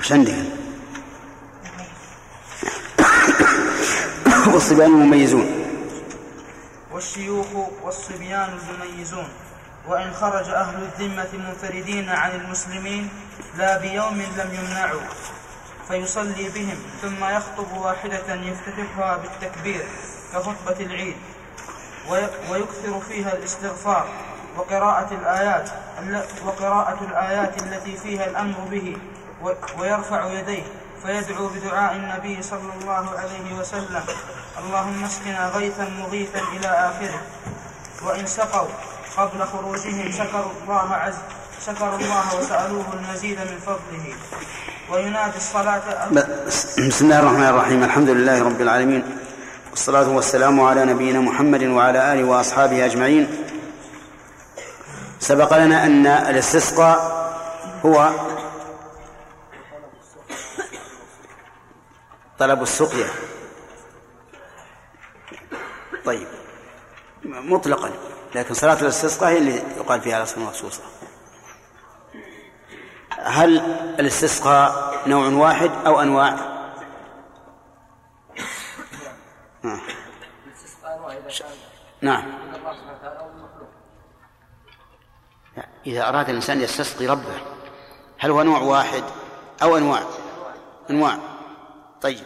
[0.00, 0.34] وش عندك؟
[4.54, 5.46] والصبيان المميزون.
[6.92, 7.46] والشيوخ
[7.82, 9.28] والصبيان المميزون.
[9.88, 13.08] وإن خرج أهل الذمة منفردين عن المسلمين
[13.58, 15.00] لا بيوم لم يمنعوا.
[15.88, 19.84] فيصلي بهم ثم يخطب واحدة يفتتحها بالتكبير
[20.32, 21.16] كخطبة العيد.
[22.50, 24.08] ويكثر فيها الاستغفار
[24.56, 25.70] وقراءة الآيات
[26.46, 28.96] وقراءة الآيات التي فيها الأمر به
[29.78, 30.62] ويرفع يديه.
[31.06, 34.04] فيدعو بدعاء النبي صلى الله عليه وسلم.
[34.58, 37.20] اللهم اسقنا غيثا مغيثا إلى آخره.
[38.06, 38.68] وإن سقوا
[39.16, 41.14] قبل خروجهم شكروا الله عز
[41.66, 44.06] شكروا الله وسألوه المزيد من فضله.
[44.90, 45.82] وينادي الصلاة
[46.88, 47.84] بسم الله الرحمن الرحيم.
[47.84, 49.02] الحمد لله رب العالمين.
[49.70, 53.24] والصلاة والسلام على نبينا محمد وعلى آله وأصحابه أجمعين.
[55.20, 56.98] سبق لنا أن الاستسقاء
[57.86, 58.10] هو
[62.38, 63.10] طلب السقيا
[66.04, 66.26] طيب
[67.24, 67.90] مطلقا
[68.34, 70.82] لكن صلاة الاستسقاء هي اللي يقال فيها الأصل مخصوصة
[73.10, 73.58] هل
[74.00, 76.56] الاستسقاء نوع واحد أو أنواع؟
[79.64, 79.80] آه.
[82.00, 82.24] نعم
[85.86, 87.40] إذا أراد الإنسان يستسقي ربه
[88.18, 89.04] هل هو نوع واحد
[89.62, 90.02] أو أنواع؟
[90.90, 91.18] أنواع
[92.02, 92.24] طيب.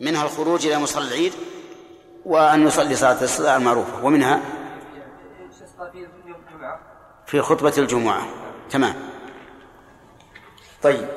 [0.00, 1.32] منها الخروج إلى مصلى العيد
[2.24, 4.40] وأن يصلي صلاة الصلاة المعروفة ومنها
[7.26, 8.26] في خطبة الجمعة.
[8.70, 8.94] تمام.
[10.82, 11.08] طيب.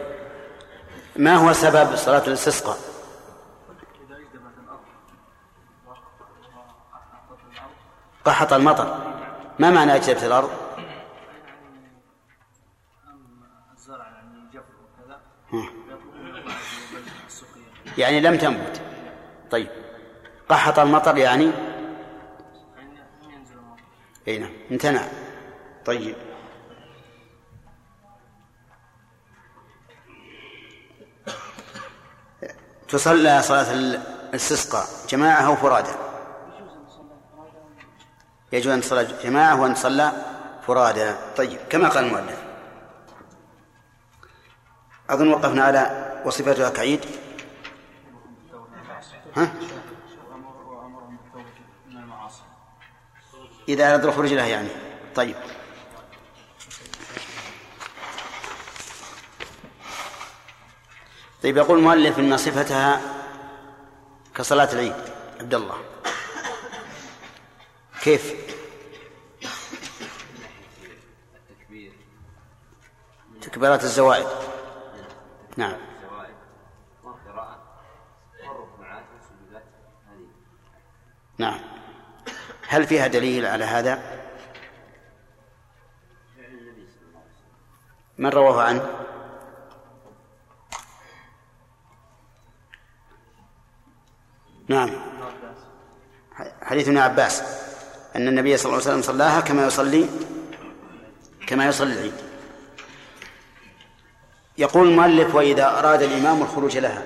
[1.15, 2.77] ما هو سبب صلاة الاستسقاء؟
[8.25, 9.13] قحط المطر.
[9.59, 10.60] ما معنى أجدبت الأرض؟
[17.97, 18.81] يعني لم تنبت.
[19.51, 19.67] طيب.
[20.49, 21.51] قحط المطر يعني؟
[24.27, 24.51] اي نعم.
[24.71, 25.01] امتنع.
[25.85, 26.15] طيب.
[32.89, 34.85] تصلى صلاة الاستسقاء.
[35.09, 35.91] جماعة أو فرادى؟
[38.51, 40.11] يجوز أن تصلى جماعة وأن تصلى
[40.67, 41.13] فرادى.
[41.37, 41.59] طيب.
[41.69, 42.41] كما قال المؤلف.
[45.09, 47.05] أظن وقفنا على وصفتها كعيد
[49.35, 49.53] ها؟
[53.69, 54.69] إذا أراد الخروج له يعني.
[55.15, 55.35] طيب.
[61.43, 63.01] طيب يقول المؤلف إن صفتها
[64.35, 64.95] كصلاة العيد.
[65.39, 65.77] عبد الله.
[68.01, 68.33] كيف؟
[73.41, 74.27] تكبيرات الزوائد.
[75.57, 75.90] نعم.
[81.41, 81.59] نعم.
[82.67, 84.21] هل فيها دليل على هذا؟
[88.17, 88.89] من رواه عنه؟
[94.67, 94.89] نعم.
[96.61, 97.43] حديث ابن عباس.
[98.15, 100.09] أن النبي صلى الله عليه وسلم صلاها كما يصلي
[101.47, 102.13] كما يصلي العيد.
[104.57, 107.03] يقول المؤلف وإذا أراد الإمام الخروج لها.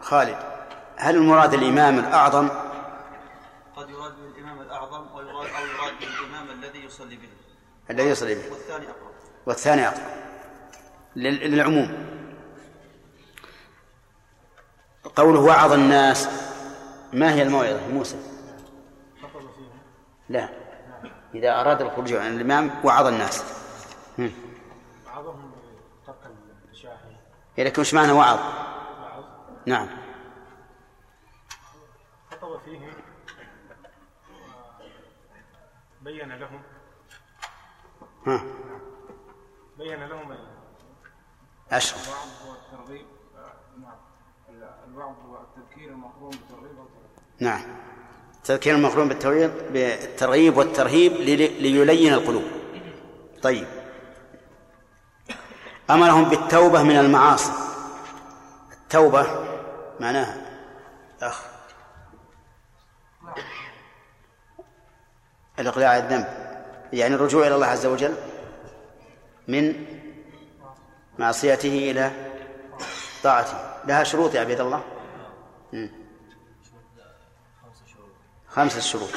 [0.00, 0.38] خالد
[0.96, 2.48] هل المراد الإمام الأعظم
[3.76, 7.28] قد يراد بالإمام الأعظم ويراد أو يراد بالإمام الذي يصلي به
[7.90, 9.10] الذي يصلي به والثاني أقرب.
[9.46, 10.06] والثاني أقرب.
[11.16, 12.14] لل- للعموم.
[15.16, 16.28] قوله وعظ الناس.
[17.12, 18.16] ما هي الموعظة؟ موسى.
[20.28, 20.48] لا.
[21.34, 23.44] إذا أراد الخروج عن الإمام وعظ الناس.
[24.18, 24.32] هم.
[25.06, 25.52] بعضهم
[26.06, 26.16] ترك
[26.72, 27.16] الشاحن
[27.58, 28.38] إيه لكن وش معنى وعظ.
[28.38, 29.24] وعظ.
[29.66, 29.88] نعم.
[32.30, 32.92] خطب فيه
[36.02, 36.62] بين لهم
[38.26, 38.44] ها.
[39.78, 40.36] بين لهم
[41.72, 43.06] أشرف الوعظ والترغيب
[43.80, 43.96] نعم
[44.88, 47.08] الوعظ والتذكير المقرون بالترغيب والترهيب.
[47.40, 47.60] نعم.
[48.44, 52.44] تذكير المقرون بالترغيب بالترغيب والترهيب لي- ليلين القلوب.
[53.42, 53.66] طيب.
[55.90, 57.52] أمرهم بالتوبة من المعاصي.
[58.72, 59.26] التوبة
[60.00, 60.60] معناها
[61.22, 61.42] أخ.
[65.58, 66.43] الإقلاع عن الذنب.
[66.94, 68.14] يعني الرجوع إلى الله عز وجل
[69.48, 69.86] من
[71.18, 72.10] معصيته إلى
[73.22, 73.74] طاعته.
[73.84, 74.84] لها شروط يا عبيد الله.
[78.48, 79.10] خمسة شروط.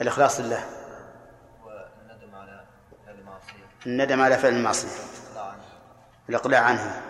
[0.00, 0.64] الإخلاص لله.
[1.64, 2.64] والندم على
[3.06, 4.88] فعل المعصية الندم على فعل المعصية.
[4.88, 5.62] الإقلاع عنه
[6.28, 7.02] الإقلاع عنها.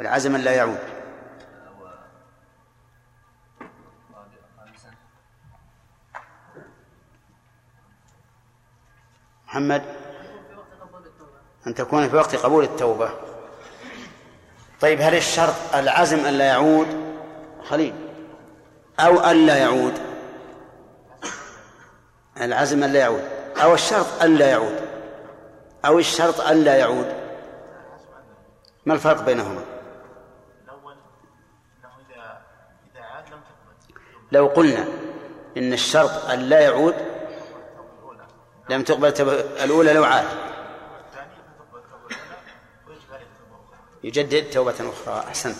[0.00, 0.93] العزم أن لا يعود.
[9.54, 9.82] محمد؟
[11.66, 13.10] أن تكون في وقت قبول التوبة.
[14.80, 16.86] طيب هل الشرط العزم أن لا يعود؟
[17.64, 17.94] خليل.
[19.00, 19.92] أو أن لا يعود.
[22.40, 23.24] العزم أن لا يعود.
[23.62, 24.88] أو الشرط أن لا يعود.
[25.84, 27.14] أو الشرط أن لا يعود.
[28.86, 29.64] ما الفرق بينهما؟
[34.32, 34.84] لو قلنا
[35.56, 37.13] إن الشرط أن لا يعود
[38.68, 39.32] لم تقبل التوبة
[39.64, 40.26] الأولى لو عاد
[44.04, 45.56] يجدد توبة أخرى أحسنت.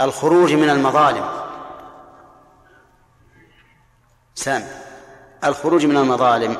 [0.00, 1.30] الخروج من المظالم.
[4.34, 4.68] سام
[5.44, 6.56] الخروج من المظالم.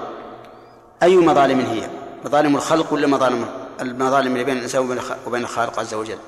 [1.03, 1.91] أي مظالم هي؟
[2.25, 3.49] مظالم الخلق ولا مظالم
[3.81, 6.19] المظالم اللي بين الإنسان وبين الخ- وبين الخالق عز وجل؟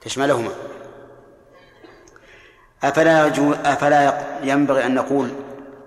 [0.00, 0.50] تشملهما.
[2.84, 3.28] أفلا
[3.72, 5.30] أفلا ينبغي أن نقول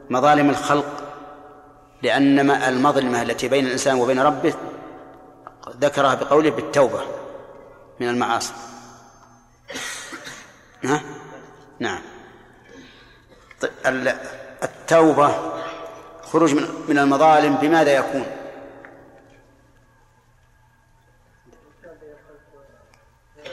[0.09, 1.03] مظالم الخلق
[2.03, 4.53] لأن المظلمة التي بين الإنسان وبين ربه
[5.79, 7.01] ذكرها بقوله بالتوبة
[7.99, 8.53] من المعاصي
[10.84, 11.01] ها؟
[11.79, 12.01] نعم
[13.61, 14.17] طيب ال-
[14.63, 15.35] التوبة
[16.23, 16.53] خروج
[16.89, 18.25] من المظالم بماذا يكون؟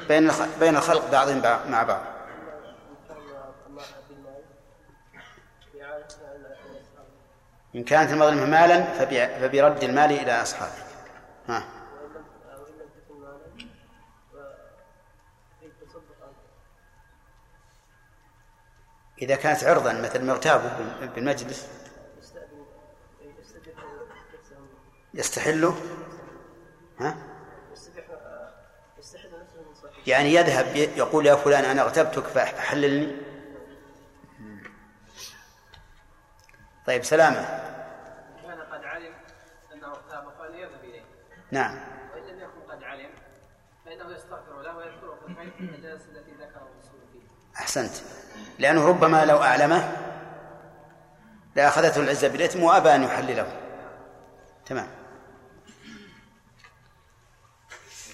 [0.09, 2.01] بين بين الخلق بعضهم بع- مع بعض
[7.75, 10.73] إن كانت المظلمة مالا فبرد المال إلى أصحابه.
[11.49, 11.65] ها.
[19.23, 20.71] إذا كانت عرضا مثل مغتابه
[21.15, 21.69] بالمجلس
[25.15, 25.75] يستحله
[27.01, 27.17] ها؟
[30.07, 33.17] يعني يذهب يقول يا فلان أنا اغتبتك فحللني
[36.87, 37.41] طيب سلامة
[38.43, 39.15] كان قد علم
[39.73, 41.03] انه اغتاب فليذهب اليه
[41.55, 41.78] نعم.
[42.14, 43.10] وإن لم يكن قد علم
[43.85, 47.20] فإنه يستغفر له ويذكره في في المجالس التي ذكره الرسول فيه.
[47.60, 47.93] أحسنت.
[48.59, 49.97] لأنه ربما لو أعلمه
[51.56, 53.60] لأخذته العزة بالإثم وأبى أن يحلله.
[54.66, 54.89] تمام.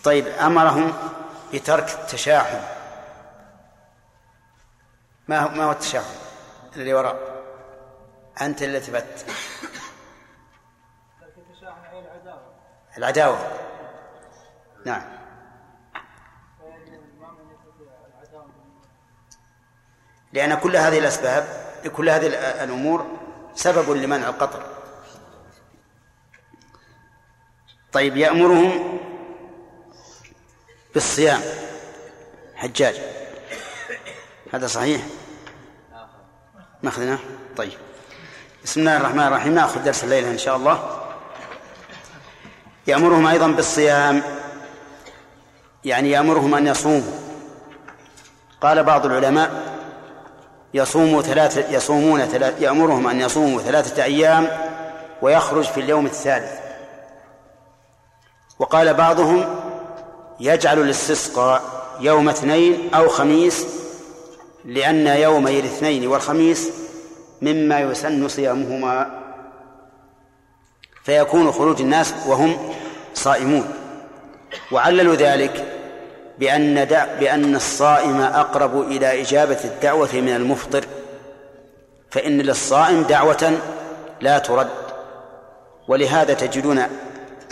[0.04, 0.92] طيب أمرهم
[1.54, 2.60] بترك التشاحن.
[5.28, 6.14] ما هو ما هو التشاحن
[6.76, 7.44] اللي وراء؟
[8.40, 9.26] أنت اللي التفت
[12.96, 13.38] العداوة.
[14.86, 15.02] نعم.
[20.32, 22.26] لأن كل هذه الأسباب كل هذه
[22.64, 23.06] الأمور
[23.54, 24.62] سبب لمنع القطر.
[27.92, 28.98] طيب يأمرهم
[30.94, 31.40] بالصيام.
[32.54, 33.00] حجاج.
[34.52, 35.02] هذا صحيح؟
[36.82, 37.18] ماخذناه
[37.56, 37.78] طيب.
[38.64, 39.54] بسم الله الرحمن الرحيم.
[39.54, 40.99] نأخذ درس الليلة إن شاء الله.
[42.90, 44.22] يأمرهم أيضا بالصيام
[45.84, 47.12] يعني يأمرهم أن يصوموا.
[48.60, 49.50] قال بعض العلماء
[50.74, 54.48] يصوم ثلاثة يصومون ثلاث يأمرهم أن يصوموا ثلاثة أيام
[55.22, 56.50] ويخرج في اليوم الثالث.
[58.58, 59.44] وقال بعضهم
[60.40, 61.62] يجعل الاستسقاء
[62.00, 63.66] يوم اثنين أو خميس
[64.64, 66.70] لأن يومي الاثنين والخميس
[67.42, 69.20] مما يسن صيامهما.
[71.04, 72.74] فيكون خروج الناس وهم
[73.14, 73.70] صائمون.
[74.72, 75.76] وعللوا ذلك
[76.38, 80.84] بأن دع بأن الصائم أقرب إلى إجابة الدعوة من المفطر.
[82.10, 83.58] فإن للصائم دعوة
[84.20, 84.70] لا ترد.
[85.88, 86.82] ولهذا تجدون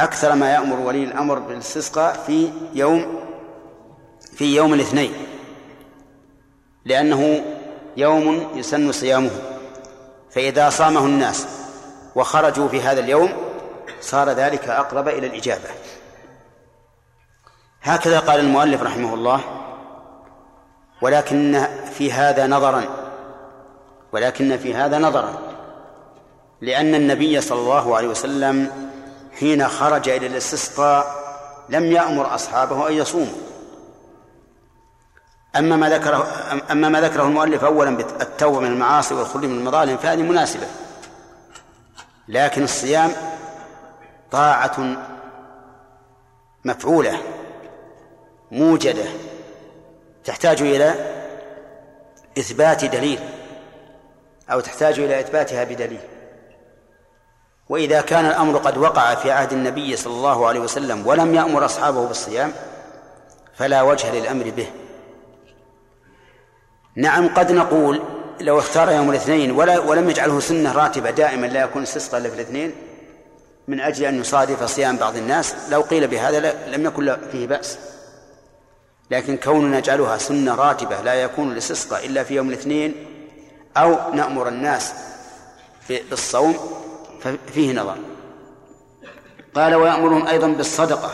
[0.00, 3.20] أكثر ما يأمر ولي الأمر بالاستسقاء في يوم
[4.36, 5.12] في يوم الاثنين.
[6.84, 7.44] لأنه
[7.96, 9.30] يوم يسن صيامه.
[10.30, 11.46] فإذا صامه الناس
[12.14, 13.47] وخرجوا في هذا اليوم
[14.00, 15.68] صار ذلك أقرب إلى الإجابة.
[17.82, 19.40] هكذا قال المؤلف رحمه الله
[21.02, 22.84] ولكن في هذا نظرا
[24.12, 25.38] ولكن في هذا نظرا
[26.60, 28.70] لأن النبي صلى الله عليه وسلم
[29.38, 31.28] حين خرج إلى الاستسقاء
[31.68, 33.36] لم يأمر أصحابه أن يصوموا.
[35.56, 36.26] أما ما ذكره
[36.70, 40.66] أما ما ذكره المؤلف أولا بالتوبة من المعاصي والخلود من المظالم فهذه مناسبة.
[42.28, 43.12] لكن الصيام
[44.30, 44.96] طاعة
[46.64, 47.18] مفعولة
[48.50, 49.04] موجدة
[50.24, 50.94] تحتاج إلى
[52.38, 53.18] إثبات دليل
[54.50, 56.00] أو تحتاج إلى إثباتها بدليل.
[57.68, 62.06] وإذا كان الأمر قد وقع في عهد النبي صلى الله عليه وسلم ولم يأمر أصحابه
[62.06, 62.52] بالصيام
[63.54, 64.70] فلا وجه للأمر به.
[66.96, 68.02] نعم قد نقول
[68.40, 72.34] لو اختار يوم الاثنين ولا ولم يجعله سنة راتبة دائما لا يكون استسقى إلا في
[72.34, 72.74] الاثنين
[73.68, 77.78] من أجل أن يصادف صيام بعض الناس لو قيل بهذا لم يكن فيه بأس.
[79.10, 82.94] لكن كوننا نجعلها سنة راتبة لا يكون الاستسقاء إلا في يوم الاثنين
[83.76, 84.92] أو نأمر الناس
[85.88, 86.56] بالصوم
[87.20, 87.96] ففيه نظر.
[89.54, 91.10] قال ويأمرهم أيضا بالصدقة.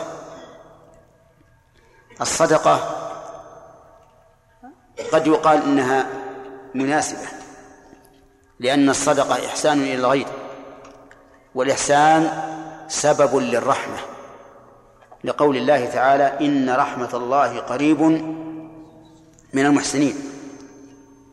[2.21, 3.01] الصدقة
[5.11, 6.07] قد يقال إنها
[6.75, 7.27] مناسبة
[8.59, 10.27] لأن الصدقة إحسان إلى الغير.
[11.55, 12.43] والإحسان
[12.87, 13.97] سبب للرحمة
[15.23, 18.01] لقول الله تعالى إن رحمة الله قريب
[19.53, 20.15] من المحسنين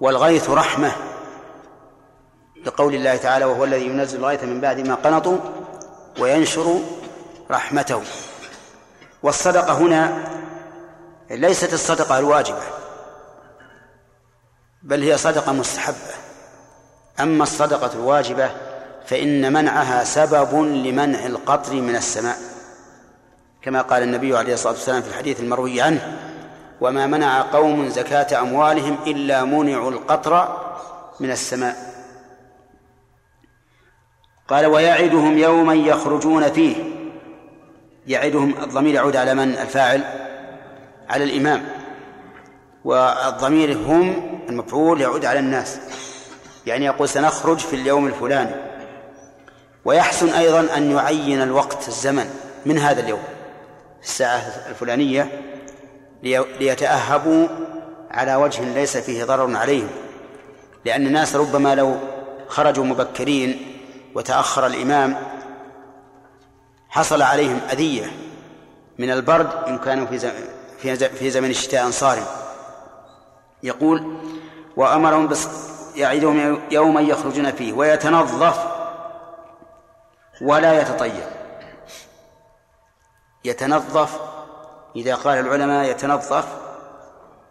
[0.01, 0.93] والغيث رحمة
[2.67, 5.39] لقول الله تعالى وهو الذي ينزل الغيث من بعد ما قنطوا
[6.19, 6.81] وينشر
[7.51, 8.03] رحمته.
[9.23, 10.29] والصدقة هنا
[11.31, 12.63] ليست الصدقة الواجبة
[14.83, 16.15] بل هي صدقة مستحبة.
[17.21, 18.51] أما الصدقة الواجبة
[19.13, 22.37] فإن منعها سبب لمنع القطر من السماء.
[23.63, 26.19] كما قال النبي عليه الصلاة والسلام في الحديث المروي عنه
[26.81, 30.61] وما منع قوم زكاة أموالهم إلا منعوا القطر
[31.21, 31.77] من السماء.
[34.49, 36.77] قال ويعدهم يوما يخرجون فيه.
[38.07, 40.05] يعدهم الضمير يعود على من؟ الفاعل
[41.11, 41.65] على الإمام.
[42.85, 45.79] والضمير هم المفعول يعود على الناس.
[46.67, 48.72] يعني يقول سنخرج في اليوم الفلاني.
[49.85, 52.31] ويحسن أيضا أن يعين الوقت الزمن
[52.67, 53.23] من هذا اليوم
[54.03, 55.29] الساعة الفلانية
[56.61, 57.49] ليتأهبوا
[58.11, 59.89] على وجه ليس فيه ضرر عليهم.
[60.85, 61.97] لأن الناس ربما لو
[62.49, 63.79] خرجوا مبكرين
[64.15, 65.17] وتأخر الإمام
[66.89, 68.13] حصل عليهم أذية
[68.99, 70.31] من البرد إن كانوا في
[70.79, 72.25] في ز- في زمن الشتاء صارم
[73.63, 74.17] يقول
[74.77, 75.49] وأمرهم بس
[75.97, 78.59] يعيدهم يوما يخرجون فيه ويتنظف
[80.43, 81.25] ولا يتطيب
[83.45, 84.21] يتنظف
[84.97, 86.59] إذا قال العلماء يتنظف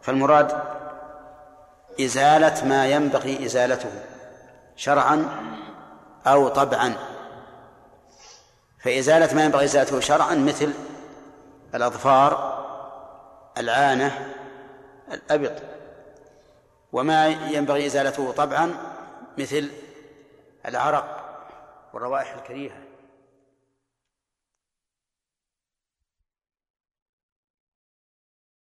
[0.01, 0.61] فالمراد
[2.01, 3.91] إزالة ما ينبغي إزالته
[4.75, 5.27] شرعا
[6.27, 6.93] أو طبعا.
[8.79, 10.73] فإزالة ما ينبغي إزالته شرعا مثل
[11.75, 12.61] الأظفار
[13.57, 14.33] العانة
[15.11, 15.61] الأبط.
[16.91, 18.73] وما ينبغي إزالته طبعا
[19.37, 19.69] مثل
[20.65, 21.20] العرق.
[21.93, 22.90] والروائح الكريهة.